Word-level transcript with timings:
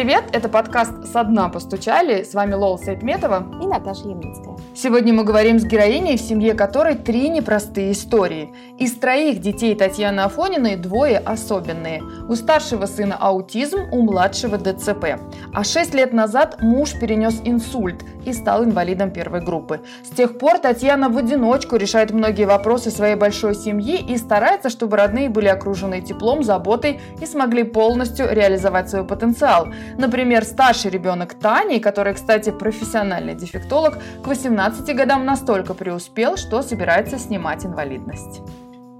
привет! 0.00 0.26
Это 0.30 0.48
подкаст 0.48 1.12
«Со 1.12 1.24
дна 1.24 1.48
постучали». 1.48 2.22
С 2.22 2.32
вами 2.32 2.54
Лола 2.54 2.76
Сайтметова 2.76 3.44
и 3.60 3.66
Наташа 3.66 4.06
Ямницкая. 4.08 4.56
Сегодня 4.72 5.12
мы 5.12 5.24
говорим 5.24 5.58
с 5.58 5.64
героиней, 5.64 6.16
в 6.16 6.20
семье 6.20 6.54
которой 6.54 6.94
три 6.94 7.28
непростые 7.28 7.90
истории. 7.90 8.54
Из 8.78 8.92
троих 8.92 9.40
детей 9.40 9.74
Татьяны 9.74 10.20
Афониной 10.20 10.76
двое 10.76 11.18
особенные. 11.18 12.00
У 12.28 12.36
старшего 12.36 12.86
сына 12.86 13.16
аутизм, 13.18 13.88
у 13.90 14.02
младшего 14.02 14.56
ДЦП. 14.56 15.18
А 15.52 15.64
шесть 15.64 15.94
лет 15.94 16.12
назад 16.12 16.62
муж 16.62 16.92
перенес 16.92 17.40
инсульт 17.44 18.04
и 18.28 18.32
стал 18.32 18.64
инвалидом 18.64 19.10
первой 19.10 19.40
группы. 19.40 19.80
С 20.04 20.14
тех 20.14 20.38
пор 20.38 20.58
Татьяна 20.58 21.08
в 21.08 21.18
одиночку 21.18 21.76
решает 21.76 22.12
многие 22.12 22.44
вопросы 22.44 22.90
своей 22.90 23.16
большой 23.16 23.54
семьи 23.54 23.98
и 23.98 24.16
старается, 24.16 24.70
чтобы 24.70 24.96
родные 24.96 25.28
были 25.28 25.48
окружены 25.48 26.00
теплом, 26.00 26.42
заботой 26.42 27.00
и 27.20 27.26
смогли 27.26 27.64
полностью 27.64 28.26
реализовать 28.30 28.90
свой 28.90 29.04
потенциал. 29.04 29.68
Например, 29.98 30.44
старший 30.44 30.90
ребенок 30.90 31.34
Тани, 31.34 31.78
который, 31.78 32.14
кстати, 32.14 32.50
профессиональный 32.50 33.34
дефектолог, 33.34 33.98
к 34.22 34.26
18 34.26 34.78
15 34.78 34.96
годам 34.96 35.24
настолько 35.24 35.74
преуспел, 35.74 36.36
что 36.36 36.62
собирается 36.62 37.18
снимать 37.18 37.64
инвалидность. 37.64 38.40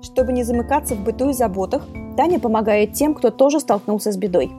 Чтобы 0.02 0.32
не 0.32 0.42
замыкаться 0.42 0.94
в 0.94 1.04
быту 1.04 1.30
и 1.30 1.32
заботах, 1.32 1.86
Таня 2.16 2.38
помогает 2.40 2.94
тем, 2.94 3.14
кто 3.14 3.30
тоже 3.30 3.60
столкнулся 3.60 4.12
с 4.12 4.16
бедой. 4.16 4.52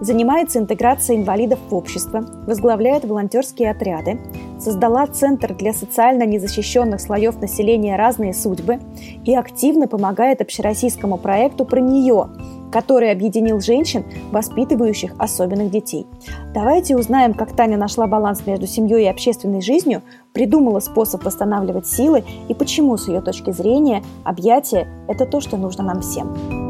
Занимается 0.00 0.58
интеграцией 0.58 1.20
инвалидов 1.20 1.58
в 1.70 1.74
общество, 1.74 2.24
возглавляет 2.46 3.04
волонтерские 3.04 3.70
отряды, 3.70 4.20
создала 4.60 5.06
Центр 5.06 5.54
для 5.54 5.72
социально 5.72 6.24
незащищенных 6.24 7.00
слоев 7.00 7.40
населения 7.40 7.96
«Разные 7.96 8.34
судьбы» 8.34 8.78
и 9.24 9.34
активно 9.34 9.88
помогает 9.88 10.40
общероссийскому 10.42 11.16
проекту 11.16 11.64
про 11.64 11.80
нее, 11.80 12.28
который 12.70 13.10
объединил 13.10 13.60
женщин, 13.60 14.04
воспитывающих 14.32 15.14
особенных 15.18 15.70
детей. 15.70 16.06
Давайте 16.52 16.96
узнаем, 16.96 17.32
как 17.32 17.56
Таня 17.56 17.78
нашла 17.78 18.06
баланс 18.06 18.46
между 18.46 18.66
семьей 18.66 19.04
и 19.04 19.08
общественной 19.08 19.62
жизнью, 19.62 20.02
придумала 20.34 20.80
способ 20.80 21.24
восстанавливать 21.24 21.86
силы 21.86 22.22
и 22.48 22.54
почему, 22.54 22.98
с 22.98 23.08
ее 23.08 23.22
точки 23.22 23.50
зрения, 23.50 24.02
объятия– 24.24 24.88
это 25.08 25.24
то, 25.24 25.40
что 25.40 25.56
нужно 25.56 25.84
нам 25.84 26.02
всем. 26.02 26.65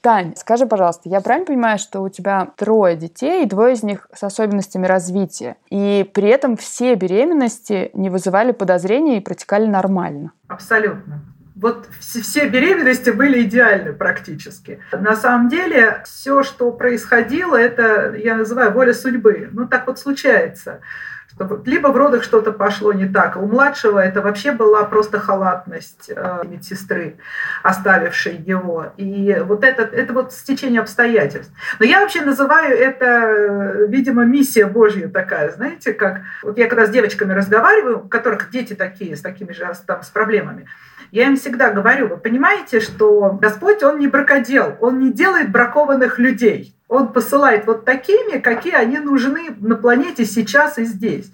Тань, 0.00 0.34
скажи, 0.36 0.66
пожалуйста, 0.66 1.10
я 1.10 1.20
правильно 1.20 1.46
понимаю, 1.46 1.78
что 1.78 2.00
у 2.00 2.08
тебя 2.08 2.48
трое 2.56 2.96
детей, 2.96 3.44
двое 3.44 3.74
из 3.74 3.82
них 3.82 4.08
с 4.14 4.22
особенностями 4.22 4.86
развития, 4.86 5.56
и 5.68 6.08
при 6.14 6.28
этом 6.28 6.56
все 6.56 6.94
беременности 6.94 7.90
не 7.92 8.08
вызывали 8.08 8.52
подозрений 8.52 9.18
и 9.18 9.20
протекали 9.20 9.66
нормально? 9.66 10.32
Абсолютно. 10.48 11.20
Вот 11.54 11.88
все 11.98 12.48
беременности 12.48 13.10
были 13.10 13.42
идеальны 13.42 13.92
практически. 13.92 14.80
На 14.92 15.14
самом 15.14 15.50
деле, 15.50 16.02
все, 16.06 16.42
что 16.42 16.72
происходило, 16.72 17.54
это 17.54 18.14
я 18.14 18.34
называю 18.36 18.72
воля 18.72 18.94
судьбы. 18.94 19.50
Ну, 19.52 19.68
так 19.68 19.86
вот 19.86 19.98
случается 19.98 20.80
либо 21.64 21.88
в 21.88 21.96
родах 21.96 22.22
что-то 22.22 22.52
пошло 22.52 22.92
не 22.92 23.06
так. 23.06 23.36
У 23.36 23.46
младшего 23.46 23.98
это 23.98 24.20
вообще 24.20 24.52
была 24.52 24.84
просто 24.84 25.18
халатность 25.18 26.10
э, 26.14 26.42
медсестры, 26.44 27.16
оставившей 27.62 28.36
его. 28.36 28.92
И 28.96 29.36
вот 29.44 29.64
это, 29.64 29.82
это 29.82 30.12
вот 30.12 30.32
стечение 30.32 30.80
обстоятельств. 30.80 31.52
Но 31.78 31.86
я 31.86 32.00
вообще 32.00 32.22
называю 32.22 32.76
это, 32.76 33.86
видимо, 33.88 34.24
миссия 34.24 34.66
Божья 34.66 35.08
такая, 35.08 35.50
знаете, 35.50 35.92
как... 35.92 36.22
Вот 36.42 36.58
я 36.58 36.68
когда 36.68 36.86
с 36.86 36.90
девочками 36.90 37.32
разговариваю, 37.32 38.04
у 38.04 38.08
которых 38.08 38.50
дети 38.50 38.74
такие, 38.74 39.16
с 39.16 39.20
такими 39.20 39.52
же 39.52 39.70
там, 39.86 40.02
с 40.02 40.08
проблемами, 40.08 40.66
я 41.12 41.26
им 41.26 41.36
всегда 41.36 41.70
говорю, 41.70 42.08
вы 42.08 42.16
понимаете, 42.16 42.80
что 42.80 43.38
Господь, 43.40 43.82
Он 43.82 43.98
не 43.98 44.06
бракодел, 44.06 44.76
Он 44.80 44.98
не 45.00 45.12
делает 45.12 45.50
бракованных 45.50 46.18
людей. 46.18 46.74
Он 46.88 47.12
посылает 47.12 47.66
вот 47.66 47.84
такими, 47.84 48.38
какие 48.38 48.74
они 48.74 48.98
нужны 48.98 49.50
на 49.60 49.76
планете 49.76 50.24
сейчас 50.24 50.78
и 50.78 50.84
здесь. 50.84 51.30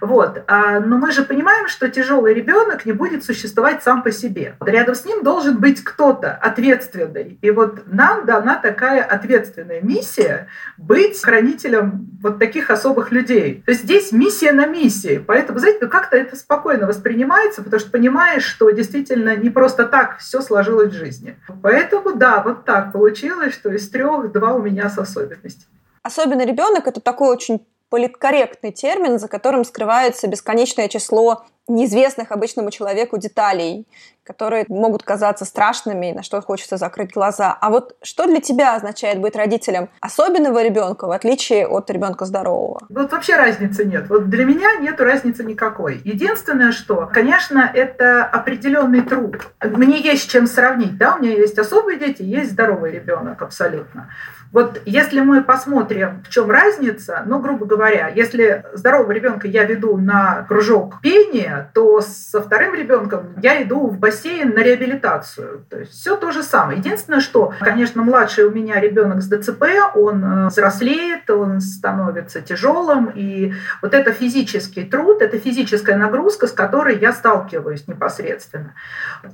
Вот. 0.00 0.42
А, 0.46 0.80
но 0.80 0.98
мы 0.98 1.12
же 1.12 1.22
понимаем, 1.22 1.68
что 1.68 1.88
тяжелый 1.88 2.34
ребенок 2.34 2.86
не 2.86 2.92
будет 2.92 3.24
существовать 3.24 3.82
сам 3.82 4.02
по 4.02 4.10
себе. 4.10 4.56
Рядом 4.60 4.94
с 4.94 5.04
ним 5.04 5.22
должен 5.22 5.58
быть 5.58 5.82
кто-то 5.82 6.32
ответственный. 6.32 7.38
И 7.42 7.50
вот 7.50 7.82
нам 7.86 8.26
дана 8.26 8.56
такая 8.56 9.02
ответственная 9.02 9.80
миссия 9.80 10.48
быть 10.76 11.22
хранителем 11.22 12.08
вот 12.22 12.38
таких 12.38 12.70
особых 12.70 13.10
людей. 13.10 13.62
То 13.64 13.72
есть 13.72 13.84
здесь 13.84 14.12
миссия 14.12 14.52
на 14.52 14.66
миссии. 14.66 15.22
Поэтому, 15.24 15.58
знаете, 15.58 15.78
ну 15.82 15.88
как-то 15.88 16.16
это 16.16 16.36
спокойно 16.36 16.86
воспринимается, 16.86 17.62
потому 17.62 17.80
что 17.80 17.90
понимаешь, 17.90 18.44
что 18.44 18.70
действительно 18.70 19.36
не 19.36 19.50
просто 19.50 19.86
так 19.86 20.18
все 20.18 20.40
сложилось 20.40 20.92
в 20.92 20.96
жизни. 20.96 21.36
Поэтому 21.62 22.14
да, 22.14 22.42
вот 22.42 22.64
так 22.64 22.92
получилось, 22.92 23.54
что 23.54 23.70
из 23.70 23.88
трех 23.88 24.32
два 24.32 24.54
у 24.54 24.62
меня 24.62 24.88
с 24.88 24.98
особенностями. 24.98 25.66
Особенный 26.02 26.46
ребенок 26.46 26.86
это 26.86 27.00
такой 27.00 27.30
очень 27.30 27.66
политкорректный 27.88 28.72
термин, 28.72 29.18
за 29.18 29.28
которым 29.28 29.64
скрывается 29.64 30.26
бесконечное 30.28 30.88
число 30.88 31.44
неизвестных 31.68 32.30
обычному 32.30 32.70
человеку 32.70 33.18
деталей, 33.18 33.86
которые 34.22 34.64
могут 34.68 35.02
казаться 35.02 35.44
страшными, 35.44 36.12
на 36.12 36.22
что 36.22 36.40
хочется 36.40 36.76
закрыть 36.76 37.12
глаза. 37.12 37.56
А 37.60 37.70
вот 37.70 37.96
что 38.02 38.26
для 38.26 38.40
тебя 38.40 38.76
означает 38.76 39.20
быть 39.20 39.36
родителем 39.36 39.88
особенного 40.00 40.62
ребенка, 40.62 41.06
в 41.06 41.10
отличие 41.10 41.66
от 41.66 41.90
ребенка 41.90 42.24
здорового? 42.24 42.82
Вот 42.88 43.12
вообще 43.12 43.36
разницы 43.36 43.84
нет. 43.84 44.08
Вот 44.08 44.28
для 44.30 44.44
меня 44.44 44.76
нет 44.80 45.00
разницы 45.00 45.44
никакой. 45.44 46.00
Единственное, 46.04 46.72
что, 46.72 47.08
конечно, 47.12 47.70
это 47.72 48.24
определенный 48.24 49.02
труд. 49.02 49.38
Мне 49.62 50.00
есть 50.00 50.30
чем 50.30 50.46
сравнить. 50.46 50.96
Да? 50.98 51.16
У 51.16 51.18
меня 51.20 51.32
есть 51.32 51.58
особые 51.58 51.98
дети, 51.98 52.22
есть 52.22 52.52
здоровый 52.52 52.92
ребенок 52.92 53.42
абсолютно. 53.42 54.10
Вот 54.52 54.80
если 54.84 55.20
мы 55.20 55.42
посмотрим, 55.42 56.22
в 56.24 56.30
чем 56.30 56.50
разница, 56.50 57.22
ну, 57.26 57.40
грубо 57.40 57.66
говоря, 57.66 58.08
если 58.08 58.64
здорового 58.72 59.12
ребенка 59.12 59.48
я 59.48 59.64
веду 59.64 59.96
на 59.96 60.44
кружок 60.48 61.00
пения, 61.00 61.70
то 61.74 62.00
со 62.00 62.40
вторым 62.40 62.74
ребенком 62.74 63.34
я 63.42 63.62
иду 63.62 63.86
в 63.88 63.98
бассейн 63.98 64.54
на 64.54 64.60
реабилитацию. 64.60 65.64
То 65.68 65.80
есть 65.80 65.92
все 65.92 66.16
то 66.16 66.30
же 66.32 66.42
самое. 66.42 66.78
Единственное, 66.78 67.20
что, 67.20 67.52
конечно, 67.60 68.02
младший 68.02 68.44
у 68.44 68.50
меня 68.50 68.80
ребенок 68.80 69.22
с 69.22 69.28
ДЦП, 69.28 69.64
он 69.94 70.24
э, 70.24 70.46
взрослеет, 70.48 71.28
он 71.30 71.60
становится 71.60 72.40
тяжелым, 72.40 73.12
и 73.14 73.52
вот 73.82 73.94
это 73.94 74.12
физический 74.12 74.84
труд, 74.84 75.22
это 75.22 75.38
физическая 75.38 75.96
нагрузка, 75.96 76.46
с 76.46 76.52
которой 76.52 76.98
я 76.98 77.12
сталкиваюсь 77.12 77.88
непосредственно. 77.88 78.74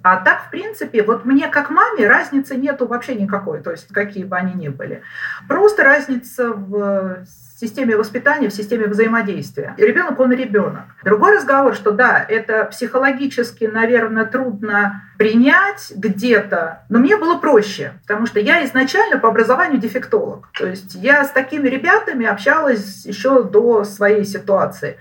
А 0.02 0.16
так, 0.16 0.46
в 0.46 0.50
принципе, 0.50 1.02
вот 1.02 1.24
мне 1.24 1.48
как 1.48 1.70
маме 1.70 2.08
разницы 2.08 2.56
нету 2.56 2.86
вообще 2.86 3.14
никакой, 3.14 3.60
то 3.60 3.70
есть 3.70 3.88
какие 3.92 4.24
бы 4.24 4.36
они 4.36 4.54
ни 4.54 4.68
были. 4.68 5.01
Просто 5.48 5.84
разница 5.84 6.52
в 6.52 7.24
системе 7.62 7.96
воспитания, 7.96 8.48
в 8.48 8.52
системе 8.52 8.88
взаимодействия. 8.88 9.74
Ребенок, 9.78 10.18
он 10.18 10.32
ребенок. 10.32 10.82
Другой 11.04 11.36
разговор, 11.36 11.74
что 11.76 11.92
да, 11.92 12.24
это 12.28 12.64
психологически, 12.64 13.64
наверное, 13.64 14.24
трудно 14.24 15.02
принять 15.16 15.92
где-то, 15.94 16.82
но 16.88 16.98
мне 16.98 17.16
было 17.16 17.38
проще, 17.38 17.92
потому 18.02 18.26
что 18.26 18.40
я 18.40 18.64
изначально 18.64 19.18
по 19.18 19.28
образованию 19.28 19.78
дефектолог. 19.78 20.48
То 20.58 20.66
есть 20.66 20.96
я 20.96 21.24
с 21.24 21.30
такими 21.30 21.68
ребятами 21.68 22.26
общалась 22.26 23.06
еще 23.06 23.44
до 23.44 23.84
своей 23.84 24.24
ситуации. 24.24 24.96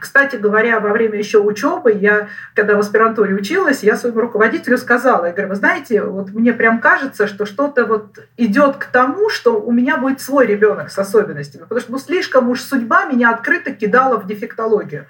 Кстати 0.00 0.36
говоря, 0.36 0.80
во 0.80 0.90
время 0.90 1.18
еще 1.18 1.38
учебы, 1.38 1.92
я, 1.92 2.28
когда 2.54 2.74
в 2.74 2.80
аспирантуре 2.80 3.34
училась, 3.34 3.82
я 3.82 3.96
своему 3.96 4.20
руководителю 4.20 4.78
сказала, 4.78 5.26
я 5.26 5.32
говорю, 5.32 5.50
вы 5.50 5.54
знаете, 5.56 6.02
вот 6.02 6.30
мне 6.30 6.52
прям 6.52 6.80
кажется, 6.80 7.26
что 7.26 7.46
что-то 7.46 7.84
вот 7.84 8.18
идет 8.36 8.76
к 8.76 8.86
тому, 8.86 9.28
что 9.28 9.60
у 9.60 9.70
меня 9.70 9.96
будет 9.96 10.20
свой 10.20 10.46
ребенок 10.46 10.90
с 10.90 10.98
особенностями, 10.98 11.62
потому 11.62 11.80
что 11.80 11.92
ну, 11.92 11.98
слишком 11.98 12.48
уж 12.48 12.62
судьба 12.62 13.04
меня 13.04 13.30
открыто 13.30 13.72
кидала 13.72 14.18
в 14.18 14.26
дефектологию 14.26 15.06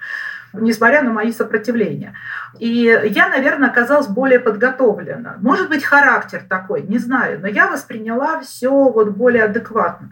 несмотря 0.53 1.01
на 1.01 1.11
мои 1.11 1.31
сопротивления. 1.31 2.13
И 2.59 2.99
я, 3.05 3.29
наверное, 3.29 3.69
оказалась 3.69 4.07
более 4.07 4.39
подготовлена. 4.39 5.37
Может 5.39 5.69
быть, 5.69 5.83
характер 5.83 6.43
такой, 6.47 6.81
не 6.81 6.97
знаю, 6.97 7.39
но 7.39 7.47
я 7.47 7.69
восприняла 7.69 8.41
все 8.41 8.69
вот 8.69 9.11
более 9.11 9.45
адекватно. 9.45 10.09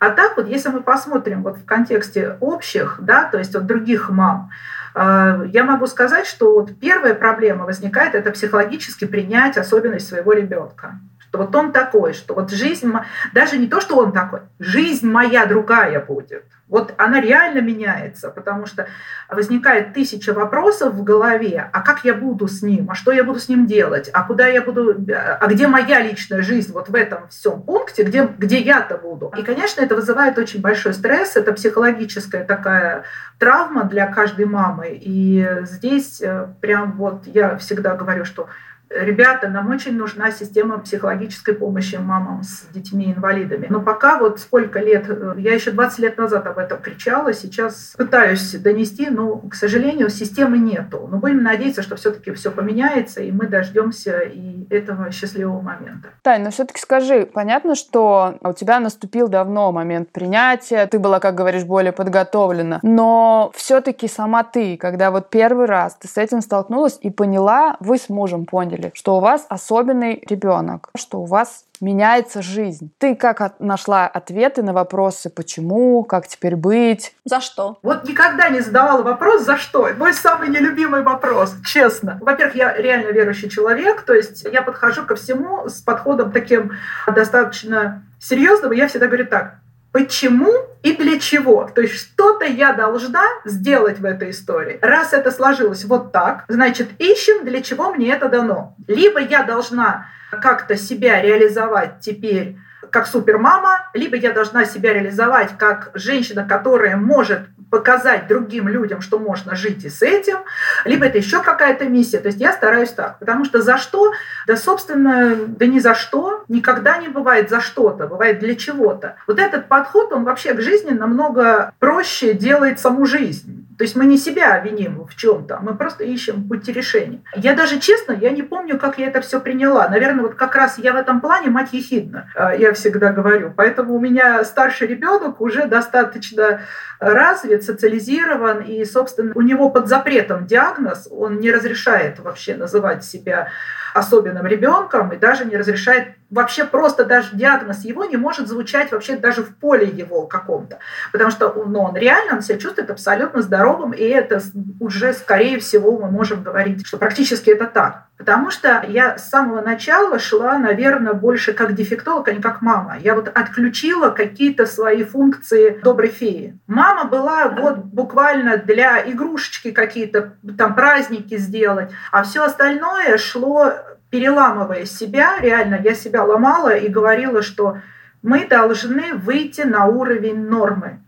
А 0.00 0.10
так 0.10 0.38
вот, 0.38 0.48
если 0.48 0.70
мы 0.70 0.80
посмотрим 0.80 1.42
вот 1.42 1.58
в 1.58 1.66
контексте 1.66 2.38
общих, 2.40 2.96
да, 3.00 3.26
то 3.26 3.36
есть 3.36 3.54
от 3.54 3.66
других 3.66 4.08
мам, 4.08 4.50
э, 4.94 5.44
я 5.52 5.62
могу 5.62 5.86
сказать, 5.86 6.26
что 6.26 6.54
вот 6.54 6.80
первая 6.80 7.14
проблема 7.14 7.66
возникает, 7.66 8.14
это 8.14 8.30
психологически 8.30 9.04
принять 9.04 9.58
особенность 9.58 10.08
своего 10.08 10.32
ребенка. 10.32 10.98
Что 11.30 11.38
вот 11.38 11.54
он 11.54 11.70
такой, 11.70 12.12
что 12.12 12.34
вот 12.34 12.50
жизнь, 12.50 12.92
даже 13.32 13.56
не 13.56 13.68
то, 13.68 13.80
что 13.80 13.96
он 13.96 14.10
такой, 14.10 14.40
жизнь 14.58 15.08
моя 15.08 15.46
другая 15.46 16.04
будет. 16.04 16.42
Вот 16.66 16.92
она 16.98 17.20
реально 17.20 17.60
меняется, 17.60 18.30
потому 18.30 18.66
что 18.66 18.88
возникает 19.28 19.92
тысяча 19.92 20.32
вопросов 20.32 20.94
в 20.94 21.04
голове, 21.04 21.70
а 21.72 21.82
как 21.82 22.04
я 22.04 22.14
буду 22.14 22.48
с 22.48 22.62
ним, 22.62 22.90
а 22.90 22.94
что 22.96 23.12
я 23.12 23.22
буду 23.22 23.38
с 23.38 23.48
ним 23.48 23.66
делать, 23.66 24.10
а 24.12 24.24
куда 24.24 24.48
я 24.48 24.60
буду, 24.60 24.96
а 25.40 25.46
где 25.46 25.68
моя 25.68 26.00
личная 26.00 26.42
жизнь 26.42 26.72
вот 26.72 26.88
в 26.88 26.94
этом 26.96 27.28
всем 27.28 27.62
пункте, 27.62 28.02
где, 28.02 28.24
где 28.24 28.58
я-то 28.58 28.98
буду. 28.98 29.32
И, 29.36 29.42
конечно, 29.44 29.80
это 29.82 29.94
вызывает 29.94 30.36
очень 30.36 30.60
большой 30.60 30.94
стресс, 30.94 31.36
это 31.36 31.52
психологическая 31.52 32.44
такая 32.44 33.04
травма 33.38 33.84
для 33.84 34.08
каждой 34.08 34.46
мамы. 34.46 34.98
И 35.00 35.48
здесь 35.62 36.20
э, 36.20 36.48
прям 36.60 36.92
вот 36.92 37.26
я 37.26 37.56
всегда 37.56 37.94
говорю, 37.94 38.24
что 38.24 38.48
ребята, 38.90 39.48
нам 39.48 39.70
очень 39.70 39.96
нужна 39.96 40.30
система 40.30 40.78
психологической 40.78 41.54
помощи 41.54 41.96
мамам 41.96 42.42
с 42.42 42.66
детьми-инвалидами. 42.72 43.66
Но 43.70 43.80
пока 43.80 44.18
вот 44.18 44.40
сколько 44.40 44.80
лет, 44.80 45.06
э, 45.08 45.34
я 45.38 45.54
еще 45.54 45.70
20 45.70 45.98
лет 46.00 46.18
назад 46.18 46.46
об 46.46 46.58
этом 46.58 46.80
кричала, 46.80 47.32
сейчас 47.32 47.94
пытаюсь 47.96 48.52
донести, 48.54 49.08
но, 49.10 49.36
к 49.38 49.54
сожалению, 49.54 50.10
системы 50.10 50.58
нету. 50.58 51.08
Но 51.10 51.18
будем 51.18 51.42
надеяться, 51.42 51.82
что 51.82 51.96
все-таки 51.96 52.32
все 52.32 52.50
поменяется, 52.50 53.22
и 53.22 53.30
мы 53.30 53.46
дождемся 53.46 54.20
и 54.20 54.66
этого 54.70 55.10
счастливого 55.10 55.60
момента. 55.60 56.10
Тань, 56.22 56.42
но 56.42 56.50
все-таки 56.50 56.80
скажи, 56.80 57.26
понятно, 57.26 57.74
что 57.74 58.38
у 58.42 58.52
тебя 58.52 58.80
наступил 58.80 59.28
давно 59.28 59.72
момент 59.72 60.10
принятия, 60.10 60.86
ты 60.86 60.98
была, 60.98 61.20
как 61.20 61.34
говоришь, 61.34 61.64
более 61.64 61.92
подготовлена, 61.92 62.80
но 62.82 63.52
все-таки 63.54 64.08
сама 64.08 64.42
ты, 64.42 64.76
когда 64.76 65.10
вот 65.10 65.30
первый 65.30 65.66
раз 65.66 65.96
ты 65.96 66.08
с 66.08 66.16
этим 66.16 66.40
столкнулась 66.40 66.98
и 67.00 67.10
поняла, 67.10 67.76
вы 67.80 67.98
с 67.98 68.08
мужем 68.08 68.46
поняли, 68.46 68.79
поняли, 68.80 68.92
что 68.94 69.16
у 69.16 69.20
вас 69.20 69.46
особенный 69.48 70.22
ребенок, 70.28 70.88
что 70.96 71.20
у 71.20 71.24
вас 71.24 71.64
меняется 71.80 72.42
жизнь. 72.42 72.90
Ты 72.98 73.14
как 73.14 73.40
от, 73.40 73.60
нашла 73.60 74.06
ответы 74.06 74.62
на 74.62 74.72
вопросы, 74.72 75.30
почему, 75.30 76.02
как 76.04 76.26
теперь 76.26 76.56
быть? 76.56 77.14
За 77.24 77.40
что? 77.40 77.78
Вот 77.82 78.06
никогда 78.08 78.48
не 78.48 78.60
задавала 78.60 79.02
вопрос, 79.02 79.42
за 79.42 79.56
что. 79.56 79.88
Мой 79.96 80.12
самый 80.12 80.48
нелюбимый 80.48 81.02
вопрос, 81.02 81.54
честно. 81.64 82.18
Во-первых, 82.20 82.54
я 82.54 82.76
реально 82.76 83.10
верующий 83.10 83.48
человек, 83.48 84.02
то 84.02 84.14
есть 84.14 84.44
я 84.50 84.62
подхожу 84.62 85.04
ко 85.04 85.14
всему 85.14 85.68
с 85.68 85.80
подходом 85.80 86.32
таким 86.32 86.72
достаточно 87.06 88.02
серьезным, 88.20 88.72
и 88.72 88.76
я 88.76 88.88
всегда 88.88 89.06
говорю 89.06 89.26
так, 89.26 89.54
почему 89.92 90.52
и 90.82 90.96
для 90.96 91.18
чего. 91.18 91.68
То 91.74 91.82
есть 91.82 91.94
что-то 91.94 92.44
я 92.44 92.72
должна 92.72 93.24
сделать 93.44 93.98
в 93.98 94.04
этой 94.04 94.30
истории. 94.30 94.78
Раз 94.82 95.12
это 95.12 95.30
сложилось 95.30 95.84
вот 95.84 96.12
так, 96.12 96.44
значит, 96.48 96.88
ищем, 96.98 97.44
для 97.44 97.62
чего 97.62 97.92
мне 97.92 98.12
это 98.12 98.28
дано. 98.28 98.76
Либо 98.86 99.20
я 99.20 99.42
должна 99.42 100.06
как-то 100.30 100.76
себя 100.76 101.20
реализовать 101.20 102.00
теперь 102.00 102.56
как 102.90 103.06
супермама, 103.06 103.90
либо 103.94 104.16
я 104.16 104.32
должна 104.32 104.64
себя 104.64 104.92
реализовать 104.92 105.50
как 105.58 105.90
женщина, 105.94 106.46
которая 106.46 106.96
может 106.96 107.40
показать 107.70 108.26
другим 108.26 108.68
людям, 108.68 109.00
что 109.00 109.18
можно 109.18 109.54
жить 109.54 109.84
и 109.84 109.90
с 109.90 110.02
этим, 110.02 110.38
либо 110.84 111.06
это 111.06 111.18
еще 111.18 111.42
какая-то 111.42 111.84
миссия. 111.84 112.18
То 112.18 112.26
есть 112.26 112.40
я 112.40 112.52
стараюсь 112.52 112.90
так, 112.90 113.18
потому 113.18 113.44
что 113.44 113.62
за 113.62 113.78
что, 113.78 114.12
да, 114.46 114.56
собственно, 114.56 115.36
да 115.46 115.66
ни 115.66 115.78
за 115.78 115.94
что, 115.94 116.44
никогда 116.48 116.98
не 116.98 117.08
бывает 117.08 117.48
за 117.48 117.60
что-то, 117.60 118.08
бывает 118.08 118.40
для 118.40 118.56
чего-то. 118.56 119.16
Вот 119.26 119.38
этот 119.38 119.68
подход, 119.68 120.12
он 120.12 120.24
вообще 120.24 120.54
к 120.54 120.60
жизни 120.60 120.90
намного 120.90 121.72
проще 121.78 122.34
делает 122.34 122.80
саму 122.80 123.06
жизнь. 123.06 123.68
То 123.80 123.84
есть 123.84 123.96
мы 123.96 124.04
не 124.04 124.18
себя 124.18 124.58
виним 124.58 125.06
в 125.06 125.16
чем-то, 125.16 125.60
мы 125.62 125.74
просто 125.74 126.04
ищем 126.04 126.46
пути 126.46 126.70
решения. 126.70 127.22
Я 127.34 127.54
даже 127.54 127.80
честно, 127.80 128.12
я 128.12 128.30
не 128.30 128.42
помню, 128.42 128.78
как 128.78 128.98
я 128.98 129.06
это 129.06 129.22
все 129.22 129.40
приняла. 129.40 129.88
Наверное, 129.88 130.20
вот 130.20 130.34
как 130.34 130.54
раз 130.54 130.76
я 130.76 130.92
в 130.92 130.96
этом 130.96 131.22
плане 131.22 131.48
мать 131.48 131.70
ехидна, 131.72 132.30
э, 132.34 132.58
я 132.58 132.74
всегда 132.74 133.10
говорю. 133.10 133.54
Поэтому 133.56 133.94
у 133.94 133.98
меня 133.98 134.44
старший 134.44 134.86
ребенок 134.86 135.40
уже 135.40 135.64
достаточно 135.64 136.60
развит, 136.98 137.64
социализирован, 137.64 138.60
и, 138.60 138.84
собственно, 138.84 139.32
у 139.34 139.40
него 139.40 139.70
под 139.70 139.88
запретом 139.88 140.44
диагноз, 140.44 141.08
он 141.10 141.38
не 141.38 141.50
разрешает 141.50 142.18
вообще 142.18 142.56
называть 142.56 143.02
себя 143.02 143.48
особенным 143.94 144.46
ребенком 144.46 145.10
и 145.10 145.16
даже 145.16 145.46
не 145.46 145.56
разрешает 145.56 146.19
вообще 146.30 146.64
просто 146.64 147.04
даже 147.04 147.36
диагноз 147.36 147.84
его 147.84 148.04
не 148.04 148.16
может 148.16 148.48
звучать 148.48 148.92
вообще 148.92 149.16
даже 149.16 149.42
в 149.42 149.54
поле 149.56 149.86
его 149.86 150.26
каком-то. 150.26 150.78
Потому 151.12 151.30
что 151.30 151.52
ну, 151.66 151.80
он 151.80 151.96
реально 151.96 152.36
он 152.36 152.42
себя 152.42 152.58
чувствует 152.58 152.90
абсолютно 152.90 153.42
здоровым, 153.42 153.92
и 153.92 154.04
это 154.04 154.40
уже, 154.78 155.12
скорее 155.12 155.58
всего, 155.58 155.98
мы 155.98 156.10
можем 156.10 156.42
говорить, 156.42 156.86
что 156.86 156.98
практически 156.98 157.50
это 157.50 157.66
так. 157.66 158.04
Потому 158.16 158.50
что 158.50 158.84
я 158.86 159.16
с 159.16 159.30
самого 159.30 159.62
начала 159.62 160.18
шла, 160.18 160.58
наверное, 160.58 161.14
больше 161.14 161.54
как 161.54 161.74
дефектолог, 161.74 162.28
а 162.28 162.32
не 162.32 162.42
как 162.42 162.60
мама. 162.60 162.98
Я 162.98 163.14
вот 163.14 163.28
отключила 163.28 164.10
какие-то 164.10 164.66
свои 164.66 165.04
функции 165.04 165.80
доброй 165.82 166.10
феи. 166.10 166.58
Мама 166.66 167.04
была 167.04 167.48
вот 167.48 167.78
буквально 167.78 168.58
для 168.58 169.10
игрушечки 169.10 169.70
какие-то 169.70 170.34
там 170.58 170.74
праздники 170.74 171.38
сделать, 171.38 171.92
а 172.12 172.22
все 172.22 172.44
остальное 172.44 173.16
шло 173.16 173.72
переламывая 174.10 174.84
себя, 174.84 175.38
реально 175.40 175.80
я 175.82 175.94
себя 175.94 176.24
ломала 176.24 176.74
и 176.74 176.88
говорила, 176.88 177.42
что 177.42 177.78
мы 178.22 178.46
должны 178.46 179.14
выйти 179.14 179.62
на 179.62 179.86
уровень 179.86 180.48
нормы. 180.48 181.00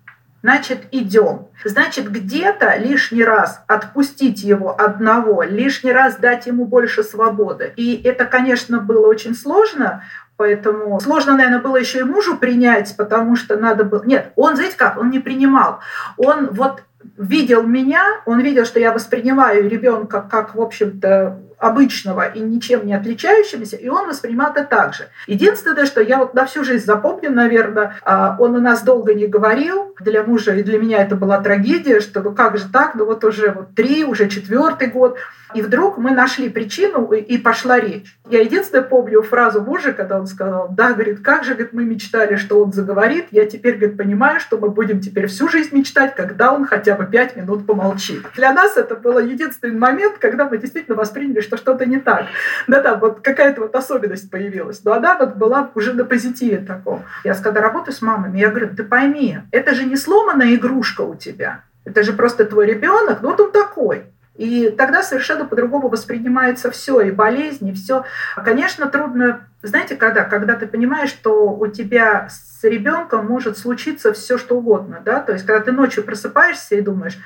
Значит, 0.43 0.87
идем. 0.91 1.49
Значит, 1.65 2.11
где-то 2.11 2.77
лишний 2.77 3.23
раз 3.23 3.63
отпустить 3.69 4.43
его 4.43 4.75
одного, 4.77 5.45
лишний 5.45 5.93
раз 5.93 6.17
дать 6.17 6.47
ему 6.47 6.65
больше 6.65 7.05
свободы. 7.05 7.73
И 7.77 8.03
это, 8.03 8.25
конечно, 8.25 8.81
было 8.81 9.07
очень 9.07 9.35
сложно, 9.35 10.03
Поэтому 10.39 10.99
сложно, 10.99 11.37
наверное, 11.37 11.61
было 11.61 11.77
еще 11.77 12.01
и 12.01 12.05
мужу 12.05 12.37
принять, 12.37 12.97
потому 12.97 13.37
что 13.37 13.57
надо 13.57 13.85
было... 13.85 14.03
Нет, 14.03 14.33
он, 14.35 14.57
знаете 14.57 14.77
как, 14.77 14.99
он 14.99 15.11
не 15.11 15.21
принимал. 15.21 15.79
Он 16.17 16.49
вот 16.51 16.83
видел 17.17 17.63
меня, 17.63 18.03
он 18.27 18.41
видел, 18.41 18.65
что 18.65 18.81
я 18.81 18.93
воспринимаю 18.93 19.69
ребенка 19.69 20.27
как, 20.29 20.57
в 20.57 20.61
общем-то, 20.61 21.39
обычного 21.63 22.29
и 22.29 22.41
ничем 22.41 22.85
не 22.85 22.93
отличающегося, 22.93 23.77
и 23.77 23.89
он 23.89 24.09
воспринимал 24.09 24.51
это 24.51 24.65
так 24.65 24.95
же. 24.95 25.05
Единственное, 25.29 25.87
что 25.87 26.03
я 26.03 26.19
вот 26.19 26.35
на 26.35 26.45
всю 26.45 26.65
жизнь 26.65 26.85
запомню, 26.85 27.31
наверное, 27.31 27.95
а, 28.03 28.37
он 28.41 28.57
у 28.57 28.61
нас 28.61 28.83
долго 28.83 29.15
не 29.15 29.29
говорил, 29.29 29.95
для 30.01 30.25
мужа 30.25 30.55
и 30.55 30.65
для 30.65 30.79
меня 30.81 31.03
это 31.03 31.15
была 31.15 31.41
трагедия, 31.41 32.01
что 32.01 32.21
ну 32.21 32.35
как 32.35 32.59
же 32.59 32.65
так, 32.69 32.97
ну 32.97 33.05
вот 33.05 33.25
уже 33.25 33.53
вот 33.53 33.75
три, 33.77 34.05
уже 34.05 34.29
четвертый 34.29 34.89
год, 34.89 35.17
и 35.55 35.63
вдруг 35.63 35.99
мы 35.99 36.13
нашли 36.13 36.49
причину, 36.49 37.11
и 37.13 37.39
пошла 37.39 37.79
речь. 37.79 38.17
Я 38.29 38.41
единственное 38.41 38.85
помню 38.85 39.23
фразу 39.23 39.61
мужа, 39.61 39.93
когда 39.93 40.19
он 40.19 40.27
сказал, 40.27 40.69
да, 40.71 40.93
говорит, 40.93 41.21
как 41.21 41.45
же 41.45 41.53
говорит, 41.55 41.73
мы 41.73 41.85
мечтали, 41.85 42.37
что 42.37 42.63
он 42.63 42.73
заговорит, 42.73 43.27
я 43.31 43.47
теперь 43.47 43.77
говорит, 43.77 43.99
понимаю, 43.99 44.41
что 44.41 44.57
мы 44.59 44.71
будем 44.71 45.01
теперь 45.01 45.27
всю 45.27 45.49
жизнь 45.49 45.77
мечтать, 45.77 46.15
когда 46.15 46.53
он 46.53 46.65
хотя 46.65 46.97
бы 46.97 47.05
пять 47.05 47.37
минут 47.37 47.67
помолчит. 47.67 48.23
Для 48.35 48.53
нас 48.53 48.77
это 48.77 48.95
был 48.97 49.19
единственный 49.19 49.77
момент, 49.77 50.19
когда 50.19 50.49
мы 50.49 50.59
действительно 50.59 50.97
восприняли, 50.97 51.41
что 51.41 51.52
что-то 51.57 51.87
не 51.87 51.99
так. 51.99 52.27
Да-да, 52.67 52.97
вот 52.97 53.21
какая-то 53.21 53.63
вот 53.63 53.75
особенность 53.75 54.31
появилась. 54.31 54.83
Но 54.85 54.93
она 54.93 55.17
вот 55.17 55.37
была 55.37 55.71
уже 55.75 55.93
на 55.93 56.05
позитиве 56.05 56.59
таком. 56.59 57.05
Я 57.25 57.35
когда 57.35 57.61
работаю 57.61 57.95
с 57.95 58.03
мамами, 58.03 58.39
я 58.39 58.49
говорю, 58.49 58.75
ты 58.77 58.85
пойми, 58.85 59.39
это 59.51 59.75
же 59.75 59.85
не 59.85 59.97
сломанная 59.97 60.55
игрушка 60.55 61.03
у 61.03 61.15
тебя. 61.15 61.65
Это 61.85 62.03
же 62.03 62.13
просто 62.13 62.45
твой 62.45 62.67
ребенок, 62.67 63.23
ну 63.23 63.31
вот 63.31 63.41
он 63.41 63.53
такой. 63.53 64.05
И 64.35 64.71
тогда 64.71 65.03
совершенно 65.03 65.45
по-другому 65.45 65.89
воспринимается 65.89 66.71
все, 66.71 67.01
и 67.03 67.11
болезни, 67.11 67.73
и 67.73 67.75
все. 67.75 68.05
Конечно, 68.45 68.87
трудно, 68.87 69.47
знаете, 69.63 69.95
когда? 69.95 70.25
Когда 70.25 70.55
ты 70.55 70.67
понимаешь, 70.67 71.11
что 71.11 71.51
у 71.51 71.67
тебя 71.67 72.29
с 72.31 72.65
ребенком 72.65 73.27
может 73.27 73.59
случиться 73.59 74.13
все, 74.13 74.39
что 74.39 74.57
угодно, 74.57 75.03
да, 75.05 75.21
то 75.21 75.33
есть 75.33 75.45
когда 75.45 75.61
ты 75.63 75.73
ночью 75.73 76.03
просыпаешься 76.03 76.77
и 76.77 76.81
думаешь, 76.81 77.19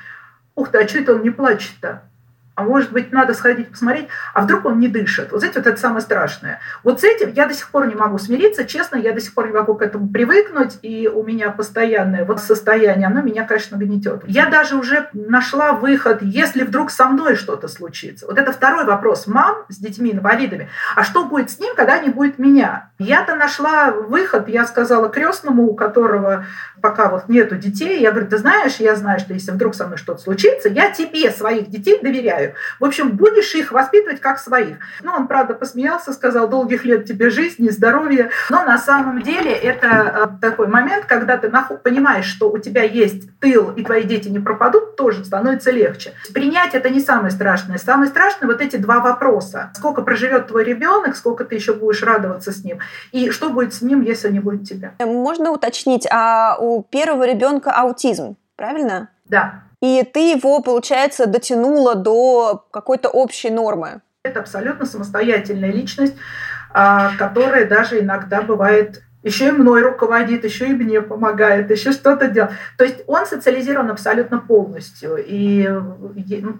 ух 0.55 0.69
ты, 0.69 0.79
а 0.79 0.87
что 0.87 0.99
это 0.99 1.13
он 1.15 1.21
не 1.21 1.29
плачет-то? 1.29 2.03
А 2.57 2.63
может 2.63 2.91
быть, 2.91 3.11
надо 3.11 3.35
сходить 3.35 3.69
посмотреть, 3.69 4.07
а 4.33 4.41
вдруг 4.41 4.65
он 4.65 4.79
не 4.79 4.87
дышит. 4.87 5.31
Вот 5.31 5.41
знаете, 5.41 5.59
вот 5.59 5.67
это 5.67 5.79
самое 5.79 6.01
страшное. 6.01 6.59
Вот 6.83 6.99
с 6.99 7.03
этим 7.03 7.31
я 7.31 7.45
до 7.45 7.53
сих 7.53 7.69
пор 7.69 7.85
не 7.85 7.93
могу 7.93 8.17
смириться, 8.17 8.65
честно, 8.65 8.95
я 8.95 9.13
до 9.13 9.21
сих 9.21 9.35
пор 9.35 9.45
не 9.45 9.53
могу 9.53 9.75
к 9.75 9.83
этому 9.83 10.09
привыкнуть, 10.09 10.79
и 10.81 11.07
у 11.07 11.23
меня 11.23 11.51
постоянное 11.51 12.25
вот 12.25 12.39
состояние, 12.39 13.07
оно 13.07 13.21
меня, 13.21 13.45
конечно, 13.45 13.75
гнетет. 13.75 14.23
Я 14.25 14.47
даже 14.47 14.75
уже 14.75 15.07
нашла 15.13 15.73
выход, 15.73 16.23
если 16.23 16.63
вдруг 16.63 16.89
со 16.89 17.05
мной 17.05 17.35
что-то 17.35 17.67
случится. 17.67 18.25
Вот 18.25 18.39
это 18.39 18.51
второй 18.51 18.85
вопрос 18.85 19.27
мам 19.27 19.57
с 19.69 19.77
детьми-инвалидами. 19.77 20.67
А 20.95 21.03
что 21.03 21.25
будет 21.25 21.51
с 21.51 21.59
ним, 21.59 21.75
когда 21.75 21.99
не 21.99 22.09
будет 22.09 22.39
меня? 22.39 22.89
Я-то 22.97 23.35
нашла 23.35 23.91
выход, 23.91 24.47
я 24.47 24.65
сказала 24.65 25.09
крестному, 25.09 25.67
у 25.67 25.75
которого 25.75 26.45
пока 26.81 27.09
вот 27.09 27.29
нету 27.29 27.55
детей, 27.55 28.01
я 28.01 28.11
говорю, 28.11 28.27
ты 28.29 28.37
знаешь, 28.37 28.77
я 28.77 28.95
знаю, 28.95 29.19
что 29.19 29.33
если 29.33 29.51
вдруг 29.51 29.75
со 29.75 29.85
мной 29.85 29.97
что-то 29.97 30.21
случится, 30.21 30.69
я 30.69 30.91
тебе 30.91 31.31
своих 31.31 31.69
детей 31.69 31.99
доверяю. 32.01 32.53
В 32.79 32.85
общем, 32.85 33.11
будешь 33.11 33.53
их 33.55 33.71
воспитывать 33.71 34.21
как 34.21 34.39
своих. 34.39 34.77
Ну, 35.01 35.11
он, 35.11 35.27
правда, 35.27 35.53
посмеялся, 35.53 36.13
сказал, 36.13 36.47
долгих 36.47 36.85
лет 36.85 37.05
тебе 37.05 37.29
жизни, 37.29 37.69
здоровья. 37.69 38.29
Но 38.49 38.63
на 38.63 38.77
самом 38.77 39.21
деле 39.21 39.51
это 39.51 39.87
э, 39.87 40.41
такой 40.41 40.67
момент, 40.67 41.05
когда 41.05 41.37
ты 41.37 41.51
понимаешь, 41.83 42.25
что 42.25 42.49
у 42.51 42.57
тебя 42.57 42.83
есть 42.83 43.39
тыл, 43.39 43.71
и 43.71 43.83
твои 43.83 44.03
дети 44.03 44.27
не 44.27 44.39
пропадут, 44.39 44.95
тоже 44.95 45.25
становится 45.25 45.71
легче. 45.71 46.13
Принять 46.33 46.73
это 46.73 46.89
не 46.89 46.99
самое 46.99 47.31
страшное. 47.31 47.77
Самое 47.77 48.09
страшное 48.09 48.47
вот 48.47 48.61
эти 48.61 48.75
два 48.77 48.99
вопроса. 48.99 49.71
Сколько 49.75 50.01
проживет 50.01 50.47
твой 50.47 50.63
ребенок, 50.63 51.15
сколько 51.15 51.45
ты 51.45 51.55
еще 51.55 51.73
будешь 51.73 52.03
радоваться 52.03 52.51
с 52.51 52.63
ним, 52.63 52.79
и 53.11 53.29
что 53.31 53.49
будет 53.49 53.73
с 53.73 53.81
ним, 53.81 54.01
если 54.01 54.31
не 54.31 54.39
будет 54.39 54.67
тебя. 54.67 54.93
Можно 54.99 55.51
уточнить, 55.51 56.07
а 56.11 56.57
первого 56.89 57.27
ребенка 57.27 57.71
аутизм, 57.71 58.37
правильно? 58.55 59.09
Да. 59.25 59.63
И 59.81 60.03
ты 60.03 60.31
его, 60.31 60.61
получается, 60.61 61.27
дотянула 61.27 61.95
до 61.95 62.65
какой-то 62.71 63.09
общей 63.09 63.49
нормы. 63.49 64.01
Это 64.23 64.39
абсолютно 64.39 64.85
самостоятельная 64.85 65.71
личность, 65.71 66.15
а, 66.73 67.11
которая 67.17 67.67
даже 67.67 67.99
иногда 67.99 68.41
бывает 68.41 69.03
еще 69.23 69.49
и 69.49 69.51
мной 69.51 69.81
руководит, 69.81 70.45
еще 70.45 70.69
и 70.69 70.73
мне 70.73 71.01
помогает, 71.01 71.69
еще 71.69 71.91
что-то 71.91 72.27
делает. 72.27 72.53
То 72.77 72.85
есть 72.85 73.03
он 73.07 73.25
социализирован 73.25 73.91
абсолютно 73.91 74.39
полностью. 74.39 75.17
И 75.17 75.69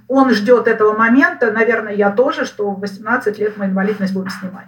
он 0.07 0.33
ждет 0.33 0.67
этого 0.67 0.97
момента, 0.97 1.51
наверное, 1.51 1.93
я 1.93 2.11
тоже, 2.11 2.45
что 2.45 2.71
в 2.71 2.79
18 2.79 3.37
лет 3.39 3.57
мы 3.57 3.65
инвалидность 3.65 4.13
будем 4.13 4.29
снимать. 4.29 4.65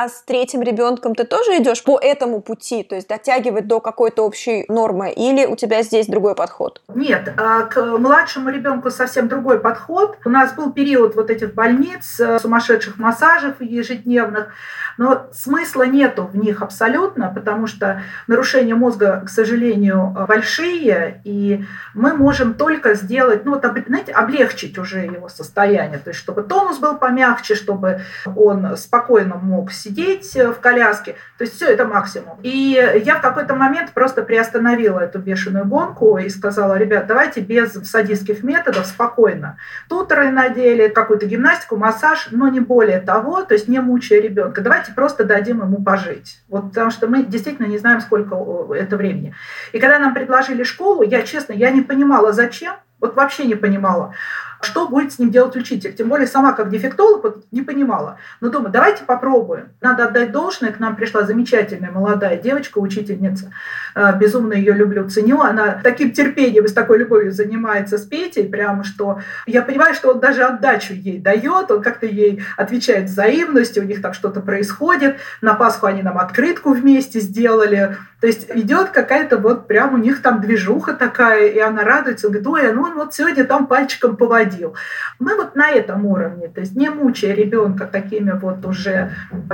А 0.00 0.08
с 0.08 0.22
третьим 0.22 0.62
ребенком 0.62 1.16
ты 1.16 1.24
тоже 1.24 1.60
идешь 1.60 1.82
по 1.82 1.98
этому 1.98 2.40
пути, 2.40 2.84
то 2.84 2.94
есть 2.94 3.08
дотягивать 3.08 3.66
до 3.66 3.80
какой-то 3.80 4.24
общей 4.24 4.64
нормы, 4.68 5.10
или 5.10 5.44
у 5.44 5.56
тебя 5.56 5.82
здесь 5.82 6.06
другой 6.06 6.36
подход? 6.36 6.80
Нет, 6.94 7.34
а 7.36 7.62
к 7.62 7.82
младшему 7.98 8.50
ребенку 8.50 8.92
совсем 8.92 9.26
другой 9.26 9.58
подход. 9.58 10.16
У 10.24 10.30
нас 10.30 10.52
был 10.52 10.72
период 10.72 11.16
вот 11.16 11.30
этих 11.30 11.52
больниц, 11.52 12.20
э, 12.20 12.38
сумасшедших 12.38 12.96
массажев 12.98 13.60
ежедневных, 13.60 14.52
но 14.98 15.26
смысла 15.32 15.82
нету 15.82 16.30
в 16.32 16.36
них 16.36 16.62
абсолютно, 16.62 17.32
потому 17.34 17.66
что 17.66 18.00
нарушения 18.28 18.76
мозга, 18.76 19.24
к 19.26 19.28
сожалению, 19.28 20.14
большие, 20.28 21.20
и 21.24 21.64
мы 21.94 22.14
можем 22.14 22.54
только 22.54 22.94
сделать, 22.94 23.44
ну 23.44 23.54
вот, 23.54 23.66
знаете, 23.88 24.12
облегчить 24.12 24.78
уже 24.78 25.00
его 25.00 25.28
состояние, 25.28 25.98
то 25.98 26.10
есть 26.10 26.20
чтобы 26.20 26.42
тонус 26.42 26.78
был 26.78 26.96
помягче, 26.98 27.56
чтобы 27.56 28.02
он 28.36 28.76
спокойно 28.76 29.34
мог 29.36 29.72
сидеть 29.72 29.87
сидеть 29.88 30.36
э, 30.36 30.50
в 30.50 30.60
коляске. 30.60 31.16
То 31.38 31.44
есть 31.44 31.56
все 31.56 31.66
это 31.66 31.84
максимум. 31.84 32.38
И 32.42 33.00
я 33.04 33.16
в 33.16 33.20
какой-то 33.20 33.54
момент 33.54 33.92
просто 33.92 34.22
приостановила 34.22 35.00
эту 35.00 35.18
бешеную 35.18 35.64
гонку 35.64 36.18
и 36.18 36.28
сказала, 36.28 36.76
ребят, 36.76 37.06
давайте 37.06 37.40
без 37.40 37.72
садистских 37.72 38.42
методов 38.42 38.86
спокойно. 38.86 39.56
Тутеры 39.88 40.30
надели, 40.30 40.88
какую-то 40.88 41.26
гимнастику, 41.26 41.76
массаж, 41.76 42.28
но 42.30 42.48
не 42.48 42.60
более 42.60 43.00
того, 43.00 43.42
то 43.42 43.54
есть 43.54 43.68
не 43.68 43.80
мучая 43.80 44.20
ребенка. 44.20 44.60
Давайте 44.60 44.92
просто 44.92 45.24
дадим 45.24 45.60
ему 45.60 45.82
пожить. 45.82 46.40
Вот 46.48 46.68
потому 46.68 46.90
что 46.90 47.06
мы 47.06 47.24
действительно 47.24 47.66
не 47.66 47.78
знаем, 47.78 48.00
сколько 48.00 48.36
это 48.74 48.96
времени. 48.96 49.34
И 49.72 49.78
когда 49.78 49.98
нам 49.98 50.14
предложили 50.14 50.62
школу, 50.64 51.02
я 51.02 51.22
честно, 51.22 51.52
я 51.52 51.70
не 51.70 51.82
понимала, 51.82 52.32
зачем, 52.32 52.74
вот 53.00 53.14
вообще 53.14 53.44
не 53.44 53.54
понимала 53.54 54.14
что 54.60 54.88
будет 54.88 55.12
с 55.12 55.18
ним 55.18 55.30
делать 55.30 55.56
учитель. 55.56 55.94
Тем 55.94 56.08
более 56.08 56.26
сама 56.26 56.52
как 56.52 56.70
дефектолог 56.70 57.36
не 57.52 57.62
понимала. 57.62 58.18
Но 58.40 58.48
думаю, 58.48 58.70
давайте 58.70 59.04
попробуем. 59.04 59.70
Надо 59.80 60.06
отдать 60.06 60.32
должное. 60.32 60.72
К 60.72 60.80
нам 60.80 60.96
пришла 60.96 61.22
замечательная 61.22 61.90
молодая 61.90 62.36
девочка, 62.36 62.78
учительница. 62.78 63.52
Э, 63.94 64.16
безумно 64.18 64.54
ее 64.54 64.72
люблю, 64.72 65.08
ценю. 65.08 65.40
Она 65.40 65.80
таким 65.82 66.10
терпением 66.10 66.64
и 66.64 66.68
с 66.68 66.72
такой 66.72 66.98
любовью 66.98 67.32
занимается 67.32 67.98
с 67.98 68.04
Петей, 68.04 68.48
прямо 68.48 68.84
что 68.84 69.20
я 69.46 69.62
понимаю, 69.62 69.94
что 69.94 70.10
он 70.12 70.20
даже 70.20 70.42
отдачу 70.42 70.92
ей 70.92 71.18
дает, 71.18 71.70
он 71.70 71.82
как-то 71.82 72.06
ей 72.06 72.42
отвечает 72.56 73.06
взаимностью, 73.06 73.82
у 73.82 73.86
них 73.86 74.02
там 74.02 74.12
что-то 74.12 74.40
происходит. 74.40 75.16
На 75.40 75.54
Пасху 75.54 75.86
они 75.86 76.02
нам 76.02 76.18
открытку 76.18 76.72
вместе 76.72 77.20
сделали. 77.20 77.96
То 78.20 78.26
есть 78.26 78.50
идет 78.52 78.88
какая-то 78.90 79.36
вот 79.36 79.68
прям 79.68 79.94
у 79.94 79.96
них 79.96 80.22
там 80.22 80.40
движуха 80.40 80.92
такая, 80.94 81.46
и 81.46 81.58
она 81.58 81.84
радуется, 81.84 82.28
говорит, 82.28 82.46
ой, 82.48 82.72
ну 82.72 82.82
он 82.82 82.94
вот 82.94 83.14
сегодня 83.14 83.44
там 83.44 83.68
пальчиком 83.68 84.16
поводил 84.16 84.47
проводил. 84.48 84.74
Мы 85.18 85.36
вот 85.36 85.54
на 85.56 85.70
этом 85.70 86.06
уровне, 86.06 86.48
то 86.48 86.60
есть 86.60 86.74
не 86.76 86.90
мучая 86.90 87.34
ребенка 87.34 87.86
такими 87.86 88.32
вот 88.32 88.64
уже 88.64 89.10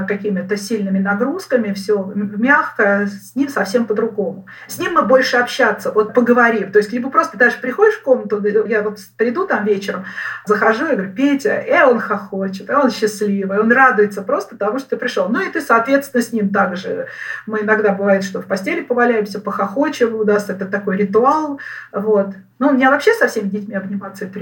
какими-то 0.07 0.57
сильными 0.57 0.99
нагрузками, 0.99 1.73
все 1.73 2.13
мягко, 2.15 3.07
с 3.07 3.35
ним 3.35 3.49
совсем 3.49 3.87
по-другому. 3.87 4.47
С 4.69 4.79
ним 4.79 4.95
мы 4.95 5.03
больше 5.03 5.37
общаться, 5.37 5.91
вот 5.91 6.15
поговорим. 6.15 6.73
То 6.73 6.79
есть 6.79 6.93
либо 6.93 7.11
просто 7.11 7.39
даже 7.39 7.59
приходишь 7.59 7.95
в 7.95 8.03
комнату, 8.03 8.45
я 8.45 8.83
вот 8.83 8.99
приду 9.17 9.47
там 9.47 9.65
вечером, 9.65 10.05
захожу 10.47 10.87
и 10.87 10.95
говорю, 10.95 11.13
Петя, 11.13 11.59
и 11.59 11.83
он 11.83 11.99
хохочет, 11.99 12.71
и 12.71 12.73
он 12.73 12.91
счастливый, 12.91 13.59
он 13.59 13.73
радуется 13.73 14.23
просто 14.23 14.57
тому, 14.57 14.79
что 14.79 14.91
ты 14.91 14.97
пришел. 14.97 15.29
Ну 15.29 15.41
и 15.41 15.51
ты, 15.51 15.61
соответственно, 15.61 16.23
с 16.23 16.33
ним 16.33 16.51
также. 16.51 17.07
Мы 17.47 17.61
иногда 17.61 17.93
бывает, 17.93 18.25
что 18.25 18.41
в 18.41 18.47
постели 18.47 18.83
поваляемся, 18.83 19.41
похохочем, 19.41 20.15
у 20.15 20.25
нас 20.25 20.49
это 20.49 20.67
такой 20.67 20.97
ритуал. 20.97 21.61
Вот. 21.93 22.29
Ну, 22.59 22.69
у 22.69 22.73
вообще 22.91 23.13
со 23.15 23.27
всеми 23.27 23.49
детьми 23.49 23.75
обниматься 23.75 24.27
это 24.27 24.39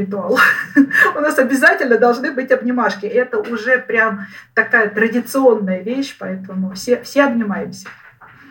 у 1.17 1.21
нас 1.21 1.39
обязательно 1.39 1.99
должны 1.99 2.31
быть 2.31 2.53
обнимашки. 2.53 3.07
Это 3.07 3.39
уже 3.39 3.79
прям 3.79 4.27
такая 4.55 4.91
традиционная 4.91 5.81
вещь, 5.81 6.17
поэтому 6.19 6.73
все, 6.75 7.03
все 7.03 7.25
обнимаемся. 7.25 7.89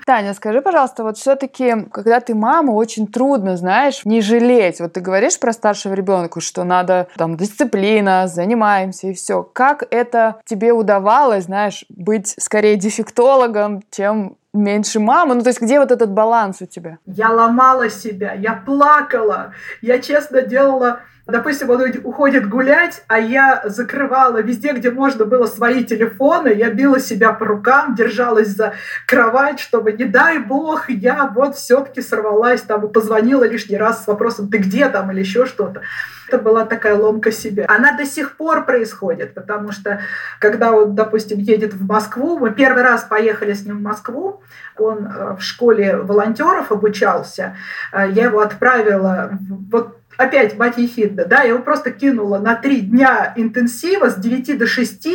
Таня, 0.05 0.33
скажи, 0.33 0.61
пожалуйста, 0.61 1.03
вот 1.03 1.17
все-таки, 1.17 1.85
когда 1.91 2.19
ты 2.19 2.33
мама, 2.33 2.71
очень 2.71 3.07
трудно, 3.07 3.55
знаешь, 3.55 4.03
не 4.03 4.21
жалеть. 4.21 4.79
Вот 4.79 4.93
ты 4.93 4.99
говоришь 4.99 5.39
про 5.39 5.53
старшего 5.53 5.93
ребенка, 5.93 6.41
что 6.41 6.63
надо 6.63 7.07
там 7.15 7.37
дисциплина, 7.37 8.27
занимаемся 8.27 9.07
и 9.07 9.13
все. 9.13 9.43
Как 9.43 9.83
это 9.91 10.37
тебе 10.45 10.73
удавалось, 10.73 11.45
знаешь, 11.45 11.85
быть 11.89 12.33
скорее 12.39 12.77
дефектологом, 12.77 13.83
чем 13.91 14.37
меньше 14.53 14.99
мамы? 14.99 15.35
Ну, 15.35 15.41
то 15.41 15.49
есть 15.49 15.61
где 15.61 15.79
вот 15.79 15.91
этот 15.91 16.11
баланс 16.11 16.61
у 16.61 16.65
тебя? 16.65 16.97
Я 17.05 17.29
ломала 17.31 17.89
себя, 17.89 18.33
я 18.33 18.53
плакала, 18.53 19.53
я 19.81 19.99
честно 19.99 20.41
делала 20.41 20.99
Допустим, 21.31 21.69
он 21.69 21.81
уходит 22.03 22.47
гулять, 22.47 23.03
а 23.07 23.19
я 23.19 23.63
закрывала 23.65 24.41
везде, 24.41 24.73
где 24.73 24.91
можно 24.91 25.25
было 25.25 25.47
свои 25.47 25.83
телефоны, 25.83 26.49
я 26.49 26.69
била 26.69 26.99
себя 26.99 27.31
по 27.31 27.45
рукам, 27.45 27.95
держалась 27.95 28.49
за 28.49 28.73
кровать, 29.07 29.59
чтобы, 29.59 29.93
не 29.93 30.05
дай 30.05 30.39
бог, 30.39 30.89
я 30.89 31.31
вот 31.33 31.55
все-таки 31.55 32.01
сорвалась 32.01 32.61
там 32.61 32.85
и 32.85 32.91
позвонила 32.91 33.45
лишний 33.45 33.77
раз 33.77 34.03
с 34.03 34.07
вопросом, 34.07 34.49
ты 34.49 34.57
где 34.57 34.89
там 34.89 35.11
или 35.11 35.21
еще 35.21 35.45
что-то. 35.45 35.81
Это 36.27 36.37
была 36.37 36.65
такая 36.65 36.95
ломка 36.95 37.31
себя. 37.31 37.65
Она 37.67 37.97
до 37.97 38.05
сих 38.05 38.37
пор 38.37 38.65
происходит, 38.65 39.33
потому 39.33 39.71
что 39.71 40.01
когда 40.39 40.71
он, 40.71 40.95
допустим, 40.95 41.39
едет 41.39 41.73
в 41.73 41.85
Москву, 41.85 42.39
мы 42.39 42.51
первый 42.51 42.83
раз 42.83 43.03
поехали 43.03 43.53
с 43.53 43.65
ним 43.65 43.79
в 43.79 43.81
Москву, 43.81 44.41
он 44.77 45.07
э, 45.07 45.35
в 45.37 45.41
школе 45.41 45.97
волонтеров 45.97 46.71
обучался, 46.71 47.57
э, 47.91 48.09
я 48.11 48.25
его 48.25 48.39
отправила 48.39 49.31
вот 49.69 50.00
опять 50.21 50.57
мать 50.57 50.77
ехидна, 50.77 51.25
да, 51.25 51.41
я 51.41 51.49
его 51.49 51.59
просто 51.59 51.91
кинула 51.91 52.37
на 52.37 52.55
три 52.55 52.81
дня 52.81 53.33
интенсива 53.35 54.09
с 54.09 54.15
9 54.15 54.57
до 54.57 54.67
6 54.67 55.07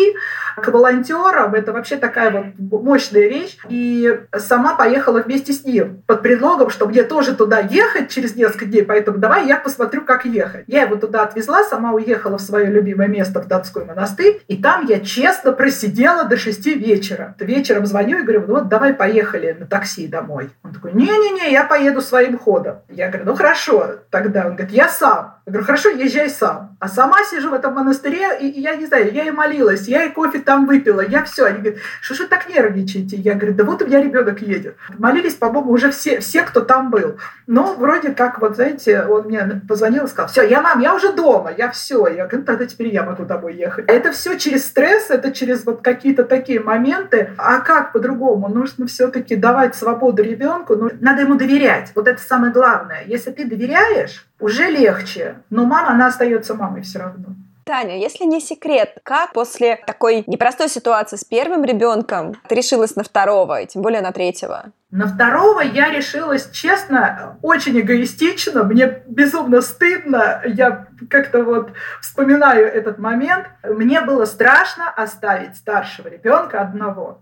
к 0.57 0.69
волонтерам. 0.69 1.55
Это 1.55 1.73
вообще 1.73 1.97
такая 1.97 2.31
вот 2.31 2.83
мощная 2.83 3.29
вещь. 3.29 3.59
И 3.69 4.21
сама 4.37 4.75
поехала 4.75 5.21
вместе 5.21 5.53
с 5.53 5.65
ним 5.65 6.03
под 6.07 6.23
предлогом, 6.23 6.71
что 6.71 6.87
мне 6.87 7.03
тоже 7.03 7.35
туда 7.35 7.61
ехать 7.61 8.11
через 8.11 8.35
несколько 8.37 8.67
дней, 8.67 8.83
поэтому 8.83 9.19
давай 9.19 9.47
я 9.47 9.57
посмотрю, 9.57 10.03
как 10.03 10.25
ехать. 10.25 10.65
Я 10.67 10.83
его 10.83 10.97
туда 10.97 11.23
отвезла, 11.23 11.63
сама 11.65 11.93
уехала 11.93 12.39
в 12.39 12.43
свое 12.43 12.67
любимое 12.67 13.09
место 13.09 13.41
в 13.41 13.49
Донской 13.49 13.85
монастырь, 13.85 14.43
и 14.49 14.57
там 14.57 14.87
я 14.87 15.01
честно 15.01 15.53
просидела 15.53 16.25
до 16.25 16.37
6 16.37 16.67
вечера. 16.67 17.35
Вечером 17.39 17.87
звоню 17.87 18.19
и 18.19 18.23
говорю, 18.23 18.45
ну 18.47 18.55
вот 18.55 18.69
давай 18.69 18.95
поехали 18.95 19.57
на 19.59 19.67
такси 19.67 20.09
домой. 20.09 20.51
Он 20.63 20.73
такой, 20.73 20.93
не-не-не, 20.93 21.53
я 21.53 21.65
поеду 21.65 22.01
своим 22.01 22.39
ходом. 22.39 22.79
Я 22.89 23.09
говорю, 23.09 23.27
ну 23.27 23.35
хорошо, 23.37 23.97
тогда. 24.11 24.47
Он 24.47 24.57
говорит, 24.57 24.73
я 24.73 24.89
сам. 24.99 25.37
Я 25.47 25.53
говорю, 25.53 25.67
хорошо, 25.67 25.91
езжай 25.91 26.29
сам. 26.29 26.77
А 26.81 26.89
сама 26.89 27.23
сижу 27.25 27.51
в 27.51 27.55
этом 27.55 27.75
монастыре, 27.75 28.37
и, 28.41 28.49
и 28.49 28.61
я 28.61 28.75
не 28.75 28.87
знаю, 28.87 29.13
я 29.13 29.25
и 29.25 29.31
молилась, 29.31 29.87
я 29.87 30.05
и 30.05 30.11
кофе 30.11 30.41
там 30.41 30.67
выпила, 30.67 31.01
я 31.01 31.23
все. 31.23 31.45
Они 31.45 31.59
говорят, 31.59 31.79
что 32.01 32.15
же 32.15 32.25
вы 32.25 32.29
так 32.29 32.49
нервничаете? 32.49 33.17
Я 33.17 33.35
говорю, 33.35 33.55
да 33.55 33.63
вот 33.63 33.81
у 33.81 33.87
меня 33.87 34.03
ребенок 34.03 34.43
едет. 34.43 34.77
Молились, 34.99 35.37
по-моему, 35.37 35.71
уже 35.71 35.93
все, 35.93 36.19
все, 36.19 36.43
кто 36.43 36.63
там 36.63 36.91
был. 36.91 37.19
Но 37.47 37.75
вроде 37.75 38.11
как, 38.11 38.41
вот 38.41 38.57
знаете, 38.57 39.03
он 39.03 39.27
мне 39.27 39.63
позвонил 39.69 40.07
и 40.07 40.09
сказал, 40.09 40.29
все, 40.29 40.43
я 40.43 40.61
мам, 40.61 40.81
я 40.81 40.95
уже 40.95 41.13
дома, 41.13 41.53
я 41.57 41.71
все. 41.71 42.09
Я 42.09 42.27
говорю, 42.27 42.39
«Ну, 42.39 42.45
тогда 42.45 42.67
теперь 42.67 42.89
я 42.89 43.05
могу 43.05 43.25
домой 43.25 43.55
ехать. 43.55 43.85
Это 43.89 44.11
все 44.11 44.37
через 44.37 44.67
стресс, 44.67 45.11
это 45.11 45.31
через 45.31 45.65
вот 45.65 45.81
какие-то 45.81 46.25
такие 46.25 46.59
моменты. 46.59 47.31
А 47.39 47.61
как 47.61 47.93
по-другому? 47.93 48.49
Нужно 48.49 48.89
все-таки 48.89 49.37
давать 49.37 49.77
свободу 49.77 50.25
ребенку, 50.25 50.75
ну, 50.75 50.91
надо 51.01 51.23
ему 51.23 51.37
доверять. 51.37 51.93
Вот 51.95 52.09
это 52.09 52.21
самое 52.21 52.53
главное. 52.53 53.05
Если 53.07 53.31
ты 53.31 53.45
доверяешь, 53.45 54.26
уже 54.41 54.71
легче. 54.71 55.43
Но 55.51 55.65
мама, 55.65 55.91
она 55.91 56.07
остается 56.07 56.55
мамой 56.55 56.83
все 56.83 56.99
равно. 56.99 57.35
Таня, 57.67 57.99
если 57.99 58.25
не 58.25 58.41
секрет, 58.41 58.99
как 59.03 59.33
после 59.33 59.75
такой 59.75 60.23
непростой 60.29 60.69
ситуации 60.69 61.17
с 61.17 61.25
первым 61.25 61.65
ребенком 61.65 62.37
ты 62.49 62.55
решилась 62.55 62.95
на 62.95 63.03
второго, 63.03 63.61
и 63.61 63.67
тем 63.67 63.83
более 63.83 64.03
на 64.03 64.13
третьего? 64.13 64.67
На 64.93 65.09
второго 65.09 65.63
я 65.63 65.91
решилась, 65.91 66.49
честно, 66.53 67.37
очень 67.43 67.81
эгоистично, 67.81 68.63
мне 68.63 69.03
безумно 69.09 69.63
стыдно, 69.63 70.43
я 70.47 70.87
как-то 71.11 71.43
вот 71.43 71.73
вспоминаю 72.01 72.67
этот 72.73 72.99
момент. 72.99 73.47
Мне 73.65 74.01
было 74.01 74.27
страшно 74.27 74.89
оставить 74.89 75.57
старшего 75.57 76.07
ребенка 76.07 76.61
одного. 76.61 77.21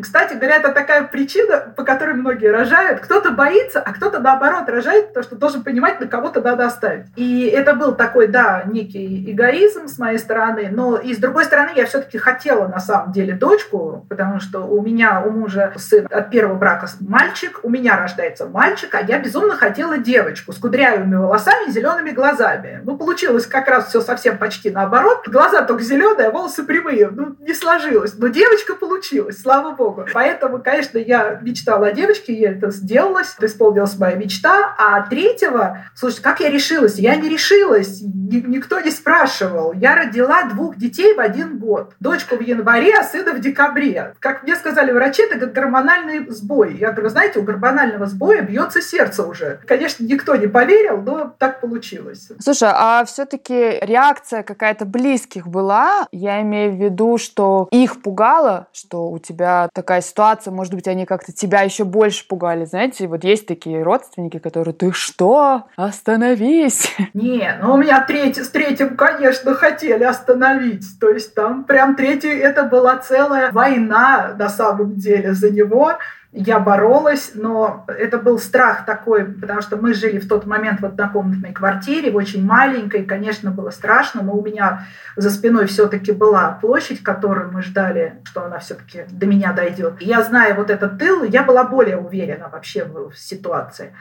Кстати 0.00 0.34
говоря, 0.34 0.56
это 0.56 0.72
такая 0.72 1.04
причина, 1.04 1.72
по 1.76 1.84
которой 1.84 2.14
многие 2.14 2.48
рожают. 2.48 3.00
Кто-то 3.00 3.30
боится, 3.30 3.80
а 3.80 3.92
кто-то 3.92 4.18
наоборот 4.20 4.68
рожает, 4.68 5.08
потому 5.08 5.24
что 5.24 5.36
должен 5.36 5.62
понимать, 5.62 6.00
на 6.00 6.06
кого-то 6.06 6.40
надо 6.40 6.66
оставить. 6.66 7.06
И 7.16 7.46
это 7.46 7.74
был 7.74 7.94
такой, 7.94 8.28
да, 8.28 8.62
некий 8.66 9.30
эгоизм 9.30 9.88
с 9.88 9.98
моей 9.98 10.18
стороны, 10.18 10.68
но 10.70 10.96
и 10.96 11.14
с 11.14 11.18
другой 11.18 11.44
стороны 11.44 11.70
я 11.74 11.86
все-таки 11.86 12.18
хотела 12.18 12.68
на 12.68 12.80
самом 12.80 13.12
деле 13.12 13.34
дочку, 13.34 14.06
потому 14.08 14.40
что 14.40 14.60
у 14.60 14.82
меня, 14.82 15.22
у 15.24 15.30
мужа 15.30 15.72
сын 15.76 16.06
от 16.10 16.30
первого 16.30 16.56
брака 16.56 16.88
мальчик, 17.00 17.60
у 17.62 17.70
меня 17.70 17.96
рождается 17.96 18.46
мальчик, 18.46 18.94
а 18.94 19.00
я 19.00 19.18
безумно 19.18 19.54
хотела 19.56 19.98
девочку 19.98 20.52
с 20.52 20.58
кудрявыми 20.58 21.16
волосами 21.16 21.68
и 21.68 21.70
зелеными 21.70 22.10
глазами. 22.10 22.80
Ну, 22.84 22.96
получилось 22.96 23.46
как 23.46 23.68
раз 23.68 23.88
все 23.88 24.00
совсем 24.00 24.38
почти 24.38 24.70
наоборот. 24.70 25.22
Глаза 25.26 25.62
только 25.62 25.82
зеленые, 25.82 26.28
а 26.28 26.30
волосы 26.30 26.64
прямые. 26.64 27.08
Ну, 27.10 27.36
не 27.40 27.54
сложилось. 27.54 28.14
Но 28.16 28.28
девочка 28.28 28.74
получилась, 28.74 29.40
слава 29.40 29.57
слава 29.58 29.74
богу. 29.74 30.06
Поэтому, 30.12 30.60
конечно, 30.62 30.98
я 30.98 31.38
мечтала 31.42 31.88
о 31.88 31.92
девочке, 31.92 32.32
и 32.32 32.42
это 32.42 32.70
сделалось, 32.70 33.36
исполнилась 33.40 33.98
моя 33.98 34.16
мечта. 34.16 34.74
А 34.78 35.02
третьего, 35.02 35.84
слушай, 35.94 36.22
как 36.22 36.40
я 36.40 36.50
решилась? 36.50 36.98
Я 36.98 37.16
не 37.16 37.28
решилась, 37.28 38.00
никто 38.02 38.80
не 38.80 38.90
спрашивал. 38.90 39.72
Я 39.72 39.96
родила 39.96 40.44
двух 40.44 40.76
детей 40.76 41.14
в 41.14 41.20
один 41.20 41.58
год. 41.58 41.94
Дочку 42.00 42.36
в 42.36 42.40
январе, 42.40 42.94
а 42.98 43.04
сына 43.04 43.32
в 43.32 43.40
декабре. 43.40 44.14
Как 44.20 44.42
мне 44.42 44.56
сказали 44.56 44.92
врачи, 44.92 45.22
это 45.22 45.46
гормональный 45.46 46.28
сбой. 46.30 46.76
Я 46.76 46.92
говорю, 46.92 47.08
знаете, 47.08 47.40
у 47.40 47.42
гормонального 47.42 48.06
сбоя 48.06 48.42
бьется 48.42 48.80
сердце 48.80 49.26
уже. 49.26 49.60
Конечно, 49.66 50.04
никто 50.04 50.36
не 50.36 50.46
поверил, 50.46 51.02
но 51.02 51.34
так 51.38 51.60
получилось. 51.60 52.30
Слушай, 52.40 52.70
а 52.72 53.04
все-таки 53.04 53.78
реакция 53.80 54.42
какая-то 54.42 54.84
близких 54.84 55.48
была? 55.48 56.06
Я 56.12 56.42
имею 56.42 56.72
в 56.72 56.76
виду, 56.76 57.18
что 57.18 57.68
их 57.70 58.02
пугало, 58.02 58.68
что 58.72 59.08
у 59.10 59.18
тебя 59.18 59.47
такая 59.72 60.00
ситуация, 60.00 60.52
может 60.52 60.74
быть, 60.74 60.88
они 60.88 61.06
как-то 61.06 61.32
тебя 61.32 61.62
еще 61.62 61.84
больше 61.84 62.26
пугали, 62.26 62.64
знаете? 62.64 63.06
Вот 63.06 63.24
есть 63.24 63.46
такие 63.46 63.82
родственники, 63.82 64.38
которые, 64.38 64.74
ты 64.74 64.92
что? 64.92 65.64
Остановись! 65.76 66.94
Не, 67.14 67.58
ну 67.62 67.74
у 67.74 67.76
меня 67.76 68.04
третий, 68.04 68.42
с 68.42 68.50
третьим, 68.50 68.96
конечно, 68.96 69.54
хотели 69.54 70.04
остановить. 70.04 70.84
То 71.00 71.10
есть 71.10 71.34
там 71.34 71.64
прям 71.64 71.96
третий, 71.96 72.28
это 72.28 72.64
была 72.64 72.96
целая 72.98 73.50
война 73.52 74.34
на 74.38 74.48
самом 74.48 74.96
деле 74.96 75.34
за 75.34 75.50
него 75.50 75.92
я 76.30 76.60
боролась, 76.60 77.32
но 77.34 77.86
это 77.88 78.18
был 78.18 78.38
страх 78.38 78.84
такой, 78.84 79.24
потому 79.24 79.62
что 79.62 79.78
мы 79.78 79.94
жили 79.94 80.18
в 80.18 80.28
тот 80.28 80.44
момент 80.44 80.80
в 80.80 80.84
однокомнатной 80.84 81.54
квартире, 81.54 82.12
очень 82.12 82.44
маленькой, 82.44 83.04
конечно, 83.04 83.50
было 83.50 83.70
страшно, 83.70 84.22
но 84.22 84.34
у 84.34 84.44
меня 84.44 84.84
за 85.16 85.30
спиной 85.30 85.66
все-таки 85.66 86.12
была 86.12 86.58
площадь, 86.60 87.02
которую 87.02 87.50
мы 87.50 87.62
ждали, 87.62 88.20
что 88.24 88.44
она 88.44 88.58
все-таки 88.58 89.04
до 89.08 89.24
меня 89.24 89.54
дойдет. 89.54 90.00
я 90.00 90.22
зная 90.22 90.54
вот 90.54 90.68
этот 90.68 90.98
тыл, 90.98 91.22
я 91.22 91.42
была 91.42 91.64
более 91.64 91.96
уверена 91.96 92.50
вообще 92.50 92.84
в 92.84 93.14
ситуации. 93.14 93.94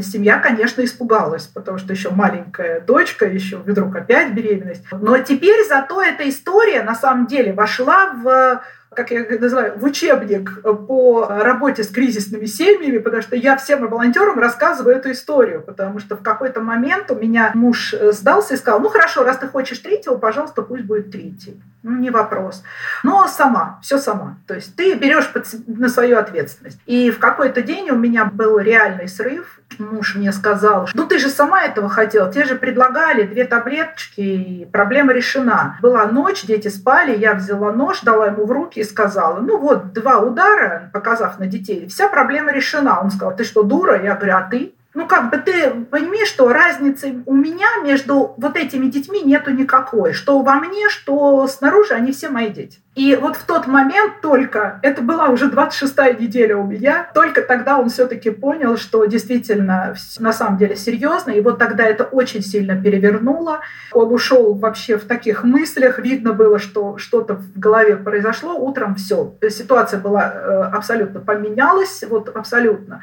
Семья, 0.00 0.38
конечно, 0.38 0.82
испугалась, 0.82 1.46
потому 1.46 1.76
что 1.76 1.92
еще 1.92 2.10
маленькая 2.10 2.80
дочка, 2.80 3.26
еще 3.26 3.58
вдруг 3.58 3.94
опять 3.94 4.32
беременность. 4.32 4.86
Но 4.92 5.18
теперь 5.18 5.66
зато 5.68 6.02
эта 6.02 6.26
история 6.26 6.82
на 6.82 6.94
самом 6.94 7.26
деле 7.26 7.52
вошла 7.52 8.12
в 8.14 8.62
как 8.94 9.10
я 9.10 9.24
называю, 9.38 9.78
в 9.78 9.84
учебник 9.84 10.62
по 10.62 11.26
работе 11.28 11.82
с 11.82 11.88
кризисными 11.88 12.46
семьями, 12.46 12.98
потому 12.98 13.22
что 13.22 13.36
я 13.36 13.56
всем 13.56 13.86
волонтерам 13.86 14.38
рассказываю 14.38 14.96
эту 14.96 15.10
историю, 15.12 15.62
потому 15.62 15.98
что 15.98 16.16
в 16.16 16.22
какой-то 16.22 16.60
момент 16.60 17.10
у 17.10 17.14
меня 17.14 17.50
муж 17.54 17.94
э, 17.94 18.12
сдался 18.12 18.54
и 18.54 18.56
сказал, 18.56 18.80
ну 18.80 18.88
хорошо, 18.88 19.24
раз 19.24 19.38
ты 19.38 19.46
хочешь 19.46 19.78
третьего, 19.78 20.16
пожалуйста, 20.16 20.62
пусть 20.62 20.84
будет 20.84 21.10
третий. 21.10 21.60
Ну, 21.82 21.98
не 21.98 22.08
вопрос. 22.08 22.62
Но 23.02 23.26
сама, 23.28 23.78
все 23.82 23.98
сама. 23.98 24.38
То 24.46 24.54
есть 24.54 24.74
ты 24.74 24.94
берешь 24.94 25.30
на 25.66 25.90
свою 25.90 26.16
ответственность. 26.16 26.78
И 26.86 27.10
в 27.10 27.18
какой-то 27.18 27.60
день 27.60 27.90
у 27.90 27.96
меня 27.96 28.24
был 28.24 28.58
реальный 28.58 29.06
срыв, 29.06 29.60
муж 29.78 30.14
мне 30.14 30.32
сказал, 30.32 30.88
ну 30.94 31.06
ты 31.06 31.18
же 31.18 31.28
сама 31.28 31.62
этого 31.62 31.88
хотела, 31.88 32.32
тебе 32.32 32.44
же 32.44 32.54
предлагали 32.54 33.24
две 33.24 33.44
таблеточки, 33.44 34.20
и 34.20 34.64
проблема 34.72 35.12
решена. 35.12 35.76
Была 35.82 36.06
ночь, 36.06 36.44
дети 36.44 36.68
спали, 36.68 37.16
я 37.16 37.34
взяла 37.34 37.72
нож, 37.72 38.00
дала 38.00 38.26
ему 38.28 38.46
в 38.46 38.52
руки 38.52 38.83
сказала, 38.84 39.40
ну 39.40 39.58
вот, 39.58 39.92
два 39.92 40.18
удара, 40.20 40.90
показав 40.92 41.38
на 41.38 41.46
детей, 41.46 41.88
вся 41.88 42.08
проблема 42.08 42.52
решена. 42.52 43.00
Он 43.00 43.10
сказал, 43.10 43.36
ты 43.36 43.44
что, 43.44 43.62
дура? 43.62 44.02
Я 44.02 44.14
говорю, 44.14 44.36
а 44.36 44.48
ты? 44.50 44.74
ну, 44.94 45.08
как 45.08 45.30
бы 45.30 45.38
ты 45.38 45.70
понимаешь, 45.90 46.28
что 46.28 46.52
разницы 46.52 47.22
у 47.26 47.34
меня 47.34 47.66
между 47.82 48.34
вот 48.36 48.56
этими 48.56 48.86
детьми 48.86 49.22
нету 49.22 49.50
никакой. 49.50 50.12
Что 50.12 50.40
во 50.40 50.54
мне, 50.54 50.88
что 50.88 51.46
снаружи, 51.48 51.94
они 51.94 52.12
все 52.12 52.28
мои 52.28 52.48
дети. 52.48 52.78
И 52.94 53.16
вот 53.16 53.36
в 53.36 53.44
тот 53.44 53.66
момент 53.66 54.20
только, 54.20 54.78
это 54.82 55.02
была 55.02 55.28
уже 55.28 55.50
26-я 55.50 56.12
неделя 56.12 56.56
у 56.56 56.64
меня, 56.64 57.10
только 57.12 57.42
тогда 57.42 57.78
он 57.78 57.88
все-таки 57.88 58.30
понял, 58.30 58.76
что 58.76 59.04
действительно 59.06 59.94
на 60.18 60.32
самом 60.32 60.58
деле 60.58 60.76
серьезно. 60.76 61.32
И 61.32 61.40
вот 61.40 61.58
тогда 61.58 61.84
это 61.84 62.04
очень 62.04 62.42
сильно 62.42 62.80
перевернуло. 62.80 63.60
Он 63.92 64.12
ушел 64.12 64.54
вообще 64.54 64.96
в 64.96 65.06
таких 65.06 65.42
мыслях. 65.42 65.98
Видно 65.98 66.32
было, 66.32 66.60
что 66.60 66.96
что-то 66.98 67.34
в 67.34 67.58
голове 67.58 67.96
произошло. 67.96 68.54
Утром 68.54 68.94
все. 68.94 69.34
Ситуация 69.48 69.98
была 69.98 70.32
э, 70.32 70.62
абсолютно 70.72 71.20
поменялась. 71.20 72.04
Вот 72.08 72.28
абсолютно. 72.28 73.02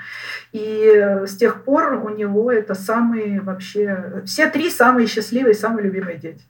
И 0.54 1.20
с 1.26 1.36
тех 1.36 1.64
пор 1.64 1.94
у 2.06 2.10
него 2.10 2.52
это 2.52 2.76
самые 2.76 3.42
вообще... 3.42 4.22
Все 4.26 4.48
три 4.48 4.70
самые 4.70 5.08
счастливые, 5.08 5.54
самые 5.54 5.84
любимые 5.84 6.18
дети. 6.18 6.44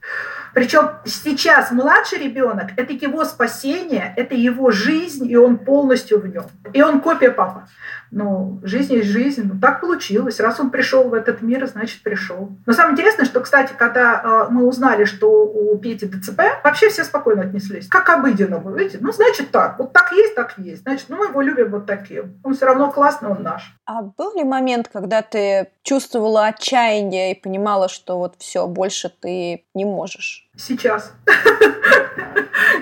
Причем 0.54 0.90
сейчас 1.04 1.72
младший 1.72 2.18
ребенок– 2.18 2.70
это 2.76 2.92
его 2.92 3.24
спасение, 3.32 4.14
это 4.16 4.34
его 4.34 4.70
жизнь, 4.70 5.30
и 5.30 5.36
он 5.36 5.58
полностью 5.58 6.20
в 6.20 6.26
нем. 6.26 6.44
И 6.72 6.82
он 6.82 7.00
копия 7.00 7.30
папы. 7.30 7.62
Ну, 8.10 8.60
жизнь 8.62 8.92
есть 8.92 9.08
жизнь. 9.08 9.50
Ну, 9.50 9.58
так 9.58 9.80
получилось. 9.80 10.38
Раз 10.38 10.60
он 10.60 10.70
пришел 10.70 11.08
в 11.08 11.14
этот 11.14 11.40
мир, 11.40 11.66
значит, 11.66 12.02
пришел. 12.02 12.50
Но 12.66 12.72
самое 12.74 12.92
интересное, 12.92 13.24
что, 13.24 13.40
кстати, 13.40 13.72
когда 13.76 14.20
э, 14.22 14.52
мы 14.52 14.66
узнали, 14.66 15.04
что 15.04 15.46
у 15.46 15.78
Пети 15.78 16.06
ДЦП, 16.06 16.40
вообще 16.62 16.90
все 16.90 17.04
спокойно 17.04 17.42
отнеслись. 17.42 17.88
Как 17.88 18.10
обыденному, 18.10 18.70
видите? 18.74 18.98
Ну, 19.00 19.12
значит 19.12 19.50
так. 19.50 19.78
Вот 19.78 19.94
так 19.94 20.12
есть, 20.12 20.34
так 20.34 20.58
есть. 20.58 20.82
Значит, 20.82 21.06
ну, 21.08 21.16
мы 21.16 21.26
его 21.28 21.40
любим 21.40 21.70
вот 21.70 21.86
таким. 21.86 22.38
Он 22.44 22.54
все 22.54 22.66
равно 22.66 22.92
классный, 22.92 23.30
он 23.30 23.42
наш. 23.42 23.74
А 23.86 24.02
был 24.02 24.36
ли 24.36 24.44
момент, 24.44 24.88
когда 24.92 25.22
ты 25.22 25.70
чувствовала 25.82 26.46
отчаяние 26.46 27.32
и 27.32 27.40
понимала, 27.40 27.88
что 27.88 28.18
вот 28.18 28.34
все, 28.38 28.66
больше 28.66 29.08
ты 29.08 29.64
не 29.74 29.84
можешь? 29.84 30.46
Сейчас. 30.56 31.14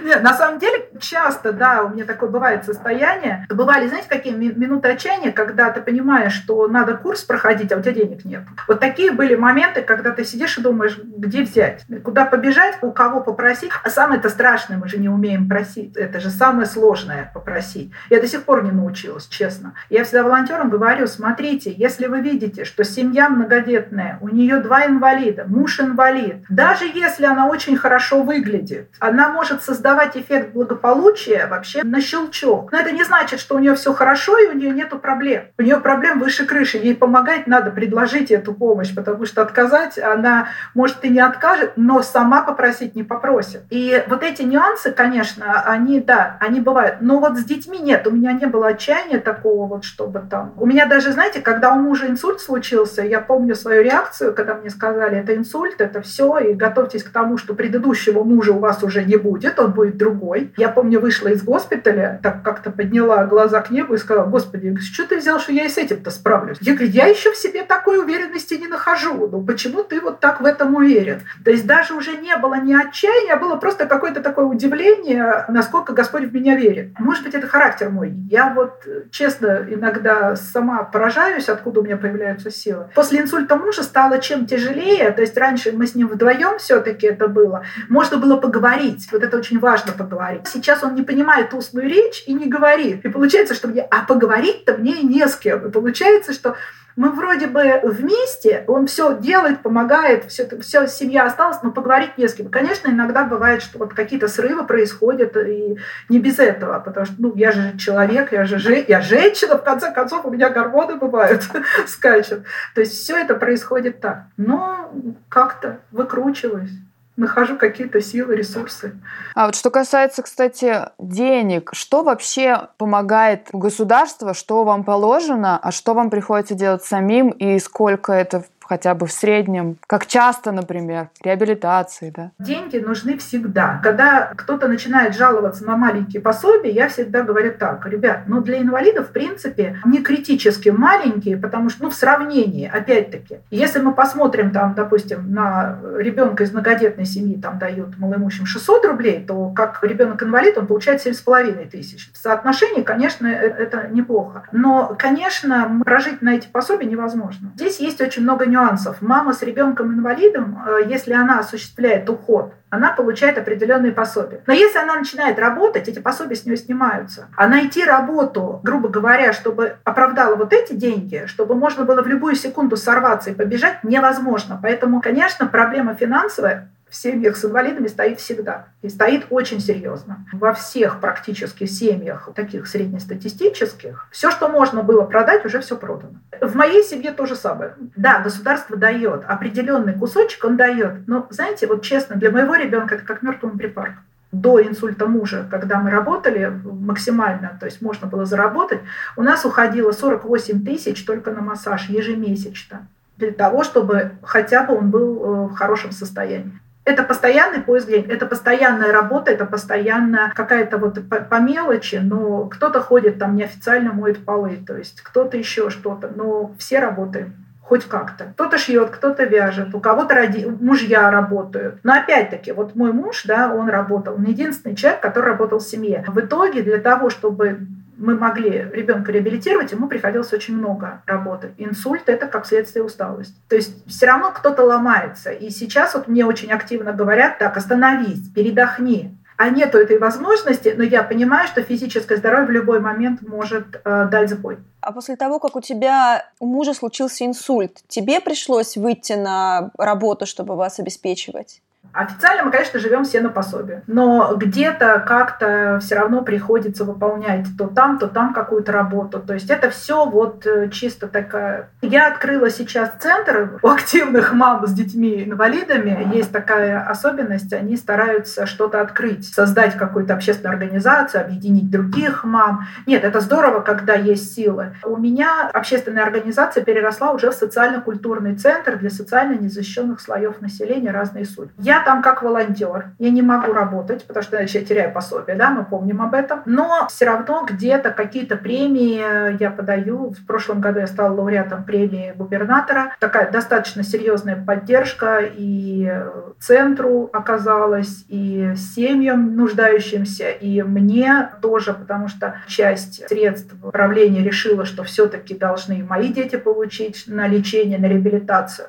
Нет, 0.02 0.22
на 0.22 0.34
самом 0.34 0.58
деле, 0.58 0.88
часто, 1.00 1.52
да, 1.52 1.84
у 1.84 1.90
меня 1.90 2.04
такое 2.04 2.28
бывает 2.28 2.64
состояние. 2.64 3.46
Бывали, 3.48 3.86
знаете, 3.88 4.08
какие 4.08 4.32
минуты 4.32 4.88
отчаяния, 4.88 5.32
когда 5.32 5.70
ты 5.70 5.80
понимаешь, 5.80 6.32
что 6.32 6.66
надо 6.68 6.96
курс 6.96 7.22
проходить, 7.22 7.72
а 7.72 7.76
у 7.76 7.82
тебя 7.82 7.92
денег 7.92 8.24
нет. 8.24 8.42
Вот 8.66 8.80
такие 8.80 9.12
были 9.12 9.34
моменты, 9.34 9.82
когда 9.82 10.10
ты 10.10 10.24
сидишь 10.24 10.58
и 10.58 10.62
думаешь, 10.62 10.98
где 10.98 11.42
взять, 11.42 11.84
куда 12.02 12.24
побежать, 12.24 12.78
у 12.82 12.90
кого 12.92 13.20
попросить. 13.20 13.70
А 13.82 13.90
самое 13.90 14.18
это 14.18 14.28
страшное, 14.30 14.78
мы 14.78 14.88
же 14.88 14.98
не 14.98 15.08
умеем 15.08 15.48
просить. 15.48 15.96
Это 15.96 16.20
же 16.20 16.30
самое 16.30 16.66
сложное 16.66 17.30
попросить. 17.32 17.92
Я 18.08 18.20
до 18.20 18.26
сих 18.26 18.44
пор 18.44 18.64
не 18.64 18.72
научилась, 18.72 19.26
честно. 19.28 19.74
Я 19.90 20.04
всегда 20.04 20.24
волонтерам 20.24 20.70
говорю, 20.70 21.06
смотрите, 21.06 21.72
если 21.72 22.06
вы 22.06 22.20
видите, 22.20 22.64
что 22.64 22.84
семья 22.84 23.28
многодетная, 23.28 24.18
у 24.20 24.28
нее 24.28 24.58
два 24.58 24.86
инвалида, 24.86 25.44
муж 25.46 25.80
инвалид, 25.80 26.44
даже 26.48 26.79
если 26.86 27.24
она 27.24 27.48
очень 27.48 27.76
хорошо 27.76 28.22
выглядит, 28.22 28.90
она 28.98 29.28
может 29.30 29.62
создавать 29.62 30.16
эффект 30.16 30.52
благополучия 30.52 31.46
вообще 31.46 31.82
на 31.82 32.00
щелчок. 32.00 32.72
Но 32.72 32.78
это 32.78 32.92
не 32.92 33.04
значит, 33.04 33.40
что 33.40 33.56
у 33.56 33.58
нее 33.58 33.74
все 33.74 33.92
хорошо 33.92 34.38
и 34.38 34.46
у 34.48 34.52
нее 34.52 34.70
нету 34.70 34.98
проблем. 34.98 35.44
У 35.58 35.62
нее 35.62 35.78
проблем 35.78 36.18
выше 36.18 36.46
крыши. 36.46 36.78
Ей 36.78 36.94
помогать 36.94 37.46
надо, 37.46 37.70
предложить 37.70 38.30
эту 38.30 38.54
помощь, 38.54 38.94
потому 38.94 39.26
что 39.26 39.42
отказать 39.42 39.98
она, 39.98 40.48
может, 40.74 41.04
и 41.04 41.08
не 41.08 41.20
откажет, 41.20 41.72
но 41.76 42.02
сама 42.02 42.42
попросить 42.42 42.94
не 42.94 43.02
попросит. 43.02 43.62
И 43.70 44.02
вот 44.08 44.22
эти 44.22 44.42
нюансы, 44.42 44.92
конечно, 44.92 45.62
они, 45.62 46.00
да, 46.00 46.36
они 46.40 46.60
бывают. 46.60 46.96
Но 47.00 47.18
вот 47.18 47.38
с 47.38 47.44
детьми 47.44 47.78
нет. 47.78 48.06
У 48.06 48.10
меня 48.10 48.32
не 48.32 48.46
было 48.46 48.68
отчаяния 48.68 49.18
такого 49.18 49.66
вот, 49.66 49.84
чтобы 49.84 50.20
там... 50.20 50.54
У 50.56 50.66
меня 50.66 50.86
даже, 50.86 51.12
знаете, 51.12 51.40
когда 51.40 51.72
у 51.72 51.76
мужа 51.78 52.06
инсульт 52.06 52.40
случился, 52.40 53.02
я 53.02 53.20
помню 53.20 53.54
свою 53.54 53.82
реакцию, 53.82 54.34
когда 54.34 54.54
мне 54.54 54.70
сказали, 54.70 55.18
это 55.18 55.34
инсульт, 55.36 55.80
это 55.80 56.02
все, 56.02 56.38
и 56.38 56.54
готовьтесь 56.70 57.02
к 57.02 57.10
тому, 57.10 57.36
что 57.36 57.54
предыдущего 57.54 58.22
мужа 58.22 58.52
у 58.52 58.58
вас 58.58 58.82
уже 58.82 59.04
не 59.04 59.16
будет, 59.16 59.58
он 59.58 59.72
будет 59.72 59.96
другой. 59.96 60.52
Я 60.56 60.68
помню, 60.68 61.00
вышла 61.00 61.28
из 61.28 61.42
госпиталя, 61.42 62.20
так 62.22 62.42
как-то 62.42 62.70
подняла 62.70 63.24
глаза 63.24 63.60
к 63.60 63.70
небу 63.70 63.94
и 63.94 63.98
сказала, 63.98 64.26
господи, 64.26 64.76
что 64.76 65.06
ты 65.06 65.18
взял, 65.18 65.40
что 65.40 65.52
я 65.52 65.64
и 65.64 65.68
с 65.68 65.78
этим-то 65.78 66.10
справлюсь? 66.10 66.58
Я 66.60 66.74
говорю, 66.74 66.90
я 66.90 67.06
еще 67.06 67.32
в 67.32 67.36
себе 67.36 67.64
такой 67.64 67.98
уверенности 67.98 68.54
не 68.54 68.68
нахожу. 68.68 69.28
Ну 69.28 69.44
почему 69.44 69.82
ты 69.82 70.00
вот 70.00 70.20
так 70.20 70.40
в 70.40 70.44
этом 70.44 70.74
уверен? 70.76 71.22
То 71.44 71.50
есть 71.50 71.66
даже 71.66 71.94
уже 71.94 72.16
не 72.16 72.36
было 72.36 72.60
ни 72.60 72.72
отчаяния, 72.72 73.34
а 73.34 73.36
было 73.36 73.56
просто 73.56 73.86
какое-то 73.86 74.20
такое 74.20 74.44
удивление, 74.44 75.44
насколько 75.48 75.92
Господь 75.92 76.24
в 76.24 76.34
меня 76.34 76.56
верит. 76.56 76.98
Может 76.98 77.24
быть, 77.24 77.34
это 77.34 77.46
характер 77.46 77.90
мой. 77.90 78.12
Я 78.30 78.52
вот, 78.54 78.86
честно, 79.10 79.66
иногда 79.68 80.36
сама 80.36 80.84
поражаюсь, 80.84 81.48
откуда 81.48 81.80
у 81.80 81.82
меня 81.82 81.96
появляются 81.96 82.50
силы. 82.50 82.88
После 82.94 83.20
инсульта 83.20 83.56
мужа 83.56 83.82
стало 83.82 84.18
чем 84.18 84.46
тяжелее, 84.46 85.10
то 85.10 85.20
есть 85.20 85.36
раньше 85.36 85.72
мы 85.72 85.86
с 85.86 85.94
ним 85.94 86.08
вдвоем 86.08 86.59
все-таки 86.60 87.06
это 87.06 87.28
было, 87.28 87.64
можно 87.88 88.16
было 88.16 88.36
поговорить. 88.36 89.08
Вот 89.12 89.22
это 89.22 89.36
очень 89.36 89.58
важно 89.58 89.92
поговорить. 89.92 90.46
Сейчас 90.46 90.82
он 90.82 90.94
не 90.94 91.02
понимает 91.02 91.52
устную 91.54 91.88
речь 91.88 92.24
и 92.26 92.34
не 92.34 92.46
говорит. 92.46 93.04
И 93.04 93.08
получается, 93.08 93.54
что 93.54 93.68
мне, 93.68 93.82
а 93.82 94.04
поговорить-то 94.04 94.76
мне 94.76 95.02
не 95.02 95.26
с 95.26 95.36
кем. 95.36 95.66
И 95.66 95.70
получается, 95.70 96.32
что 96.32 96.56
мы 97.00 97.12
вроде 97.12 97.46
бы 97.46 97.80
вместе, 97.82 98.62
он 98.66 98.86
все 98.86 99.16
делает, 99.16 99.62
помогает, 99.62 100.26
все, 100.26 100.46
все 100.60 100.86
семья 100.86 101.24
осталась, 101.24 101.62
но 101.62 101.70
поговорить 101.70 102.18
не 102.18 102.28
с 102.28 102.34
кем. 102.34 102.50
Конечно, 102.50 102.90
иногда 102.90 103.24
бывает, 103.24 103.62
что 103.62 103.78
вот 103.78 103.94
какие-то 103.94 104.28
срывы 104.28 104.66
происходят, 104.66 105.34
и 105.34 105.78
не 106.10 106.18
без 106.18 106.38
этого, 106.38 106.78
потому 106.78 107.06
что 107.06 107.14
ну, 107.16 107.32
я 107.36 107.52
же 107.52 107.78
человек, 107.78 108.32
я 108.32 108.44
же 108.44 108.84
я 108.86 109.00
женщина, 109.00 109.56
в 109.56 109.64
конце 109.64 109.90
концов, 109.90 110.26
у 110.26 110.30
меня 110.30 110.50
гормоны 110.50 110.96
бывают, 110.96 111.42
скачут. 111.86 112.42
То 112.74 112.82
есть 112.82 112.92
все 112.92 113.16
это 113.16 113.34
происходит 113.34 114.02
так. 114.02 114.24
Но 114.36 114.92
как-то 115.30 115.78
выкручиваюсь. 115.92 116.72
Нахожу 117.20 117.56
какие-то 117.56 118.00
силы, 118.00 118.34
ресурсы. 118.34 118.98
А 119.34 119.46
вот 119.46 119.54
что 119.54 119.70
касается, 119.70 120.22
кстати, 120.22 120.88
денег, 120.98 121.70
что 121.72 122.02
вообще 122.02 122.68
помогает 122.78 123.48
государство, 123.52 124.34
что 124.34 124.64
вам 124.64 124.84
положено, 124.84 125.58
а 125.58 125.70
что 125.70 125.94
вам 125.94 126.10
приходится 126.10 126.54
делать 126.54 126.82
самим 126.82 127.28
и 127.30 127.58
сколько 127.58 128.12
это 128.12 128.44
хотя 128.70 128.94
бы 128.94 129.06
в 129.06 129.12
среднем? 129.12 129.78
Как 129.88 130.06
часто, 130.06 130.52
например, 130.52 131.08
реабилитации, 131.24 132.12
да? 132.16 132.30
Деньги 132.38 132.78
нужны 132.78 133.18
всегда. 133.18 133.80
Когда 133.82 134.32
кто-то 134.36 134.68
начинает 134.68 135.16
жаловаться 135.16 135.64
на 135.64 135.76
маленькие 135.76 136.22
пособия, 136.22 136.70
я 136.70 136.88
всегда 136.88 137.22
говорю 137.22 137.52
так, 137.58 137.84
ребят, 137.86 138.20
ну 138.28 138.40
для 138.40 138.62
инвалидов, 138.62 139.08
в 139.08 139.10
принципе, 139.12 139.80
не 139.84 139.98
критически 139.98 140.68
маленькие, 140.68 141.36
потому 141.36 141.68
что, 141.68 141.82
ну, 141.82 141.90
в 141.90 141.94
сравнении, 141.96 142.70
опять-таки, 142.72 143.38
если 143.50 143.80
мы 143.80 143.92
посмотрим 143.92 144.52
там, 144.52 144.74
допустим, 144.74 145.32
на 145.32 145.80
ребенка 145.98 146.44
из 146.44 146.52
многодетной 146.52 147.06
семьи, 147.06 147.40
там 147.40 147.58
дают 147.58 147.98
малоимущим 147.98 148.46
600 148.46 148.84
рублей, 148.84 149.24
то 149.26 149.48
как 149.48 149.82
ребенок-инвалид, 149.82 150.56
он 150.56 150.68
получает 150.68 151.04
7,5 151.04 151.68
тысяч. 151.70 152.08
В 152.12 152.18
соотношении, 152.18 152.82
конечно, 152.82 153.26
э, 153.26 153.32
это 153.32 153.88
неплохо. 153.88 154.44
Но, 154.52 154.94
конечно, 154.96 155.80
прожить 155.84 156.22
на 156.22 156.36
эти 156.36 156.46
пособия 156.46 156.86
невозможно. 156.86 157.50
Здесь 157.56 157.80
есть 157.80 158.00
очень 158.00 158.22
много 158.22 158.46
нюансов 158.46 158.59
нюансов. 158.60 158.98
Мама 159.00 159.32
с 159.32 159.42
ребенком-инвалидом, 159.42 160.62
э, 160.66 160.80
если 160.86 161.12
она 161.12 161.38
осуществляет 161.40 162.08
уход, 162.08 162.54
она 162.68 162.92
получает 162.92 163.38
определенные 163.38 163.92
пособия. 163.92 164.42
Но 164.46 164.52
если 164.52 164.78
она 164.78 164.94
начинает 164.94 165.38
работать, 165.38 165.88
эти 165.88 165.98
пособия 165.98 166.36
с 166.36 166.44
нее 166.44 166.56
снимаются. 166.56 167.28
А 167.36 167.48
найти 167.48 167.84
работу, 167.84 168.60
грубо 168.62 168.88
говоря, 168.88 169.32
чтобы 169.32 169.76
оправдала 169.84 170.36
вот 170.36 170.52
эти 170.52 170.72
деньги, 170.72 171.24
чтобы 171.26 171.54
можно 171.54 171.84
было 171.84 172.02
в 172.02 172.06
любую 172.06 172.36
секунду 172.36 172.76
сорваться 172.76 173.30
и 173.30 173.34
побежать, 173.34 173.82
невозможно. 173.82 174.58
Поэтому, 174.62 175.00
конечно, 175.00 175.46
проблема 175.46 175.94
финансовая 175.94 176.70
в 176.90 176.96
семьях 176.96 177.36
с 177.36 177.44
инвалидами 177.44 177.86
стоит 177.86 178.18
всегда. 178.18 178.66
И 178.82 178.88
стоит 178.88 179.26
очень 179.30 179.60
серьезно. 179.60 180.26
Во 180.32 180.52
всех 180.52 181.00
практически 181.00 181.64
семьях, 181.64 182.28
таких 182.34 182.66
среднестатистических, 182.66 184.08
все, 184.10 184.30
что 184.30 184.48
можно 184.48 184.82
было 184.82 185.02
продать, 185.02 185.44
уже 185.44 185.60
все 185.60 185.76
продано. 185.76 186.14
В 186.40 186.56
моей 186.56 186.82
семье 186.82 187.12
то 187.12 187.26
же 187.26 187.36
самое. 187.36 187.74
Да, 187.96 188.18
государство 188.18 188.76
дает 188.76 189.24
определенный 189.24 189.94
кусочек, 189.94 190.44
он 190.44 190.56
дает. 190.56 191.06
Но, 191.06 191.26
знаете, 191.30 191.66
вот 191.68 191.82
честно, 191.82 192.16
для 192.16 192.30
моего 192.30 192.56
ребенка 192.56 192.96
это 192.96 193.04
как 193.04 193.22
мертвому 193.22 193.56
припарк 193.56 193.94
до 194.32 194.62
инсульта 194.62 195.06
мужа, 195.06 195.46
когда 195.50 195.80
мы 195.80 195.90
работали 195.90 196.52
максимально, 196.64 197.56
то 197.58 197.66
есть 197.66 197.82
можно 197.82 198.06
было 198.06 198.24
заработать, 198.26 198.78
у 199.16 199.22
нас 199.22 199.44
уходило 199.44 199.90
48 199.90 200.64
тысяч 200.64 201.04
только 201.04 201.32
на 201.32 201.40
массаж 201.40 201.88
ежемесячно 201.88 202.86
для 203.20 203.32
того, 203.32 203.62
чтобы 203.62 204.12
хотя 204.22 204.64
бы 204.64 204.76
он 204.76 204.90
был 204.90 205.22
э, 205.22 205.46
в 205.48 205.54
хорошем 205.54 205.92
состоянии. 205.92 206.59
Это 206.90 207.04
постоянный 207.04 207.60
поиск 207.60 207.86
денег, 207.86 208.10
это 208.10 208.26
постоянная 208.26 208.90
работа, 208.90 209.30
это 209.30 209.46
постоянно 209.46 210.32
какая-то 210.34 210.76
вот 210.76 211.08
по, 211.08 211.20
по 211.20 211.36
мелочи, 211.36 212.00
но 212.02 212.46
кто-то 212.46 212.80
ходит 212.80 213.20
там 213.20 213.36
неофициально 213.36 213.92
моет 213.92 214.24
полы, 214.24 214.58
то 214.66 214.76
есть 214.76 215.00
кто-то 215.00 215.36
еще 215.36 215.70
что-то, 215.70 216.10
но 216.12 216.50
все 216.58 216.80
работаем 216.80 217.34
хоть 217.62 217.84
как-то. 217.84 218.32
Кто-то 218.34 218.58
шьет, 218.58 218.90
кто-то 218.90 219.22
вяжет, 219.22 219.72
у 219.72 219.78
кого-то 219.78 220.16
роди... 220.16 220.44
мужья 220.44 221.08
работают. 221.12 221.76
Но 221.84 221.92
опять-таки, 221.92 222.50
вот 222.50 222.74
мой 222.74 222.92
муж, 222.92 223.22
да, 223.24 223.54
он 223.54 223.68
работал, 223.68 224.16
он 224.16 224.24
единственный 224.24 224.74
человек, 224.74 225.00
который 225.00 225.26
работал 225.26 225.60
в 225.60 225.62
семье. 225.62 226.04
В 226.08 226.18
итоге 226.18 226.62
для 226.62 226.78
того, 226.78 227.10
чтобы 227.10 227.60
мы 228.00 228.16
могли 228.16 228.66
ребенка 228.72 229.12
реабилитировать, 229.12 229.72
ему 229.72 229.86
приходилось 229.86 230.32
очень 230.32 230.56
много 230.56 231.02
работы. 231.06 231.52
Инсульт– 231.58 232.04
это 232.08 232.26
как 232.26 232.46
следствие 232.46 232.82
усталости. 232.82 233.34
То 233.48 233.56
есть 233.56 233.86
все 233.86 234.06
равно 234.06 234.32
кто-то 234.32 234.64
ломается. 234.64 235.30
И 235.30 235.50
сейчас 235.50 235.94
вот 235.94 236.08
мне 236.08 236.24
очень 236.24 236.50
активно 236.50 236.92
говорят, 236.92 237.38
так, 237.38 237.56
остановись, 237.56 238.28
передохни. 238.34 239.16
А 239.36 239.48
нету 239.48 239.78
этой 239.78 239.98
возможности, 239.98 240.74
но 240.76 240.82
я 240.82 241.02
понимаю, 241.02 241.46
что 241.46 241.62
физическое 241.62 242.16
здоровье 242.16 242.46
в 242.46 242.50
любой 242.50 242.80
момент 242.80 243.22
может 243.22 243.80
э, 243.84 244.08
дать 244.10 244.28
сбой. 244.28 244.58
А 244.80 244.92
после 244.92 245.16
того, 245.16 245.38
как 245.38 245.56
у 245.56 245.60
тебя 245.60 246.26
у 246.40 246.46
мужа 246.46 246.74
случился 246.74 247.24
инсульт, 247.24 247.78
тебе 247.88 248.20
пришлось 248.20 248.76
выйти 248.76 249.14
на 249.14 249.70
работу, 249.78 250.26
чтобы 250.26 250.56
вас 250.56 250.78
обеспечивать? 250.78 251.62
Официально 251.92 252.44
мы, 252.44 252.50
конечно, 252.50 252.78
живем 252.78 253.04
все 253.04 253.20
на 253.20 253.30
пособие, 253.30 253.82
но 253.86 254.34
где-то 254.36 255.02
как-то 255.06 255.78
все 255.80 255.96
равно 255.96 256.22
приходится 256.22 256.84
выполнять 256.84 257.46
то 257.58 257.66
там, 257.66 257.98
то 257.98 258.06
там 258.06 258.32
какую-то 258.32 258.72
работу. 258.72 259.20
То 259.20 259.34
есть 259.34 259.50
это 259.50 259.70
все 259.70 260.06
вот 260.06 260.46
э, 260.46 260.68
чисто 260.70 261.08
такая... 261.08 261.70
Я 261.82 262.08
открыла 262.08 262.50
сейчас 262.50 262.90
центр 263.00 263.58
у 263.62 263.68
активных 263.68 264.32
мам 264.32 264.66
с 264.66 264.72
детьми-инвалидами. 264.72 266.14
Есть 266.14 266.32
такая 266.32 266.80
особенность, 266.88 267.52
они 267.52 267.76
стараются 267.76 268.46
что-то 268.46 268.80
открыть, 268.80 269.26
создать 269.32 269.76
какую-то 269.76 270.14
общественную 270.14 270.54
организацию, 270.54 271.24
объединить 271.24 271.70
других 271.70 272.24
мам. 272.24 272.66
Нет, 272.86 273.04
это 273.04 273.20
здорово, 273.20 273.60
когда 273.60 273.94
есть 273.94 274.34
силы. 274.34 274.76
У 274.84 274.96
меня 274.96 275.50
общественная 275.52 276.04
организация 276.04 276.64
переросла 276.64 277.12
уже 277.12 277.30
в 277.30 277.34
социально-культурный 277.34 278.36
центр 278.36 278.78
для 278.78 278.90
социально 278.90 279.34
незащищенных 279.34 280.00
слоев 280.00 280.40
населения 280.40 280.90
разные 280.90 281.24
судьбы. 281.24 281.52
Я 281.58 281.79
там 281.84 282.02
как 282.02 282.22
волонтер, 282.22 282.90
я 282.98 283.10
не 283.10 283.22
могу 283.22 283.52
работать, 283.52 284.04
потому 284.04 284.22
что 284.22 284.36
иначе 284.36 284.60
я 284.60 284.64
теряю 284.64 284.92
пособие, 284.92 285.36
да, 285.36 285.50
мы 285.50 285.64
помним 285.64 286.02
об 286.02 286.14
этом. 286.14 286.42
Но 286.44 286.86
все 286.88 287.06
равно 287.06 287.46
где-то 287.48 287.90
какие-то 287.90 288.36
премии 288.36 289.40
я 289.40 289.50
подаю. 289.50 290.10
В 290.10 290.26
прошлом 290.26 290.60
году 290.60 290.80
я 290.80 290.86
стала 290.86 291.14
лауреатом 291.14 291.64
премии 291.64 292.12
губернатора. 292.16 292.92
Такая 293.00 293.30
достаточно 293.30 293.82
серьезная 293.82 294.36
поддержка 294.36 295.20
и 295.20 295.92
центру 296.38 297.10
оказалась, 297.12 298.04
и 298.08 298.54
семьям 298.56 299.36
нуждающимся, 299.36 300.30
и 300.30 300.62
мне 300.62 301.30
тоже, 301.42 301.74
потому 301.74 302.08
что 302.08 302.36
часть 302.46 303.06
средств 303.08 303.54
правления 303.72 304.22
решила, 304.22 304.64
что 304.64 304.82
все-таки 304.84 305.34
должны 305.34 305.84
мои 305.84 306.08
дети 306.08 306.36
получить 306.36 307.04
на 307.06 307.26
лечение, 307.26 307.78
на 307.78 307.86
реабилитацию. 307.86 308.68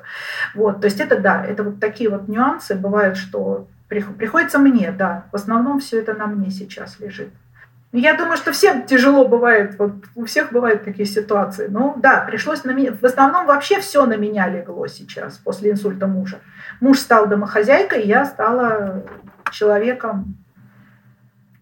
Вот, 0.54 0.80
то 0.80 0.86
есть 0.86 1.00
это 1.00 1.18
да, 1.18 1.44
это 1.44 1.62
вот 1.62 1.80
такие 1.80 2.10
вот 2.10 2.28
нюансы 2.28 2.74
бывают 2.74 3.01
бывает, 3.02 3.16
что 3.16 3.66
приходится 3.88 4.58
мне, 4.58 4.92
да. 4.92 5.24
В 5.32 5.36
основном 5.36 5.80
все 5.80 6.00
это 6.00 6.14
на 6.14 6.26
мне 6.26 6.50
сейчас 6.50 7.00
лежит. 7.00 7.30
Я 7.92 8.14
думаю, 8.14 8.38
что 8.38 8.52
всем 8.52 8.86
тяжело 8.86 9.28
бывает, 9.28 9.78
вот 9.78 9.92
у 10.14 10.24
всех 10.24 10.50
бывают 10.50 10.82
такие 10.84 11.04
ситуации. 11.04 11.66
Ну 11.68 11.94
да, 11.98 12.24
пришлось 12.26 12.64
на 12.64 12.70
меня, 12.70 12.92
в 12.92 13.04
основном 13.04 13.44
вообще 13.44 13.80
все 13.80 14.06
на 14.06 14.16
меня 14.16 14.48
легло 14.48 14.86
сейчас 14.86 15.36
после 15.36 15.72
инсульта 15.72 16.06
мужа. 16.06 16.38
Муж 16.80 17.00
стал 17.00 17.26
домохозяйкой, 17.26 18.06
я 18.06 18.24
стала 18.24 19.04
человеком 19.50 20.36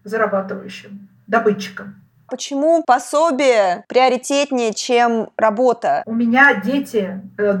зарабатывающим, 0.05 1.09
добытчиком. 1.27 1.95
Почему 2.29 2.81
пособие 2.87 3.83
приоритетнее, 3.89 4.73
чем 4.73 5.31
работа? 5.35 6.01
У 6.05 6.13
меня 6.13 6.61
дети 6.61 7.19
э, 7.37 7.53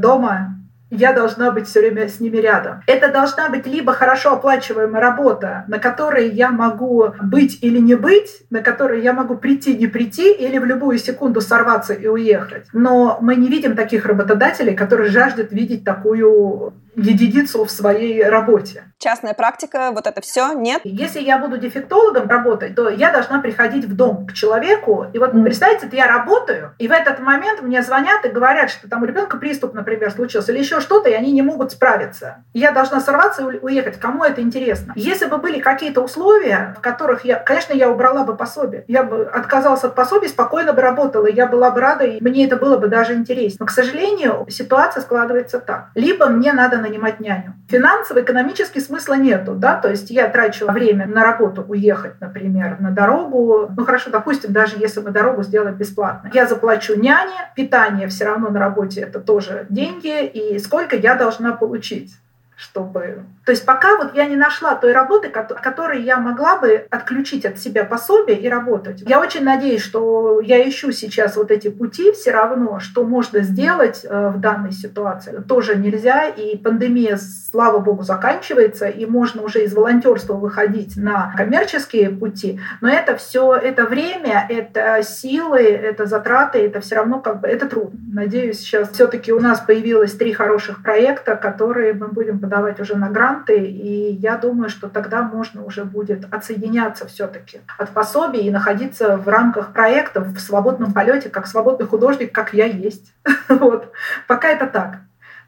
я 0.91 1.13
должна 1.13 1.51
быть 1.51 1.67
все 1.67 1.79
время 1.79 2.07
с 2.07 2.19
ними 2.19 2.37
рядом. 2.37 2.83
Это 2.85 3.07
должна 3.07 3.49
быть 3.49 3.65
либо 3.65 3.93
хорошо 3.93 4.33
оплачиваемая 4.33 5.01
работа, 5.01 5.63
на 5.67 5.79
которой 5.79 6.29
я 6.29 6.51
могу 6.51 7.13
быть 7.21 7.59
или 7.61 7.79
не 7.79 7.95
быть, 7.95 8.43
на 8.49 8.61
которой 8.61 9.01
я 9.01 9.13
могу 9.13 9.37
прийти, 9.37 9.75
не 9.75 9.87
прийти, 9.87 10.33
или 10.33 10.57
в 10.57 10.65
любую 10.65 10.99
секунду 10.99 11.41
сорваться 11.41 11.93
и 11.93 12.07
уехать. 12.07 12.67
Но 12.73 13.17
мы 13.21 13.35
не 13.35 13.47
видим 13.47 13.75
таких 13.75 14.05
работодателей, 14.05 14.75
которые 14.75 15.09
жаждут 15.09 15.51
видеть 15.51 15.85
такую 15.85 16.73
единицу 16.95 17.63
в 17.65 17.71
своей 17.71 18.23
работе. 18.23 18.83
Частная 18.97 19.33
практика, 19.33 19.91
вот 19.93 20.07
это 20.07 20.21
все, 20.21 20.53
нет? 20.53 20.81
Если 20.83 21.21
я 21.21 21.37
буду 21.37 21.57
дефектологом 21.57 22.27
работать, 22.27 22.75
то 22.75 22.89
я 22.89 23.11
должна 23.11 23.39
приходить 23.39 23.85
в 23.85 23.95
дом 23.95 24.27
к 24.27 24.33
человеку. 24.33 25.07
И 25.13 25.19
вот 25.19 25.33
mm. 25.33 25.43
представьте, 25.43 25.89
я 25.93 26.07
работаю, 26.07 26.73
и 26.77 26.87
в 26.87 26.91
этот 26.91 27.19
момент 27.19 27.61
мне 27.61 27.81
звонят 27.81 28.25
и 28.25 28.29
говорят, 28.29 28.69
что 28.69 28.89
там 28.89 29.03
у 29.03 29.05
ребенка 29.05 29.37
приступ, 29.37 29.73
например, 29.73 30.11
случился, 30.11 30.51
или 30.51 30.59
еще 30.59 30.80
что-то, 30.81 31.09
и 31.09 31.13
они 31.13 31.31
не 31.31 31.41
могут 31.41 31.71
справиться. 31.71 32.43
Я 32.53 32.71
должна 32.71 32.99
сорваться 32.99 33.43
и 33.43 33.59
уехать. 33.59 33.99
Кому 33.99 34.23
это 34.23 34.41
интересно? 34.41 34.93
Если 34.95 35.25
бы 35.25 35.37
были 35.37 35.59
какие-то 35.59 36.01
условия, 36.01 36.75
в 36.77 36.81
которых 36.81 37.25
я, 37.25 37.35
конечно, 37.35 37.73
я 37.73 37.89
убрала 37.89 38.23
бы 38.23 38.35
пособие. 38.35 38.83
Я 38.87 39.03
бы 39.03 39.23
отказалась 39.23 39.83
от 39.83 39.95
пособия, 39.95 40.27
спокойно 40.27 40.73
бы 40.73 40.81
работала, 40.81 41.27
я 41.27 41.47
была 41.47 41.71
бы 41.71 41.81
рада, 41.81 42.05
и 42.05 42.21
мне 42.21 42.45
это 42.45 42.57
было 42.57 42.77
бы 42.77 42.87
даже 42.87 43.13
интересно. 43.13 43.57
Но, 43.61 43.65
к 43.65 43.71
сожалению, 43.71 44.45
ситуация 44.49 45.01
складывается 45.01 45.59
так. 45.59 45.89
Либо 45.95 46.27
мне 46.27 46.53
надо 46.53 46.77
нанимать 46.77 47.19
няню. 47.19 47.53
Финансово, 47.69 48.21
экономически 48.21 48.79
смысла 48.79 49.13
нету, 49.13 49.53
да, 49.53 49.75
то 49.75 49.89
есть 49.89 50.09
я 50.11 50.27
трачу 50.27 50.69
время 50.71 51.07
на 51.07 51.23
работу 51.23 51.63
уехать, 51.67 52.19
например, 52.19 52.77
на 52.79 52.91
дорогу, 52.91 53.69
ну 53.75 53.85
хорошо, 53.85 54.09
допустим, 54.09 54.51
даже 54.51 54.75
если 54.77 54.99
мы 54.99 55.11
дорогу 55.11 55.43
сделаем 55.43 55.75
бесплатно, 55.75 56.29
я 56.33 56.45
заплачу 56.45 56.99
няне, 56.99 57.51
питание 57.55 58.07
все 58.07 58.25
равно 58.25 58.49
на 58.49 58.59
работе 58.59 59.01
это 59.01 59.19
тоже 59.19 59.65
деньги, 59.69 60.25
и 60.25 60.59
сколько 60.71 60.95
я 60.95 61.15
должна 61.15 61.51
получить 61.51 62.13
чтобы... 62.61 63.23
То 63.43 63.51
есть 63.51 63.65
пока 63.65 63.97
вот 63.97 64.13
я 64.13 64.27
не 64.27 64.35
нашла 64.35 64.75
той 64.75 64.93
работы, 64.93 65.29
которой 65.29 66.03
я 66.03 66.17
могла 66.17 66.59
бы 66.59 66.85
отключить 66.91 67.43
от 67.43 67.57
себя 67.57 67.83
пособие 67.85 68.39
и 68.39 68.47
работать. 68.47 69.01
Я 69.01 69.19
очень 69.19 69.43
надеюсь, 69.43 69.81
что 69.81 70.39
я 70.41 70.67
ищу 70.69 70.91
сейчас 70.91 71.37
вот 71.37 71.49
эти 71.49 71.69
пути 71.69 72.11
все 72.11 72.31
равно, 72.31 72.79
что 72.79 73.03
можно 73.03 73.39
сделать 73.39 74.01
э, 74.03 74.29
в 74.29 74.39
данной 74.39 74.73
ситуации. 74.73 75.41
Тоже 75.47 75.75
нельзя, 75.75 76.27
и 76.27 76.55
пандемия, 76.55 77.17
слава 77.17 77.79
богу, 77.79 78.03
заканчивается, 78.03 78.87
и 78.87 79.07
можно 79.07 79.41
уже 79.41 79.63
из 79.63 79.73
волонтерства 79.73 80.35
выходить 80.35 80.95
на 80.95 81.33
коммерческие 81.35 82.11
пути, 82.11 82.59
но 82.79 82.89
это 82.89 83.15
все, 83.15 83.55
это 83.55 83.85
время, 83.85 84.45
это 84.47 85.01
силы, 85.01 85.61
это 85.61 86.05
затраты, 86.05 86.59
это 86.59 86.79
все 86.79 86.95
равно 86.95 87.19
как 87.19 87.41
бы, 87.41 87.47
это 87.47 87.67
труд. 87.67 87.91
Надеюсь, 88.13 88.59
сейчас 88.59 88.91
все-таки 88.91 89.33
у 89.33 89.39
нас 89.39 89.61
появилось 89.61 90.11
три 90.11 90.31
хороших 90.31 90.83
проекта, 90.83 91.35
которые 91.35 91.93
мы 91.93 92.07
будем 92.07 92.39
подавать 92.51 92.79
уже 92.81 92.97
на 92.97 93.09
гранты, 93.09 93.57
и 93.57 94.11
я 94.13 94.35
думаю, 94.35 94.69
что 94.69 94.89
тогда 94.89 95.21
можно 95.21 95.63
уже 95.63 95.85
будет 95.85 96.25
отсоединяться 96.33 97.07
все-таки 97.07 97.61
от 97.77 97.91
пособий 97.91 98.41
и 98.41 98.51
находиться 98.51 99.15
в 99.15 99.27
рамках 99.29 99.71
проектов 99.71 100.27
в 100.27 100.39
свободном 100.39 100.91
полете, 100.91 101.29
как 101.29 101.47
свободный 101.47 101.87
художник, 101.87 102.33
как 102.33 102.53
я 102.53 102.65
есть. 102.65 103.13
Вот. 103.47 103.91
Пока 104.27 104.47
это 104.49 104.65
так. 104.65 104.99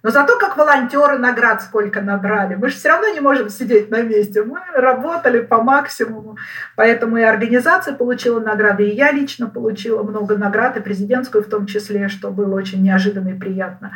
Но 0.04 0.12
зато 0.12 0.38
как 0.38 0.58
волонтеры 0.58 1.18
наград 1.18 1.62
сколько 1.62 2.02
набрали. 2.02 2.56
Мы 2.56 2.70
же 2.70 2.76
все 2.76 2.90
равно 2.90 3.08
не 3.08 3.22
можем 3.22 3.50
сидеть 3.50 3.90
на 3.90 4.02
месте. 4.02 4.44
Мы 4.44 4.60
работали 4.76 5.40
по 5.40 5.64
максимуму. 5.64 6.38
Поэтому 6.76 7.18
и 7.18 7.22
организация 7.22 7.96
получила 7.96 8.40
награды, 8.40 8.88
и 8.88 8.96
я 8.96 9.12
лично 9.12 9.48
получила 9.48 10.04
много 10.04 10.38
наград, 10.38 10.78
и 10.78 10.82
президентскую 10.82 11.44
в 11.44 11.50
том 11.50 11.66
числе, 11.66 12.10
что 12.10 12.30
было 12.30 12.56
очень 12.56 12.84
неожиданно 12.84 13.30
и 13.30 13.40
приятно. 13.40 13.92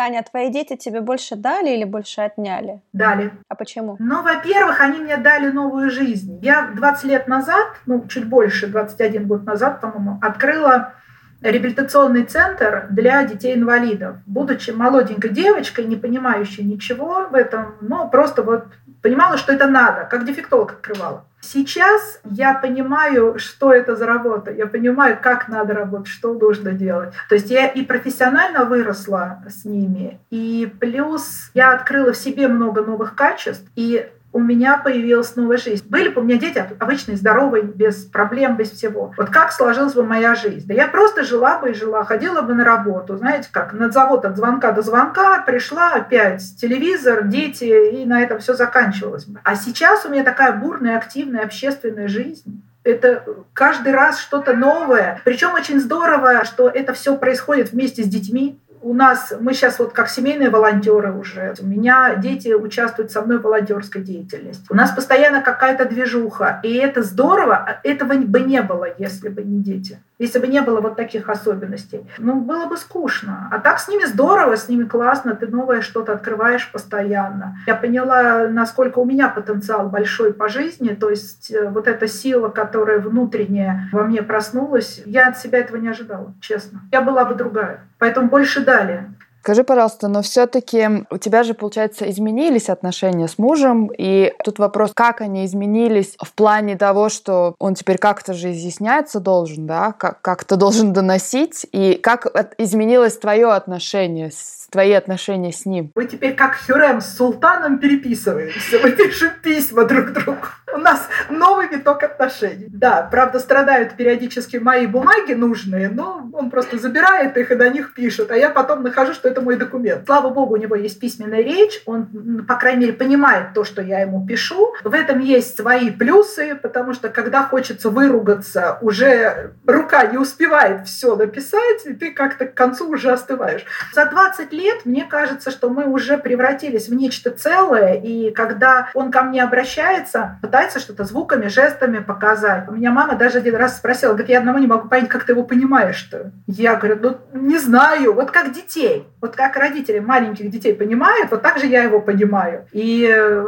Таня, 0.00 0.20
а 0.20 0.22
твои 0.22 0.50
дети 0.50 0.76
тебе 0.76 1.02
больше 1.02 1.36
дали 1.36 1.68
или 1.76 1.84
больше 1.84 2.22
отняли? 2.22 2.80
Дали. 2.94 3.32
А 3.48 3.54
почему? 3.54 3.96
Ну, 3.98 4.22
во-первых, 4.22 4.80
они 4.80 4.98
мне 4.98 5.18
дали 5.18 5.50
новую 5.50 5.90
жизнь. 5.90 6.38
Я 6.40 6.70
20 6.74 7.04
лет 7.04 7.28
назад, 7.28 7.66
ну, 7.84 8.06
чуть 8.08 8.26
больше, 8.26 8.66
21 8.66 9.26
год 9.26 9.44
назад, 9.44 9.82
по-моему, 9.82 10.18
открыла 10.22 10.94
реабилитационный 11.42 12.22
центр 12.22 12.86
для 12.88 13.24
детей-инвалидов. 13.24 14.16
Будучи 14.24 14.70
молоденькой 14.70 15.32
девочкой, 15.32 15.84
не 15.84 15.96
понимающей 15.96 16.64
ничего 16.64 17.26
в 17.30 17.34
этом, 17.34 17.74
но 17.82 18.08
просто 18.08 18.42
вот 18.42 18.68
понимала, 19.02 19.36
что 19.36 19.52
это 19.52 19.66
надо, 19.66 20.04
как 20.04 20.24
дефектолог 20.24 20.72
открывала. 20.72 21.24
Сейчас 21.42 22.20
я 22.24 22.54
понимаю, 22.54 23.38
что 23.38 23.72
это 23.72 23.96
за 23.96 24.06
работа, 24.06 24.50
я 24.50 24.66
понимаю, 24.66 25.18
как 25.20 25.48
надо 25.48 25.72
работать, 25.72 26.08
что 26.08 26.34
нужно 26.34 26.72
делать. 26.72 27.14
То 27.30 27.34
есть 27.34 27.50
я 27.50 27.66
и 27.66 27.82
профессионально 27.82 28.66
выросла 28.66 29.42
с 29.48 29.64
ними, 29.64 30.20
и 30.28 30.70
плюс 30.80 31.50
я 31.54 31.72
открыла 31.72 32.12
в 32.12 32.16
себе 32.18 32.46
много 32.46 32.82
новых 32.82 33.14
качеств, 33.14 33.66
и 33.74 34.06
у 34.32 34.38
меня 34.38 34.78
появилась 34.78 35.34
новая 35.36 35.58
жизнь. 35.58 35.84
Были 35.88 36.08
бы 36.08 36.20
у 36.20 36.24
меня 36.24 36.38
дети 36.38 36.64
обычные, 36.78 37.16
здоровые, 37.16 37.64
без 37.64 38.04
проблем, 38.04 38.56
без 38.56 38.70
всего. 38.70 39.12
Вот 39.16 39.30
как 39.30 39.52
сложилась 39.52 39.94
бы 39.94 40.04
моя 40.04 40.34
жизнь? 40.34 40.66
Да 40.66 40.74
я 40.74 40.86
просто 40.86 41.24
жила 41.24 41.58
бы 41.58 41.70
и 41.70 41.74
жила, 41.74 42.04
ходила 42.04 42.42
бы 42.42 42.54
на 42.54 42.64
работу, 42.64 43.16
знаете, 43.16 43.48
как 43.50 43.72
на 43.72 43.90
завод 43.90 44.24
от 44.24 44.36
звонка 44.36 44.72
до 44.72 44.82
звонка, 44.82 45.42
пришла 45.42 45.94
опять 45.94 46.42
телевизор, 46.60 47.24
дети, 47.24 47.64
и 47.64 48.04
на 48.04 48.22
этом 48.22 48.38
все 48.38 48.54
заканчивалось 48.54 49.24
бы. 49.24 49.40
А 49.42 49.56
сейчас 49.56 50.04
у 50.06 50.10
меня 50.10 50.22
такая 50.22 50.52
бурная, 50.52 50.96
активная 50.96 51.44
общественная 51.44 52.08
жизнь. 52.08 52.62
Это 52.82 53.24
каждый 53.52 53.92
раз 53.92 54.18
что-то 54.18 54.54
новое. 54.54 55.20
Причем 55.24 55.52
очень 55.52 55.80
здорово, 55.80 56.44
что 56.44 56.68
это 56.68 56.94
все 56.94 57.16
происходит 57.16 57.72
вместе 57.72 58.02
с 58.02 58.06
детьми 58.06 58.58
у 58.82 58.94
нас, 58.94 59.32
мы 59.38 59.52
сейчас 59.54 59.78
вот 59.78 59.92
как 59.92 60.08
семейные 60.08 60.50
волонтеры 60.50 61.12
уже, 61.12 61.54
у 61.60 61.66
меня 61.66 62.16
дети 62.16 62.52
участвуют 62.52 63.10
со 63.10 63.22
мной 63.22 63.38
в 63.38 63.42
волонтерской 63.42 64.02
деятельности. 64.02 64.64
У 64.70 64.74
нас 64.74 64.90
постоянно 64.90 65.42
какая-то 65.42 65.84
движуха, 65.84 66.60
и 66.62 66.74
это 66.74 67.02
здорово, 67.02 67.56
а 67.56 67.80
этого 67.84 68.14
бы 68.14 68.40
не 68.40 68.62
было, 68.62 68.86
если 68.98 69.28
бы 69.28 69.42
не 69.42 69.62
дети. 69.62 69.98
Если 70.20 70.38
бы 70.38 70.48
не 70.48 70.60
было 70.60 70.82
вот 70.82 70.96
таких 70.96 71.30
особенностей. 71.30 72.06
Ну, 72.18 72.42
было 72.42 72.66
бы 72.66 72.76
скучно. 72.76 73.48
А 73.50 73.58
так 73.58 73.80
с 73.80 73.88
ними 73.88 74.04
здорово, 74.04 74.56
с 74.56 74.68
ними 74.68 74.84
классно, 74.84 75.34
ты 75.34 75.46
новое 75.46 75.80
что-то 75.80 76.12
открываешь 76.12 76.70
постоянно. 76.70 77.56
Я 77.66 77.74
поняла, 77.74 78.46
насколько 78.46 78.98
у 78.98 79.06
меня 79.06 79.30
потенциал 79.30 79.88
большой 79.88 80.34
по 80.34 80.50
жизни, 80.50 80.90
то 80.90 81.08
есть 81.08 81.50
э, 81.50 81.70
вот 81.70 81.88
эта 81.88 82.06
сила, 82.06 82.50
которая 82.50 82.98
внутренняя 82.98 83.88
во 83.92 84.04
мне 84.04 84.22
проснулась, 84.22 85.00
я 85.06 85.28
от 85.28 85.38
себя 85.38 85.58
этого 85.58 85.78
не 85.78 85.88
ожидала, 85.88 86.34
честно. 86.42 86.82
Я 86.92 87.00
была 87.00 87.24
бы 87.24 87.34
другая. 87.34 87.86
Поэтому 87.98 88.28
больше 88.28 88.62
дали. 88.62 89.06
Скажи, 89.42 89.64
пожалуйста, 89.64 90.08
но 90.08 90.20
все-таки 90.20 91.06
у 91.10 91.16
тебя 91.16 91.44
же, 91.44 91.54
получается, 91.54 92.08
изменились 92.10 92.68
отношения 92.68 93.26
с 93.26 93.38
мужем, 93.38 93.90
и 93.96 94.34
тут 94.44 94.58
вопрос, 94.58 94.90
как 94.94 95.22
они 95.22 95.46
изменились 95.46 96.14
в 96.22 96.34
плане 96.34 96.76
того, 96.76 97.08
что 97.08 97.54
он 97.58 97.74
теперь 97.74 97.96
как-то 97.96 98.34
же 98.34 98.52
изъясняться 98.52 99.18
должен, 99.18 99.66
да, 99.66 99.92
как-то 99.92 100.56
должен 100.56 100.92
доносить, 100.92 101.66
и 101.72 101.94
как 101.94 102.26
изменилось 102.58 103.16
твое 103.16 103.48
отношение 103.48 104.30
с 104.30 104.59
твои 104.70 104.92
отношения 104.92 105.52
с 105.52 105.66
ним? 105.66 105.92
Мы 105.94 106.06
теперь 106.06 106.34
как 106.34 106.56
Хюрем 106.56 107.00
с 107.00 107.16
султаном 107.16 107.78
переписываемся. 107.78 108.78
Мы 108.82 108.92
пишем 108.92 109.30
письма 109.42 109.84
друг 109.84 110.12
другу. 110.12 110.46
У 110.72 110.78
нас 110.78 111.08
новый 111.28 111.68
виток 111.68 112.02
отношений. 112.02 112.66
Да, 112.68 113.08
правда, 113.10 113.40
страдают 113.40 113.94
периодически 113.96 114.56
мои 114.58 114.86
бумаги 114.86 115.32
нужные, 115.32 115.88
но 115.88 116.28
он 116.32 116.50
просто 116.50 116.78
забирает 116.78 117.36
их 117.36 117.50
и 117.50 117.56
на 117.56 117.68
них 117.68 117.94
пишет. 117.94 118.30
А 118.30 118.36
я 118.36 118.50
потом 118.50 118.82
нахожу, 118.82 119.12
что 119.12 119.28
это 119.28 119.40
мой 119.40 119.56
документ. 119.56 120.06
Слава 120.06 120.30
богу, 120.30 120.54
у 120.54 120.56
него 120.56 120.76
есть 120.76 121.00
письменная 121.00 121.42
речь. 121.42 121.82
Он, 121.86 122.44
по 122.46 122.54
крайней 122.54 122.86
мере, 122.86 122.92
понимает 122.92 123.52
то, 123.52 123.64
что 123.64 123.82
я 123.82 124.00
ему 124.00 124.24
пишу. 124.26 124.74
В 124.84 124.94
этом 124.94 125.18
есть 125.18 125.56
свои 125.56 125.90
плюсы, 125.90 126.54
потому 126.54 126.94
что 126.94 127.08
когда 127.08 127.42
хочется 127.42 127.90
выругаться, 127.90 128.78
уже 128.80 129.54
рука 129.66 130.06
не 130.06 130.18
успевает 130.18 130.86
все 130.86 131.16
написать, 131.16 131.84
и 131.86 131.94
ты 131.94 132.12
как-то 132.12 132.46
к 132.46 132.54
концу 132.54 132.88
уже 132.88 133.10
остываешь. 133.10 133.64
За 133.92 134.06
20 134.06 134.52
лет 134.52 134.59
лет, 134.60 134.84
мне 134.84 135.04
кажется, 135.04 135.50
что 135.50 135.70
мы 135.70 135.86
уже 135.86 136.18
превратились 136.18 136.88
в 136.88 136.94
нечто 136.94 137.30
целое, 137.30 137.94
и 137.94 138.30
когда 138.30 138.88
он 138.94 139.10
ко 139.10 139.22
мне 139.22 139.42
обращается, 139.42 140.38
пытается 140.42 140.78
что-то 140.78 141.04
звуками, 141.04 141.48
жестами 141.48 141.98
показать. 141.98 142.68
У 142.68 142.72
меня 142.72 142.92
мама 142.92 143.16
даже 143.16 143.38
один 143.38 143.56
раз 143.56 143.76
спросила, 143.76 144.10
говорит, 144.10 144.30
я 144.30 144.38
одного 144.38 144.58
не 144.58 144.66
могу 144.66 144.88
понять, 144.88 145.08
как 145.08 145.24
ты 145.24 145.32
его 145.32 145.42
понимаешь-то. 145.42 146.32
Я 146.46 146.76
говорю, 146.76 146.98
ну, 147.02 147.40
не 147.40 147.58
знаю, 147.58 148.12
вот 148.12 148.30
как 148.30 148.52
детей, 148.52 149.06
вот 149.20 149.36
как 149.36 149.56
родители 149.56 149.98
маленьких 149.98 150.50
детей 150.50 150.74
понимают, 150.74 151.30
вот 151.30 151.42
так 151.42 151.58
же 151.58 151.66
я 151.66 151.82
его 151.82 152.00
понимаю. 152.00 152.66
И 152.72 153.08
э, 153.10 153.44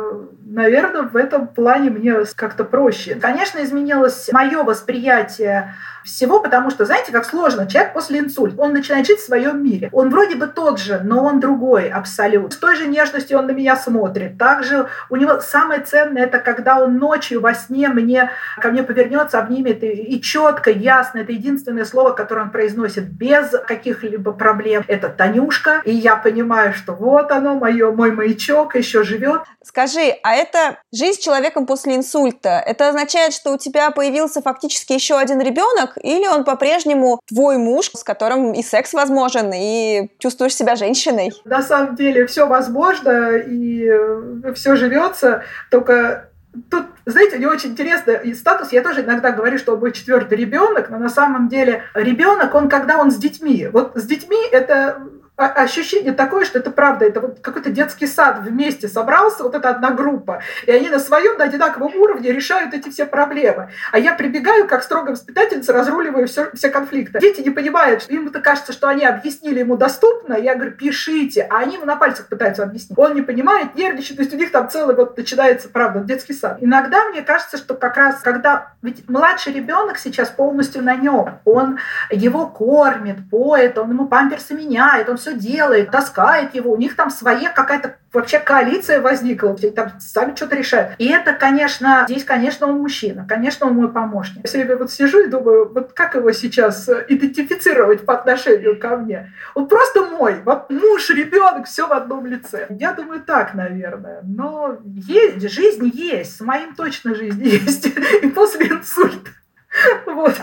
наверное, 0.53 1.03
в 1.03 1.17
этом 1.17 1.49
плане 1.49 1.91
мне 1.91 2.15
как-то 2.37 2.65
проще. 2.65 3.15
Конечно, 3.15 3.63
изменилось 3.63 4.29
мое 4.33 4.63
восприятие 4.63 5.75
всего, 6.05 6.41
потому 6.41 6.71
что, 6.71 6.85
знаете, 6.85 7.13
как 7.13 7.25
сложно. 7.25 7.67
Человек 7.67 7.93
после 7.93 8.19
инсульта, 8.21 8.61
он 8.61 8.73
начинает 8.73 9.07
жить 9.07 9.21
в 9.21 9.25
своем 9.25 9.63
мире. 9.63 9.89
Он 9.93 10.11
вроде 10.11 10.37
бы 10.37 10.47
тот 10.47 10.79
же, 10.79 11.01
но 11.03 11.25
он 11.25 11.41
другой 11.41 11.89
абсолютно. 11.89 12.51
С 12.51 12.57
той 12.57 12.77
же 12.77 12.87
нежностью 12.87 13.39
он 13.39 13.47
на 13.47 13.53
меня 13.53 13.77
смотрит. 13.77 14.39
Также 14.39 14.89
у 15.11 15.17
него 15.17 15.41
самое 15.41 15.81
ценное, 15.81 16.25
это 16.25 16.39
когда 16.39 16.81
он 16.81 16.99
ночью 16.99 17.41
во 17.41 17.55
сне 17.55 17.89
мне, 17.89 18.31
ко 18.61 18.71
мне 18.71 18.83
повернется, 18.83 19.39
обнимет 19.39 19.83
и, 19.83 19.89
и 19.89 20.21
четко, 20.21 20.71
ясно. 20.71 21.21
Это 21.21 21.33
единственное 21.33 21.85
слово, 21.85 22.13
которое 22.13 22.43
он 22.43 22.51
произносит 22.51 23.05
без 23.05 23.51
каких-либо 23.67 24.33
проблем. 24.33 24.85
Это 24.89 25.09
Танюшка. 25.09 25.83
И 25.85 25.95
я 25.95 26.17
понимаю, 26.17 26.75
что 26.75 26.93
вот 26.93 27.31
оно, 27.31 27.55
мое, 27.55 27.93
мой 27.93 28.11
маячок 28.13 28.75
еще 28.75 29.05
живет. 29.05 29.43
Скажи, 29.63 30.17
а 30.23 30.35
это 30.43 30.79
жизнь 30.93 31.21
с 31.21 31.25
человеком 31.25 31.67
после 31.67 31.97
инсульта? 31.97 32.63
Это 32.65 32.89
означает, 32.89 33.33
что 33.33 33.53
у 33.53 33.59
тебя 33.59 33.91
появился 33.91 34.43
фактически 34.43 34.93
еще 34.93 35.17
один 35.19 35.41
ребенок, 35.41 35.97
или 36.03 36.27
он 36.27 36.45
по-прежнему 36.45 37.21
твой 37.27 37.59
муж, 37.59 37.91
с 37.95 38.05
которым 38.05 38.53
и 38.53 38.63
секс 38.63 38.93
возможен, 38.93 39.51
и 39.55 40.11
чувствуешь 40.19 40.55
себя 40.55 40.77
женщиной? 40.77 41.33
На 41.45 41.63
самом 41.63 41.97
деле 41.97 42.27
все 42.27 42.47
возможно, 42.47 43.37
и 43.37 43.89
э, 43.89 44.53
все 44.55 44.77
живется, 44.77 45.45
только 45.71 46.29
Тут, 46.71 46.85
знаете, 47.07 47.39
мне 47.39 47.49
очень 47.49 47.71
интересно, 47.71 48.11
и 48.11 48.35
статус, 48.35 48.73
я 48.73 48.83
тоже 48.83 49.01
иногда 49.01 49.31
говорю, 49.31 49.57
что 49.57 49.73
он 49.73 49.81
мой 49.81 49.91
четвертый 49.91 50.37
ребенок, 50.37 50.91
но 50.91 50.99
на 50.99 51.09
самом 51.09 51.49
деле 51.49 51.83
ребенок, 51.95 52.55
он 52.55 52.69
когда 52.69 52.99
он 52.99 53.11
с 53.11 53.17
детьми. 53.17 53.69
Вот 53.73 53.93
с 53.95 54.05
детьми 54.05 54.37
это 54.51 54.99
ощущение 55.47 56.13
такое, 56.13 56.45
что 56.45 56.59
это 56.59 56.71
правда, 56.71 57.05
это 57.05 57.21
вот 57.21 57.41
какой-то 57.41 57.71
детский 57.71 58.07
сад 58.07 58.41
вместе 58.43 58.89
собрался, 58.89 59.43
вот 59.43 59.55
эта 59.55 59.71
одна 59.71 59.91
группа, 59.91 60.43
и 60.67 60.71
они 60.71 60.89
на 60.89 60.99
своем, 60.99 61.39
на 61.39 61.45
одинаковом 61.45 61.95
уровне 61.97 62.33
решают 62.33 62.75
эти 62.75 62.89
все 62.91 63.07
проблемы. 63.07 63.71
А 63.91 63.99
я 63.99 64.15
прибегаю, 64.15 64.67
как 64.67 64.83
строгая 64.83 65.13
воспитательница, 65.13 65.73
разруливаю 65.73 66.29
все, 66.29 66.51
все 66.55 66.69
конфликты. 66.69 67.19
Дети 67.21 67.41
не 67.41 67.51
понимают, 67.51 68.03
что 68.03 68.13
им-то 68.13 68.41
кажется, 68.41 68.73
что 68.73 68.89
они 68.89 69.05
объяснили 69.05 69.61
ему 69.61 69.77
доступно, 69.77 70.35
я 70.35 70.55
говорю, 70.55 70.73
пишите, 70.73 71.47
а 71.51 71.59
они 71.59 71.77
ему 71.77 71.85
на 71.85 71.97
пальцах 71.97 72.27
пытаются 72.29 72.63
объяснить. 72.63 72.99
Он 72.99 73.15
не 73.15 73.23
понимает, 73.23 73.75
нервничает, 73.75 74.17
то 74.17 74.23
есть 74.23 74.35
у 74.35 74.37
них 74.37 74.53
там 74.53 74.69
целый 74.69 74.95
вот 74.95 75.17
начинается, 75.17 75.69
правда, 75.69 76.01
детский 76.01 76.33
сад. 76.33 76.59
Иногда 76.61 77.05
мне 77.09 77.23
кажется, 77.23 77.57
что 77.57 77.75
как 77.75 77.97
раз, 77.97 78.21
когда, 78.21 78.73
ведь 78.83 79.09
младший 79.09 79.53
ребенок 79.53 79.99
сейчас 79.99 80.29
полностью 80.31 80.83
на 80.83 80.95
нем, 80.95 81.39
он 81.45 81.79
его 82.11 82.47
кормит, 82.47 83.19
поет, 83.31 83.79
он 83.79 83.91
ему 83.91 84.07
памперсы 84.07 84.55
меняет, 84.55 85.09
он 85.09 85.17
все 85.17 85.32
все 85.33 85.39
делает, 85.39 85.91
таскает 85.91 86.55
его, 86.55 86.73
у 86.73 86.77
них 86.77 86.97
там 86.97 87.11
своя 87.11 87.51
какая-то 87.51 87.97
вообще 88.13 88.39
коалиция 88.39 89.01
возникла, 89.01 89.57
там 89.75 89.93
сами 89.99 90.35
что-то 90.37 90.57
решают. 90.57 90.95
И 90.99 91.09
это, 91.09 91.33
конечно, 91.33 92.05
здесь, 92.09 92.25
конечно, 92.25 92.67
он 92.67 92.79
мужчина, 92.79 93.27
конечно, 93.29 93.67
он 93.67 93.75
мой 93.75 93.91
помощник. 93.91 94.45
Я 94.45 94.49
все 94.49 94.77
вот 94.77 94.91
сижу 94.93 95.21
и 95.21 95.29
думаю, 95.29 95.73
вот 95.73 95.93
как 95.93 96.15
его 96.15 96.33
сейчас 96.33 96.89
идентифицировать 97.09 98.05
по 98.05 98.15
отношению 98.15 98.79
ко 98.79 98.97
мне? 98.97 99.33
Он 99.55 99.67
просто 99.67 100.05
мой, 100.05 100.43
вот 100.45 100.71
муж, 100.71 101.11
ребенок, 101.11 101.67
все 101.67 101.87
в 101.87 101.93
одном 101.93 102.27
лице. 102.27 102.67
Я 102.71 102.93
думаю, 102.93 103.23
так, 103.23 103.55
наверное. 103.55 104.21
Но 104.23 104.79
есть, 104.85 105.51
жизнь 105.51 105.91
есть, 105.95 106.37
с 106.37 106.41
моим 106.41 106.75
точно 106.75 107.15
жизнь 107.15 107.43
есть. 107.45 107.87
И 107.87 108.29
после 108.29 108.67
инсульта 108.67 109.31
Вот, 110.07 110.35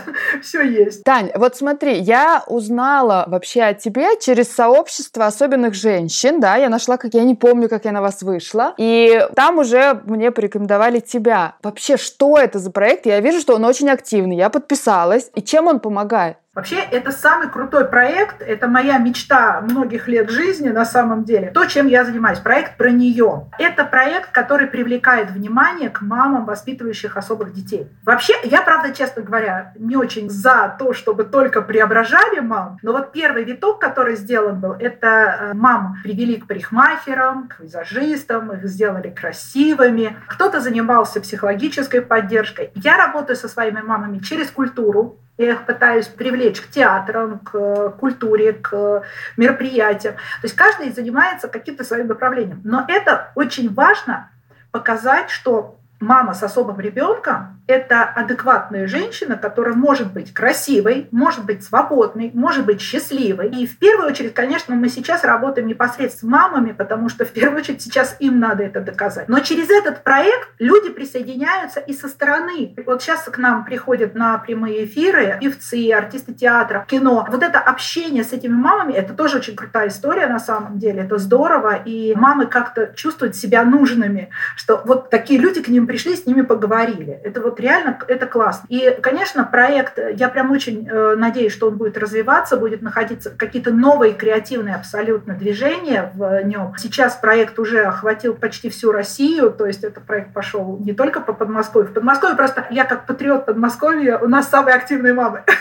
все 0.42 0.62
есть. 0.62 1.04
Тань, 1.04 1.30
вот 1.34 1.56
смотри, 1.56 1.98
я 1.98 2.42
узнала 2.46 3.24
вообще 3.26 3.62
о 3.62 3.74
тебе 3.74 4.18
через 4.20 4.52
сообщество 4.52 5.26
особенных 5.26 5.74
женщин, 5.74 6.40
да, 6.40 6.56
я 6.56 6.68
нашла, 6.68 6.96
как 6.96 7.14
я 7.14 7.24
не 7.24 7.34
помню, 7.34 7.68
как 7.68 7.84
я 7.84 7.92
на 7.92 8.00
вас 8.00 8.22
вышла, 8.22 8.74
и 8.76 9.26
там 9.36 9.58
уже 9.58 10.00
мне 10.04 10.30
порекомендовали 10.30 11.00
тебя. 11.00 11.54
Вообще, 11.62 11.96
что 11.96 12.36
это 12.36 12.58
за 12.58 12.70
проект? 12.70 13.06
Я 13.06 13.20
вижу, 13.20 13.40
что 13.40 13.54
он 13.54 13.64
очень 13.64 13.88
активный, 13.88 14.36
я 14.36 14.50
подписалась, 14.50 15.30
и 15.34 15.42
чем 15.42 15.68
он 15.68 15.80
помогает? 15.80 16.36
Вообще, 16.52 16.80
это 16.80 17.12
самый 17.12 17.48
крутой 17.48 17.84
проект, 17.84 18.42
это 18.42 18.66
моя 18.66 18.98
мечта 18.98 19.60
многих 19.60 20.08
лет 20.08 20.30
жизни 20.30 20.70
на 20.70 20.84
самом 20.84 21.22
деле. 21.22 21.52
То, 21.52 21.64
чем 21.66 21.86
я 21.86 22.04
занимаюсь, 22.04 22.40
проект 22.40 22.76
про 22.76 22.90
нее. 22.90 23.48
Это 23.56 23.84
проект, 23.84 24.32
который 24.32 24.66
привлекает 24.66 25.30
внимание 25.30 25.90
к 25.90 26.00
мамам, 26.00 26.44
воспитывающих 26.44 27.16
особых 27.16 27.52
детей. 27.52 27.86
Вообще, 28.04 28.34
я, 28.42 28.62
правда, 28.62 28.92
честно 28.92 29.22
говоря, 29.22 29.72
не 29.78 29.94
очень 29.94 30.28
за 30.28 30.74
то, 30.76 30.92
чтобы 30.92 31.22
только 31.22 31.62
преображали 31.62 32.40
мам, 32.40 32.78
но 32.82 32.90
вот 32.92 33.12
первый 33.12 33.44
виток, 33.44 33.80
который 33.80 34.16
сделан 34.16 34.58
был, 34.58 34.72
это 34.72 35.06
э, 35.06 35.54
мам 35.54 35.98
привели 36.02 36.36
к 36.36 36.48
парикмахерам, 36.48 37.46
к 37.46 37.60
визажистам, 37.60 38.52
их 38.52 38.64
сделали 38.64 39.10
красивыми. 39.10 40.16
Кто-то 40.26 40.60
занимался 40.60 41.20
психологической 41.20 42.02
поддержкой. 42.02 42.72
Я 42.74 42.96
работаю 42.96 43.36
со 43.36 43.46
своими 43.46 43.82
мамами 43.82 44.18
через 44.18 44.50
культуру, 44.50 45.20
я 45.40 45.52
их 45.52 45.64
пытаюсь 45.64 46.06
привлечь 46.06 46.60
к 46.60 46.68
театрам, 46.68 47.38
к 47.38 47.90
культуре, 47.98 48.52
к 48.52 49.02
мероприятиям. 49.38 50.14
То 50.14 50.44
есть 50.44 50.54
каждый 50.54 50.90
занимается 50.92 51.48
каким-то 51.48 51.82
своим 51.82 52.08
направлением. 52.08 52.60
Но 52.62 52.84
это 52.86 53.32
очень 53.34 53.72
важно 53.72 54.30
показать, 54.70 55.30
что 55.30 55.78
мама 55.98 56.34
с 56.34 56.42
особым 56.42 56.78
ребенком– 56.78 57.59
это 57.70 58.02
адекватная 58.02 58.86
женщина, 58.86 59.36
которая 59.36 59.74
может 59.74 60.12
быть 60.12 60.34
красивой, 60.34 61.08
может 61.10 61.44
быть 61.44 61.64
свободной, 61.64 62.30
может 62.34 62.66
быть 62.66 62.80
счастливой. 62.80 63.48
И 63.50 63.66
в 63.66 63.78
первую 63.78 64.08
очередь, 64.08 64.34
конечно, 64.34 64.74
мы 64.74 64.88
сейчас 64.88 65.24
работаем 65.24 65.68
непосредственно 65.68 66.20
с 66.20 66.22
мамами, 66.22 66.72
потому 66.72 67.08
что 67.08 67.24
в 67.24 67.30
первую 67.30 67.60
очередь 67.60 67.82
сейчас 67.82 68.16
им 68.18 68.40
надо 68.40 68.64
это 68.64 68.80
доказать. 68.80 69.28
Но 69.28 69.40
через 69.40 69.70
этот 69.70 70.02
проект 70.02 70.48
люди 70.58 70.90
присоединяются 70.90 71.80
и 71.80 71.92
со 71.92 72.08
стороны. 72.08 72.74
Вот 72.84 73.02
сейчас 73.02 73.22
к 73.22 73.38
нам 73.38 73.64
приходят 73.64 74.14
на 74.14 74.38
прямые 74.38 74.84
эфиры 74.84 75.38
певцы, 75.40 75.90
артисты 75.92 76.34
театра, 76.34 76.84
кино. 76.88 77.26
Вот 77.30 77.42
это 77.42 77.58
общение 77.60 78.24
с 78.24 78.32
этими 78.32 78.52
мамами– 78.52 78.92
это 78.94 79.14
тоже 79.14 79.38
очень 79.38 79.54
крутая 79.54 79.88
история 79.88 80.26
на 80.26 80.40
самом 80.40 80.78
деле. 80.78 81.02
Это 81.02 81.18
здорово. 81.18 81.76
И 81.84 82.14
мамы 82.16 82.46
как-то 82.46 82.92
чувствуют 82.96 83.36
себя 83.36 83.64
нужными, 83.64 84.30
что 84.56 84.82
вот 84.84 85.10
такие 85.10 85.38
люди 85.38 85.62
к 85.62 85.68
ним 85.68 85.86
пришли, 85.86 86.16
с 86.16 86.26
ними 86.26 86.42
поговорили. 86.42 87.20
Это 87.24 87.40
вот 87.40 87.59
реально 87.60 87.98
это 88.08 88.26
классно. 88.26 88.66
И, 88.68 88.98
конечно, 89.02 89.44
проект, 89.44 89.98
я 90.14 90.28
прям 90.28 90.50
очень 90.50 90.88
э, 90.88 91.14
надеюсь, 91.16 91.52
что 91.52 91.68
он 91.68 91.76
будет 91.76 91.98
развиваться, 91.98 92.56
будет 92.56 92.82
находиться 92.82 93.30
какие-то 93.30 93.70
новые 93.70 94.14
креативные 94.14 94.74
абсолютно 94.74 95.34
движения 95.34 96.10
в 96.14 96.42
нем. 96.42 96.74
Сейчас 96.78 97.16
проект 97.16 97.58
уже 97.58 97.84
охватил 97.84 98.34
почти 98.34 98.70
всю 98.70 98.92
Россию, 98.92 99.50
то 99.50 99.66
есть 99.66 99.84
этот 99.84 100.04
проект 100.04 100.32
пошел 100.32 100.78
не 100.80 100.92
только 100.92 101.20
по 101.20 101.32
Подмосковью. 101.32 101.90
В 101.90 101.94
Подмосковье 101.94 102.36
просто 102.36 102.66
я 102.70 102.84
как 102.84 103.06
патриот 103.06 103.46
Подмосковья, 103.46 104.18
у 104.18 104.28
нас 104.28 104.48
самые 104.48 104.76
активные 104.76 105.14
мамы. 105.14 105.42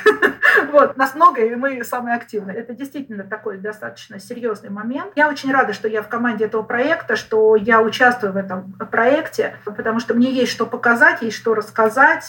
Вот, 0.71 0.97
нас 0.97 1.15
много, 1.15 1.41
и 1.41 1.55
мы 1.55 1.83
самые 1.83 2.15
активные. 2.15 2.57
Это 2.57 2.73
действительно 2.73 3.23
такой 3.23 3.57
достаточно 3.57 4.19
серьезный 4.19 4.69
момент. 4.69 5.11
Я 5.15 5.29
очень 5.29 5.51
рада, 5.51 5.73
что 5.73 5.87
я 5.87 6.01
в 6.01 6.09
команде 6.09 6.45
этого 6.45 6.63
проекта, 6.63 7.15
что 7.15 7.55
я 7.55 7.81
участвую 7.81 8.33
в 8.33 8.37
этом 8.37 8.73
проекте, 8.91 9.55
потому 9.63 9.99
что 9.99 10.13
мне 10.13 10.31
есть 10.31 10.51
что 10.51 10.65
показать, 10.65 11.21
есть 11.21 11.37
что 11.37 11.53
рассказать. 11.53 11.78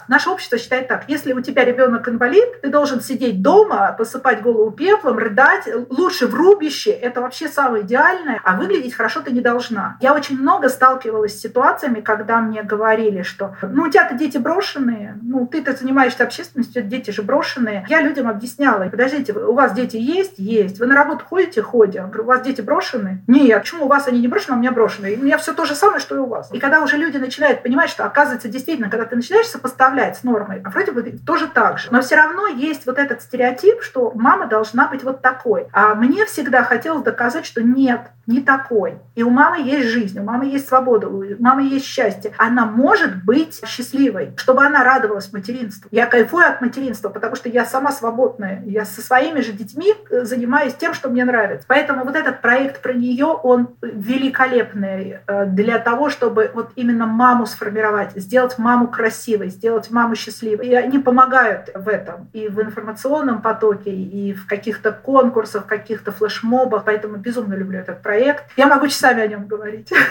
Наше 0.09 0.31
общество 0.31 0.59
считает 0.59 0.89
так, 0.89 1.05
если 1.09 1.33
у 1.33 1.41
тебя 1.41 1.65
ребенок 1.65 2.09
инвалид, 2.09 2.61
ты 2.63 2.69
должен 2.69 3.01
сидеть 3.01 3.43
дома, 3.43 3.95
посыпать 3.97 4.43
голову 4.43 4.71
пеплом, 4.71 5.19
рыдать, 5.19 5.69
лучше 5.89 6.27
в 6.27 6.35
рубище, 6.35 6.91
это 6.91 7.21
вообще 7.21 7.49
самое 7.49 7.85
идеальное, 7.85 8.41
а 8.45 8.57
выглядеть 8.57 8.95
хорошо 8.95 9.21
ты 9.21 9.33
не 9.33 9.41
должна. 9.41 9.97
Я 10.01 10.15
очень 10.15 10.39
много 10.39 10.69
сталкивалась 10.69 11.37
с 11.37 11.41
ситуациями, 11.41 12.01
когда 12.01 12.41
мне 12.41 12.63
говорили, 12.63 13.23
что 13.23 13.57
ну 13.63 13.85
у 13.85 13.91
тебя-то 13.91 14.15
дети 14.15 14.39
брошенные, 14.39 15.19
ну 15.23 15.47
ты-то 15.47 15.73
занимаешься 15.73 16.25
общественностью, 16.25 16.83
дети 16.83 17.11
же 17.11 17.23
брошенные. 17.23 17.87
Я 17.89 18.01
людям 18.01 18.29
объясняла, 18.29 18.85
подождите, 18.85 19.33
у 19.33 19.55
вас 19.55 19.73
дети 19.73 19.97
есть? 19.97 20.39
Есть. 20.39 20.79
Вы 20.79 20.87
на 20.87 20.95
работу 20.95 21.25
ходите? 21.29 21.63
Ходим. 21.63 22.11
У 22.17 22.23
вас 22.25 22.43
дети 22.43 22.61
брошены? 22.61 23.23
Нет. 23.27 23.61
Почему 23.61 23.85
у 23.85 23.89
вас 23.89 24.09
они 24.09 24.21
не 24.21 24.29
брошены, 24.29 24.55
а 24.55 24.57
у 24.57 24.61
меня 24.61 24.73
брошены? 24.73 25.17
у 25.21 25.25
меня 25.25 25.39
все 25.39 25.53
то 25.53 25.65
же 25.65 25.75
самое, 25.75 26.01
что 26.01 26.17
и 26.17 26.19
у 26.19 26.27
вас. 26.27 26.53
И 26.53 26.59
когда 26.59 26.83
уже 26.83 26.97
люди 26.97 27.17
начинают 27.17 27.63
понимать, 27.63 27.91
что 27.91 28.05
оказывается 28.05 28.49
действительно, 28.49 28.91
когда 28.91 29.07
ты 29.07 29.17
начинаешь 29.17 29.40
сопоставлять 29.49 30.17
с 30.17 30.23
нормой, 30.25 30.63
а 30.65 30.71
вроде 30.71 30.93
бы 30.93 31.03
тоже 31.27 31.47
так 31.47 31.79
же. 31.79 31.89
Но 31.91 32.01
все 32.01 32.17
равно 32.17 32.47
есть 32.47 32.87
вот 32.87 32.99
этот 32.99 33.23
стереотип, 33.23 33.83
что 33.83 34.13
мама 34.15 34.47
должна 34.47 34.89
быть 34.89 35.03
вот 35.03 35.23
такой. 35.23 35.69
А 35.73 35.95
мне 35.95 36.25
всегда 36.27 36.63
хотелось 36.65 37.03
доказать, 37.03 37.47
что 37.47 37.63
нет, 37.63 38.11
не 38.27 38.41
такой. 38.41 38.99
И 39.15 39.23
у 39.23 39.31
мамы 39.31 39.61
есть 39.61 39.89
жизнь, 39.89 40.19
у 40.19 40.23
мамы 40.23 40.47
есть 40.47 40.69
свобода, 40.69 41.09
у 41.09 41.25
мамы 41.41 41.63
есть 41.63 41.85
счастье. 41.85 42.33
Она 42.39 42.65
может 42.65 43.25
быть 43.25 43.61
счастливой, 43.67 44.35
чтобы 44.37 44.65
она 44.65 44.85
радовалась 44.85 45.33
материнству. 45.33 45.89
Я 45.91 46.07
кайфую 46.07 46.47
от 46.47 46.61
материнства, 46.61 47.09
потому 47.09 47.35
что 47.35 47.49
я 47.49 47.65
сама 47.65 47.93
свободная. 47.93 48.63
Я 48.65 48.85
со 48.85 49.01
своими 49.01 49.41
же 49.41 49.53
детьми 49.53 49.95
э, 50.11 50.25
занимаюсь 50.25 50.75
тем, 50.75 50.95
что 50.95 51.09
мне 51.09 51.25
нравится. 51.25 51.67
Поэтому 51.69 52.05
вот 52.05 52.15
этот 52.15 52.41
проект 52.41 52.81
про 52.83 52.93
нее, 52.93 53.27
он 53.27 53.77
великолепный 53.83 55.19
э, 55.27 55.47
для 55.47 55.79
того, 55.79 56.09
чтобы 56.09 56.51
вот 56.55 56.71
именно 56.77 57.07
маму 57.07 57.47
сформировать, 57.47 58.13
сделать 58.15 58.59
маму 58.59 58.89
красивой, 58.89 59.30
сделать 59.49 59.91
маму 59.91 60.15
счастливой. 60.15 60.69
И 60.69 60.75
они 60.75 60.99
помогают 60.99 61.71
в 61.75 61.89
этом 61.89 62.29
и 62.33 62.49
в 62.49 62.61
информационном 62.61 63.43
потоке, 63.43 63.91
и 63.91 64.33
в 64.33 64.47
каких-то 64.47 64.93
конкурсах, 64.93 65.67
каких-то 65.67 66.13
флешмобах. 66.13 66.85
Поэтому 66.85 67.17
безумно 67.17 67.55
люблю 67.55 67.79
этот 67.79 68.03
проект 68.03 68.11
проект. 68.11 68.45
Я 68.57 68.67
могу 68.67 68.89
часами 68.89 69.23
о 69.23 69.27
нем 69.27 69.47
говорить. 69.47 69.93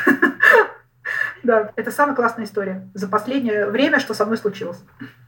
Да, 1.41 1.71
это 1.77 1.89
самая 1.89 2.15
классная 2.15 2.43
история 2.43 2.87
за 2.93 3.07
последнее 3.07 3.65
время, 3.65 3.99
что 3.99 4.13
со 4.13 4.25
мной 4.25 4.37
случилось. 4.37 4.77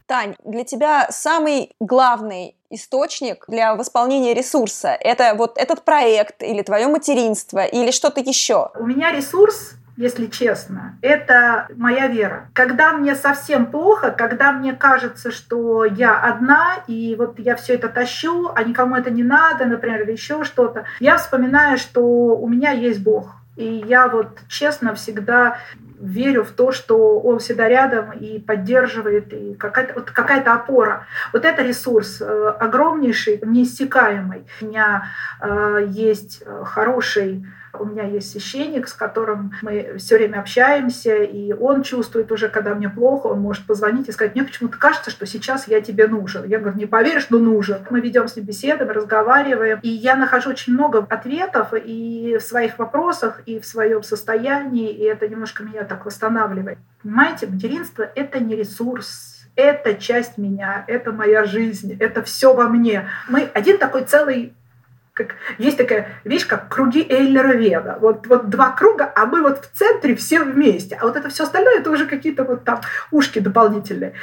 Тань, 0.06 0.36
для 0.44 0.66
тебя 0.66 1.08
самый 1.10 1.74
главный 1.80 2.58
источник 2.70 3.46
для 3.48 3.76
восполнения 3.76 4.34
ресурса? 4.34 4.90
Это 4.90 5.34
вот 5.36 5.58
этот 5.58 5.84
проект 5.86 6.44
или 6.44 6.62
твое 6.62 6.88
материнство 6.88 7.64
или 7.64 7.92
что-то 7.92 8.20
еще? 8.20 8.72
У 8.78 8.86
меня 8.86 9.12
ресурс 9.12 9.76
если 10.02 10.26
честно, 10.26 10.98
это 11.02 11.68
моя 11.76 12.08
вера. 12.08 12.50
Когда 12.54 12.94
мне 12.94 13.14
совсем 13.14 13.68
плохо, 13.68 14.12
когда 14.12 14.52
мне 14.52 14.74
кажется, 14.74 15.32
что 15.32 15.86
я 15.86 16.20
одна, 16.20 16.78
и 16.88 17.16
вот 17.18 17.38
я 17.38 17.56
все 17.56 17.76
это 17.76 17.88
тащу, 17.88 18.52
а 18.56 18.64
никому 18.64 18.96
это 18.96 19.12
не 19.12 19.24
надо, 19.24 19.66
например, 19.66 20.02
или 20.02 20.14
еще 20.14 20.44
что-то, 20.44 20.86
я 21.00 21.18
вспоминаю, 21.18 21.78
что 21.78 22.02
у 22.02 22.48
меня 22.48 22.72
есть 22.72 23.04
Бог. 23.04 23.36
И 23.58 23.84
я 23.88 24.08
вот 24.08 24.40
честно 24.48 24.96
всегда 24.96 25.58
верю 26.00 26.44
в 26.44 26.52
то, 26.52 26.72
что 26.72 27.20
он 27.20 27.38
всегда 27.38 27.68
рядом 27.68 28.12
и 28.12 28.40
поддерживает, 28.40 29.32
и 29.34 29.54
какая-то 29.54 29.94
вот 29.94 30.10
какая-то 30.10 30.54
опора. 30.54 31.06
Вот 31.32 31.46
это 31.46 31.62
ресурс 31.62 32.22
э, 32.22 32.54
огромнейший, 32.60 33.40
неиссякаемый. 33.44 34.48
У 34.62 34.66
меня 34.66 35.10
э, 35.40 35.86
есть 35.90 36.42
э, 36.44 36.64
хороший 36.66 37.46
у 37.80 37.86
меня 37.86 38.04
есть 38.04 38.32
священник, 38.32 38.88
с 38.88 38.94
которым 38.94 39.54
мы 39.62 39.96
все 39.98 40.18
время 40.18 40.40
общаемся, 40.40 41.16
и 41.16 41.54
он 41.54 41.84
чувствует 41.84 42.32
уже, 42.32 42.50
когда 42.50 42.76
мне 42.76 42.90
плохо, 42.90 43.28
он 43.28 43.40
может 43.40 43.66
позвонить 43.66 44.10
и 44.10 44.12
сказать, 44.12 44.36
мне 44.36 44.44
почему-то 44.44 44.78
кажется, 44.78 45.12
что 45.12 45.26
сейчас 45.26 45.68
я 45.68 45.82
тебе 45.82 46.08
нужен. 46.08 46.46
Я 46.48 46.60
говорю, 46.60 46.78
не 46.78 46.86
поверишь, 46.86 47.28
но 47.30 47.40
нужен. 47.40 47.86
Мы 47.90 48.02
ведем 48.02 48.28
с 48.28 48.36
ним 48.36 48.46
беседы, 48.46 48.86
мы 48.86 48.94
разговариваем, 48.94 49.80
и 49.82 49.90
я 49.90 50.16
нахожу 50.16 50.52
очень 50.52 50.74
много 50.74 51.06
ответов 51.10 51.74
и 51.74 52.38
в 52.40 52.44
своих 52.44 52.80
вопросах, 52.80 53.42
и 53.46 53.60
в 53.60 53.66
своем 53.66 54.04
состоянии, 54.04 54.92
и 54.92 55.04
это 55.04 55.28
немножко 55.28 55.64
меня 55.64 55.84
так 55.84 56.06
восстанавливает. 56.06 56.78
Понимаете, 57.04 57.48
материнство— 57.48 58.04
это 58.16 58.40
не 58.40 58.56
ресурс, 58.56 59.42
это 59.56 59.96
часть 59.96 60.38
меня, 60.38 60.86
это 60.88 61.12
моя 61.12 61.46
жизнь, 61.46 61.98
это 62.00 62.24
все 62.24 62.54
во 62.54 62.68
мне. 62.68 63.10
Мы 63.28 63.50
один 63.54 63.78
такой 63.78 64.04
целый 64.06 64.54
как, 65.26 65.36
есть 65.58 65.78
такая 65.78 66.10
вещь, 66.24 66.48
как 66.48 66.70
круги 66.70 67.06
Эйлера-Вега. 67.08 67.98
Вот, 68.00 68.28
вот 68.28 68.50
два 68.50 68.72
круга, 68.72 69.12
а 69.16 69.26
мы 69.26 69.42
вот 69.42 69.66
в 69.66 69.78
центре 69.78 70.16
все 70.16 70.44
вместе. 70.44 70.98
А 71.00 71.06
вот 71.06 71.16
это 71.16 71.30
все 71.30 71.44
остальное, 71.44 71.80
это 71.80 71.92
уже 71.92 72.06
какие-то 72.06 72.44
вот 72.44 72.64
там 72.64 72.82
ушки 73.12 73.40
дополнительные. 73.40 74.14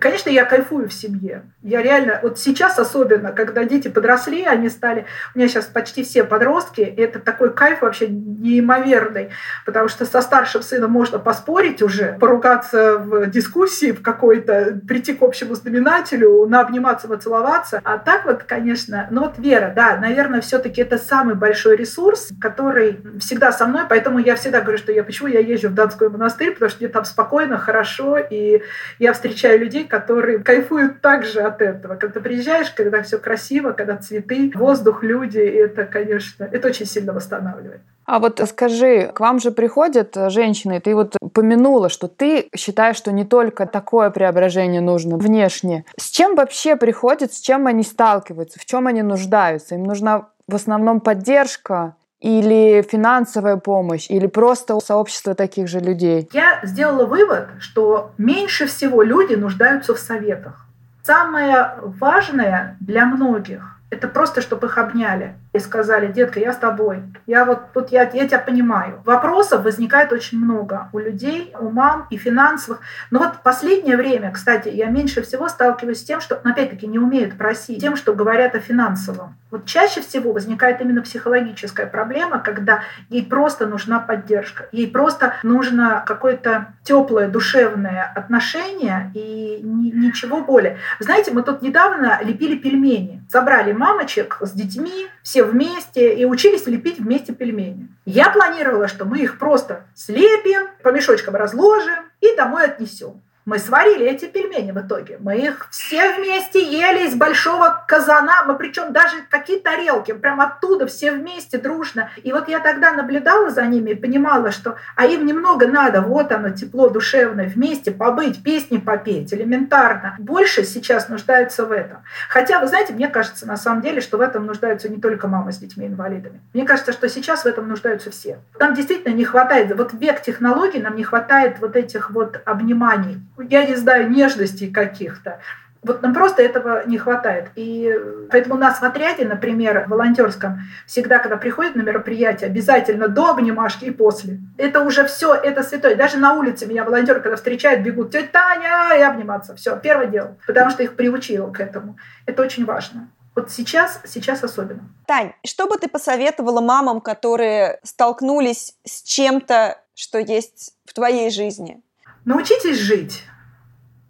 Конечно, 0.00 0.30
я 0.30 0.44
кайфую 0.44 0.88
в 0.88 0.92
семье. 0.92 1.42
Я 1.62 1.82
реально, 1.82 2.20
вот 2.22 2.38
сейчас 2.38 2.78
особенно, 2.78 3.32
когда 3.32 3.64
дети 3.64 3.88
подросли, 3.88 4.44
они 4.44 4.68
стали, 4.68 5.06
у 5.34 5.38
меня 5.38 5.48
сейчас 5.48 5.66
почти 5.66 6.02
все 6.04 6.24
подростки, 6.24 6.80
это 6.80 7.18
такой 7.18 7.52
кайф 7.52 7.82
вообще 7.82 8.08
неимоверный, 8.08 9.30
потому 9.64 9.88
что 9.88 10.04
со 10.04 10.20
старшим 10.20 10.62
сыном 10.62 10.90
можно 10.90 11.18
поспорить 11.18 11.82
уже, 11.82 12.16
поругаться 12.20 12.98
в 12.98 13.26
дискуссии 13.26 13.92
в 13.92 14.02
какой-то, 14.02 14.80
прийти 14.86 15.14
к 15.14 15.22
общему 15.22 15.54
знаменателю, 15.54 16.46
наобниматься, 16.46 17.08
нацеловаться. 17.08 17.80
А 17.84 17.98
так 17.98 18.24
вот, 18.26 18.42
конечно, 18.42 19.06
ну 19.10 19.22
вот 19.22 19.38
вера, 19.38 19.72
да, 19.74 19.96
наверное, 19.96 20.41
все-таки 20.42 20.82
это 20.82 20.98
самый 20.98 21.34
большой 21.34 21.76
ресурс, 21.76 22.30
который 22.40 23.00
всегда 23.20 23.52
со 23.52 23.66
мной, 23.66 23.84
поэтому 23.88 24.18
я 24.18 24.36
всегда 24.36 24.60
говорю, 24.60 24.78
что 24.78 24.92
я 24.92 25.04
почему 25.04 25.28
я 25.28 25.40
езжу 25.40 25.68
в 25.68 25.74
Датской 25.74 26.08
монастырь, 26.08 26.52
потому 26.52 26.70
что 26.70 26.80
мне 26.80 26.88
там 26.88 27.04
спокойно, 27.04 27.58
хорошо, 27.58 28.18
и 28.18 28.62
я 28.98 29.12
встречаю 29.12 29.60
людей, 29.60 29.86
которые 29.86 30.40
кайфуют 30.40 31.00
также 31.00 31.40
от 31.40 31.62
этого. 31.62 31.96
Когда 31.96 32.20
приезжаешь, 32.20 32.70
когда 32.70 33.02
все 33.02 33.18
красиво, 33.18 33.72
когда 33.72 33.96
цветы, 33.96 34.52
воздух, 34.54 35.02
люди, 35.02 35.38
это, 35.38 35.84
конечно, 35.84 36.44
это 36.44 36.68
очень 36.68 36.86
сильно 36.86 37.12
восстанавливает. 37.12 37.80
А 38.04 38.18
вот 38.18 38.40
скажи, 38.48 39.10
к 39.14 39.20
вам 39.20 39.38
же 39.38 39.50
приходят 39.50 40.16
женщины, 40.28 40.80
ты 40.80 40.94
вот 40.94 41.16
упомянула, 41.20 41.88
что 41.88 42.08
ты 42.08 42.48
считаешь, 42.56 42.96
что 42.96 43.12
не 43.12 43.24
только 43.24 43.66
такое 43.66 44.10
преображение 44.10 44.80
нужно 44.80 45.16
внешне. 45.16 45.84
С 45.98 46.10
чем 46.10 46.34
вообще 46.34 46.76
приходят, 46.76 47.32
с 47.32 47.40
чем 47.40 47.66
они 47.66 47.82
сталкиваются, 47.82 48.58
в 48.58 48.64
чем 48.64 48.86
они 48.86 49.02
нуждаются? 49.02 49.76
Им 49.76 49.84
нужна 49.84 50.28
в 50.48 50.54
основном 50.54 51.00
поддержка 51.00 51.96
или 52.20 52.82
финансовая 52.82 53.56
помощь, 53.56 54.08
или 54.10 54.26
просто 54.26 54.78
сообщество 54.80 55.34
таких 55.34 55.68
же 55.68 55.80
людей? 55.80 56.28
Я 56.32 56.60
сделала 56.62 57.06
вывод, 57.06 57.48
что 57.60 58.12
меньше 58.18 58.66
всего 58.66 59.02
люди 59.02 59.34
нуждаются 59.34 59.94
в 59.94 59.98
советах. 59.98 60.66
Самое 61.02 61.74
важное 61.82 62.76
для 62.80 63.06
многих– 63.06 63.78
это 63.92 64.08
просто, 64.08 64.40
чтобы 64.40 64.68
их 64.68 64.78
обняли 64.78 65.34
и 65.52 65.58
сказали, 65.58 66.10
детка, 66.10 66.40
я 66.40 66.54
с 66.54 66.56
тобой. 66.56 67.02
Я 67.26 67.44
вот 67.44 67.72
тут 67.74 67.92
я, 67.92 68.08
я 68.14 68.26
тебя 68.26 68.38
понимаю. 68.38 69.02
Вопросов 69.04 69.64
возникает 69.64 70.12
очень 70.12 70.38
много 70.38 70.88
у 70.94 70.98
людей, 70.98 71.52
у 71.60 71.68
мам 71.68 72.06
и 72.08 72.16
финансовых. 72.16 72.80
Но 73.10 73.18
вот 73.18 73.34
в 73.34 73.40
последнее 73.42 73.98
время, 73.98 74.32
кстати, 74.32 74.68
я 74.68 74.86
меньше 74.86 75.20
всего 75.20 75.46
сталкиваюсь 75.48 76.00
с 76.00 76.04
тем, 76.04 76.22
что, 76.22 76.36
опять-таки, 76.36 76.86
не 76.86 76.98
умеют 76.98 77.36
просить, 77.36 77.82
тем, 77.82 77.96
что 77.96 78.14
говорят 78.14 78.54
о 78.54 78.60
финансовом. 78.60 79.36
Вот 79.50 79.66
чаще 79.66 80.00
всего 80.00 80.32
возникает 80.32 80.80
именно 80.80 81.02
психологическая 81.02 81.86
проблема, 81.86 82.38
когда 82.38 82.84
ей 83.10 83.26
просто 83.26 83.66
нужна 83.66 84.00
поддержка, 84.00 84.68
ей 84.72 84.90
просто 84.90 85.34
нужно 85.42 86.02
какое-то 86.06 86.68
теплое 86.82 87.28
душевное 87.28 88.10
отношение 88.14 89.10
и 89.14 89.60
ни, 89.62 89.90
ничего 89.90 90.40
более. 90.40 90.78
Знаете, 90.98 91.32
мы 91.32 91.42
тут 91.42 91.60
недавно 91.60 92.18
лепили 92.22 92.56
пельмени, 92.56 93.22
собрали 93.28 93.72
мамочек 93.82 94.38
с 94.40 94.52
детьми, 94.52 95.08
все 95.24 95.42
вместе 95.42 96.14
и 96.14 96.24
учились 96.24 96.66
лепить 96.66 97.00
вместе 97.00 97.32
пельмени. 97.32 97.88
Я 98.04 98.30
планировала, 98.30 98.86
что 98.86 99.04
мы 99.04 99.18
их 99.18 99.40
просто 99.40 99.86
слепим, 99.96 100.68
по 100.84 100.90
мешочкам 100.90 101.34
разложим 101.34 102.04
и 102.20 102.36
домой 102.36 102.66
отнесем. 102.66 103.20
Мы 103.44 103.58
сварили 103.58 104.06
эти 104.06 104.26
пельмени 104.26 104.70
в 104.70 104.78
итоге. 104.78 105.16
Мы 105.18 105.36
их 105.36 105.66
все 105.70 106.14
вместе 106.14 106.62
ели 106.62 107.08
из 107.08 107.16
большого 107.16 107.84
казана. 107.88 108.44
Мы 108.46 108.56
причем 108.56 108.92
даже 108.92 109.16
какие 109.28 109.58
тарелки, 109.58 110.12
прям 110.12 110.40
оттуда 110.40 110.86
все 110.86 111.10
вместе 111.10 111.58
дружно. 111.58 112.10
И 112.22 112.32
вот 112.32 112.48
я 112.48 112.60
тогда 112.60 112.92
наблюдала 112.92 113.50
за 113.50 113.62
ними 113.66 113.90
и 113.90 113.94
понимала, 113.96 114.52
что 114.52 114.76
а 114.94 115.06
им 115.06 115.26
немного 115.26 115.66
надо, 115.66 116.02
вот 116.02 116.30
оно, 116.30 116.50
тепло 116.50 116.88
душевное, 116.88 117.48
вместе 117.48 117.90
побыть, 117.90 118.44
песни 118.44 118.78
попеть, 118.78 119.34
элементарно. 119.34 120.14
Больше 120.20 120.62
сейчас 120.62 121.08
нуждаются 121.08 121.66
в 121.66 121.72
этом. 121.72 121.98
Хотя, 122.28 122.60
вы 122.60 122.68
знаете, 122.68 122.92
мне 122.92 123.08
кажется 123.08 123.44
на 123.44 123.56
самом 123.56 123.82
деле, 123.82 124.00
что 124.00 124.18
в 124.18 124.20
этом 124.20 124.46
нуждаются 124.46 124.88
не 124.88 125.00
только 125.00 125.26
мамы 125.26 125.50
с 125.50 125.58
детьми-инвалидами. 125.58 126.40
Мне 126.54 126.64
кажется, 126.64 126.92
что 126.92 127.08
сейчас 127.08 127.42
в 127.42 127.46
этом 127.46 127.66
нуждаются 127.66 128.12
все. 128.12 128.38
Нам 128.60 128.74
действительно 128.74 129.12
не 129.12 129.24
хватает, 129.24 129.76
вот 129.76 129.92
век 129.94 130.22
технологий, 130.22 130.78
нам 130.78 130.94
не 130.94 131.02
хватает 131.02 131.58
вот 131.58 131.74
этих 131.74 132.12
вот 132.12 132.40
обниманий 132.44 133.20
я 133.38 133.66
не 133.66 133.76
знаю, 133.76 134.10
нежностей 134.10 134.70
каких-то. 134.70 135.40
Вот 135.82 136.00
нам 136.00 136.14
просто 136.14 136.42
этого 136.42 136.86
не 136.86 136.96
хватает. 136.96 137.48
И 137.56 137.92
поэтому 138.30 138.54
у 138.54 138.58
нас 138.58 138.78
в 138.78 138.84
отряде, 138.84 139.24
например, 139.24 139.84
в 139.86 139.90
волонтерском, 139.90 140.60
всегда, 140.86 141.18
когда 141.18 141.36
приходят 141.36 141.74
на 141.74 141.82
мероприятие, 141.82 142.48
обязательно 142.48 143.08
до 143.08 143.30
обнимашки 143.30 143.86
и 143.86 143.90
после. 143.90 144.38
Это 144.58 144.82
уже 144.82 145.04
все, 145.06 145.34
это 145.34 145.64
святое. 145.64 145.96
Даже 145.96 146.18
на 146.18 146.34
улице 146.34 146.66
меня 146.66 146.84
волонтеры, 146.84 147.20
когда 147.20 147.34
встречают, 147.34 147.82
бегут, 147.82 148.12
тетя 148.12 148.28
Таня, 148.32 148.96
и 148.96 149.02
обниматься. 149.02 149.56
Все, 149.56 149.76
первое 149.76 150.06
дело. 150.06 150.36
Потому 150.46 150.70
что 150.70 150.84
их 150.84 150.94
приучила 150.94 151.50
к 151.50 151.58
этому. 151.58 151.96
Это 152.26 152.42
очень 152.42 152.64
важно. 152.64 153.10
Вот 153.34 153.50
сейчас, 153.50 154.00
сейчас 154.04 154.44
особенно. 154.44 154.88
Тань, 155.06 155.32
что 155.44 155.66
бы 155.66 155.78
ты 155.78 155.88
посоветовала 155.88 156.60
мамам, 156.60 157.00
которые 157.00 157.80
столкнулись 157.82 158.76
с 158.84 159.02
чем-то, 159.02 159.78
что 159.94 160.18
есть 160.18 160.76
в 160.84 160.92
твоей 160.92 161.30
жизни? 161.30 161.82
Научитесь 162.24 162.78
жить. 162.78 163.24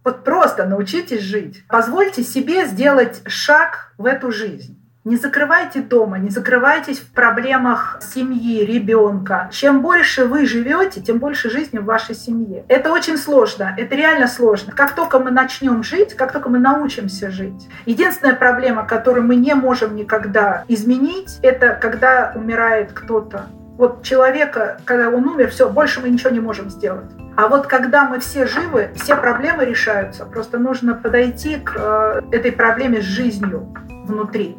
Вот 0.04 0.22
просто 0.22 0.66
научитесь 0.66 1.22
жить. 1.22 1.64
Позвольте 1.68 2.22
себе 2.22 2.66
сделать 2.66 3.22
шаг 3.26 3.94
в 3.96 4.04
эту 4.04 4.30
жизнь. 4.30 4.78
Не 5.04 5.16
закрывайте 5.16 5.80
дома, 5.80 6.18
не 6.18 6.28
закрывайтесь 6.28 7.00
в 7.00 7.10
проблемах 7.10 7.98
семьи, 8.02 8.64
ребенка. 8.64 9.48
Чем 9.50 9.80
больше 9.80 10.26
вы 10.26 10.46
живете, 10.46 11.00
тем 11.00 11.18
больше 11.18 11.50
жизни 11.50 11.78
в 11.78 11.84
вашей 11.84 12.14
семье. 12.14 12.64
Это 12.68 12.92
очень 12.92 13.16
сложно, 13.16 13.74
это 13.76 13.96
реально 13.96 14.28
сложно. 14.28 14.72
Как 14.72 14.94
только 14.94 15.18
мы 15.18 15.30
начнем 15.30 15.82
жить, 15.82 16.14
как 16.14 16.32
только 16.32 16.50
мы 16.50 16.58
научимся 16.58 17.30
жить. 17.30 17.68
Единственная 17.86 18.34
проблема, 18.34 18.86
которую 18.86 19.26
мы 19.26 19.36
не 19.36 19.54
можем 19.54 19.96
никогда 19.96 20.64
изменить, 20.68 21.38
это 21.42 21.70
когда 21.80 22.32
умирает 22.36 22.92
кто-то. 22.92 23.46
Вот 23.78 24.02
человека, 24.02 24.78
когда 24.84 25.08
он 25.08 25.26
умер, 25.26 25.50
все, 25.50 25.68
больше 25.68 26.00
мы 26.00 26.10
ничего 26.10 26.30
не 26.30 26.40
можем 26.40 26.70
сделать. 26.70 27.10
А 27.36 27.48
вот 27.48 27.66
когда 27.66 28.04
мы 28.04 28.20
все 28.20 28.46
живы, 28.46 28.90
все 28.94 29.16
проблемы 29.16 29.64
решаются. 29.64 30.26
Просто 30.26 30.58
нужно 30.58 30.94
подойти 30.94 31.56
к 31.56 31.74
э, 31.76 32.22
этой 32.30 32.52
проблеме 32.52 33.00
с 33.00 33.04
жизнью 33.04 33.74
внутри. 34.06 34.58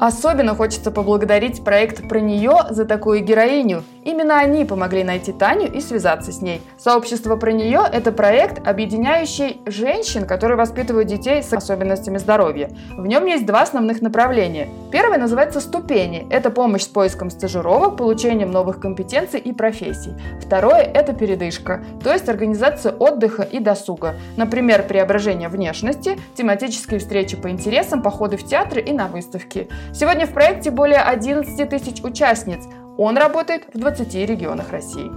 Особенно 0.00 0.54
хочется 0.54 0.90
поблагодарить 0.90 1.62
проект 1.62 2.08
«Про 2.08 2.20
нее» 2.20 2.54
за 2.70 2.86
такую 2.86 3.22
героиню. 3.22 3.84
Именно 4.02 4.38
они 4.38 4.64
помогли 4.64 5.04
найти 5.04 5.30
Таню 5.30 5.70
и 5.70 5.78
связаться 5.82 6.32
с 6.32 6.40
ней. 6.40 6.62
Сообщество 6.78 7.36
«Про 7.36 7.52
нее»— 7.52 7.82
это 7.92 8.10
проект, 8.10 8.66
объединяющий 8.66 9.60
женщин, 9.66 10.26
которые 10.26 10.56
воспитывают 10.56 11.06
детей 11.06 11.42
с 11.42 11.52
особенностями 11.52 12.16
здоровья. 12.16 12.70
В 12.96 13.06
нем 13.06 13.26
есть 13.26 13.44
два 13.44 13.60
основных 13.60 14.00
направления. 14.00 14.68
Первое 14.90 15.18
называется 15.18 15.60
«Ступени». 15.60 16.26
Это 16.30 16.48
помощь 16.50 16.84
с 16.84 16.88
поиском 16.88 17.28
стажировок, 17.28 17.98
получением 17.98 18.50
новых 18.50 18.80
компетенций 18.80 19.38
и 19.38 19.52
профессий. 19.52 20.14
Второе— 20.40 20.80
это 20.94 21.12
передышка, 21.12 21.84
то 22.02 22.10
есть 22.10 22.26
организация 22.30 22.92
отдыха 22.92 23.42
и 23.42 23.58
досуга. 23.58 24.14
Например, 24.38 24.82
преображение 24.82 25.50
внешности, 25.50 26.18
тематические 26.34 27.00
встречи 27.00 27.36
по 27.36 27.50
интересам, 27.50 28.02
походы 28.02 28.38
в 28.38 28.46
театры 28.46 28.80
и 28.80 28.94
на 28.94 29.06
выставки. 29.06 29.68
Сегодня 29.92 30.26
в 30.26 30.32
проекте 30.32 30.70
более 30.70 31.00
11 31.00 31.68
тысяч 31.68 32.02
участниц. 32.02 32.64
Он 32.96 33.16
работает 33.16 33.64
в 33.72 33.78
20 33.78 34.14
регионах 34.14 34.70
России. 34.70 35.10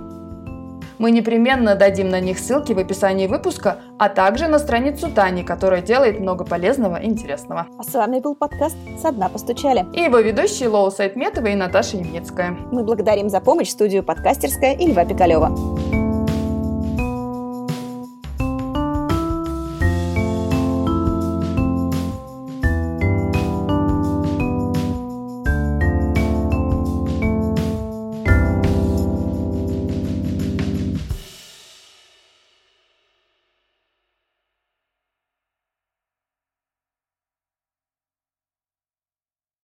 Мы 0.99 1.11
непременно 1.11 1.75
дадим 1.75 2.09
на 2.09 2.19
них 2.19 2.39
ссылки 2.39 2.71
в 2.71 2.79
описании 2.79 3.27
выпуска, 3.27 3.79
а 3.99 4.09
также 4.09 4.47
на 4.47 4.59
страницу 4.59 5.09
Тани, 5.11 5.43
которая 5.43 5.81
делает 5.81 6.19
много 6.19 6.45
полезного 6.45 6.97
и 6.97 7.07
интересного. 7.07 7.67
А 7.77 7.83
с 7.83 7.93
вами 7.93 8.19
был 8.19 8.35
подкаст 8.35 8.77
«Со 9.01 9.11
дна 9.11 9.27
постучали». 9.27 9.85
И 9.93 10.01
его 10.01 10.19
ведущие 10.19 10.69
Лоу 10.69 10.91
Сайтметова 10.91 11.47
и 11.47 11.55
Наташа 11.55 11.97
Ямницкая. 11.97 12.55
Мы 12.71 12.83
благодарим 12.83 13.29
за 13.29 13.41
помощь 13.41 13.69
студию 13.69 14.03
«Подкастерская» 14.03 14.75
и 14.75 14.87
Льва 14.87 15.03
Пикалева. 15.05 16.02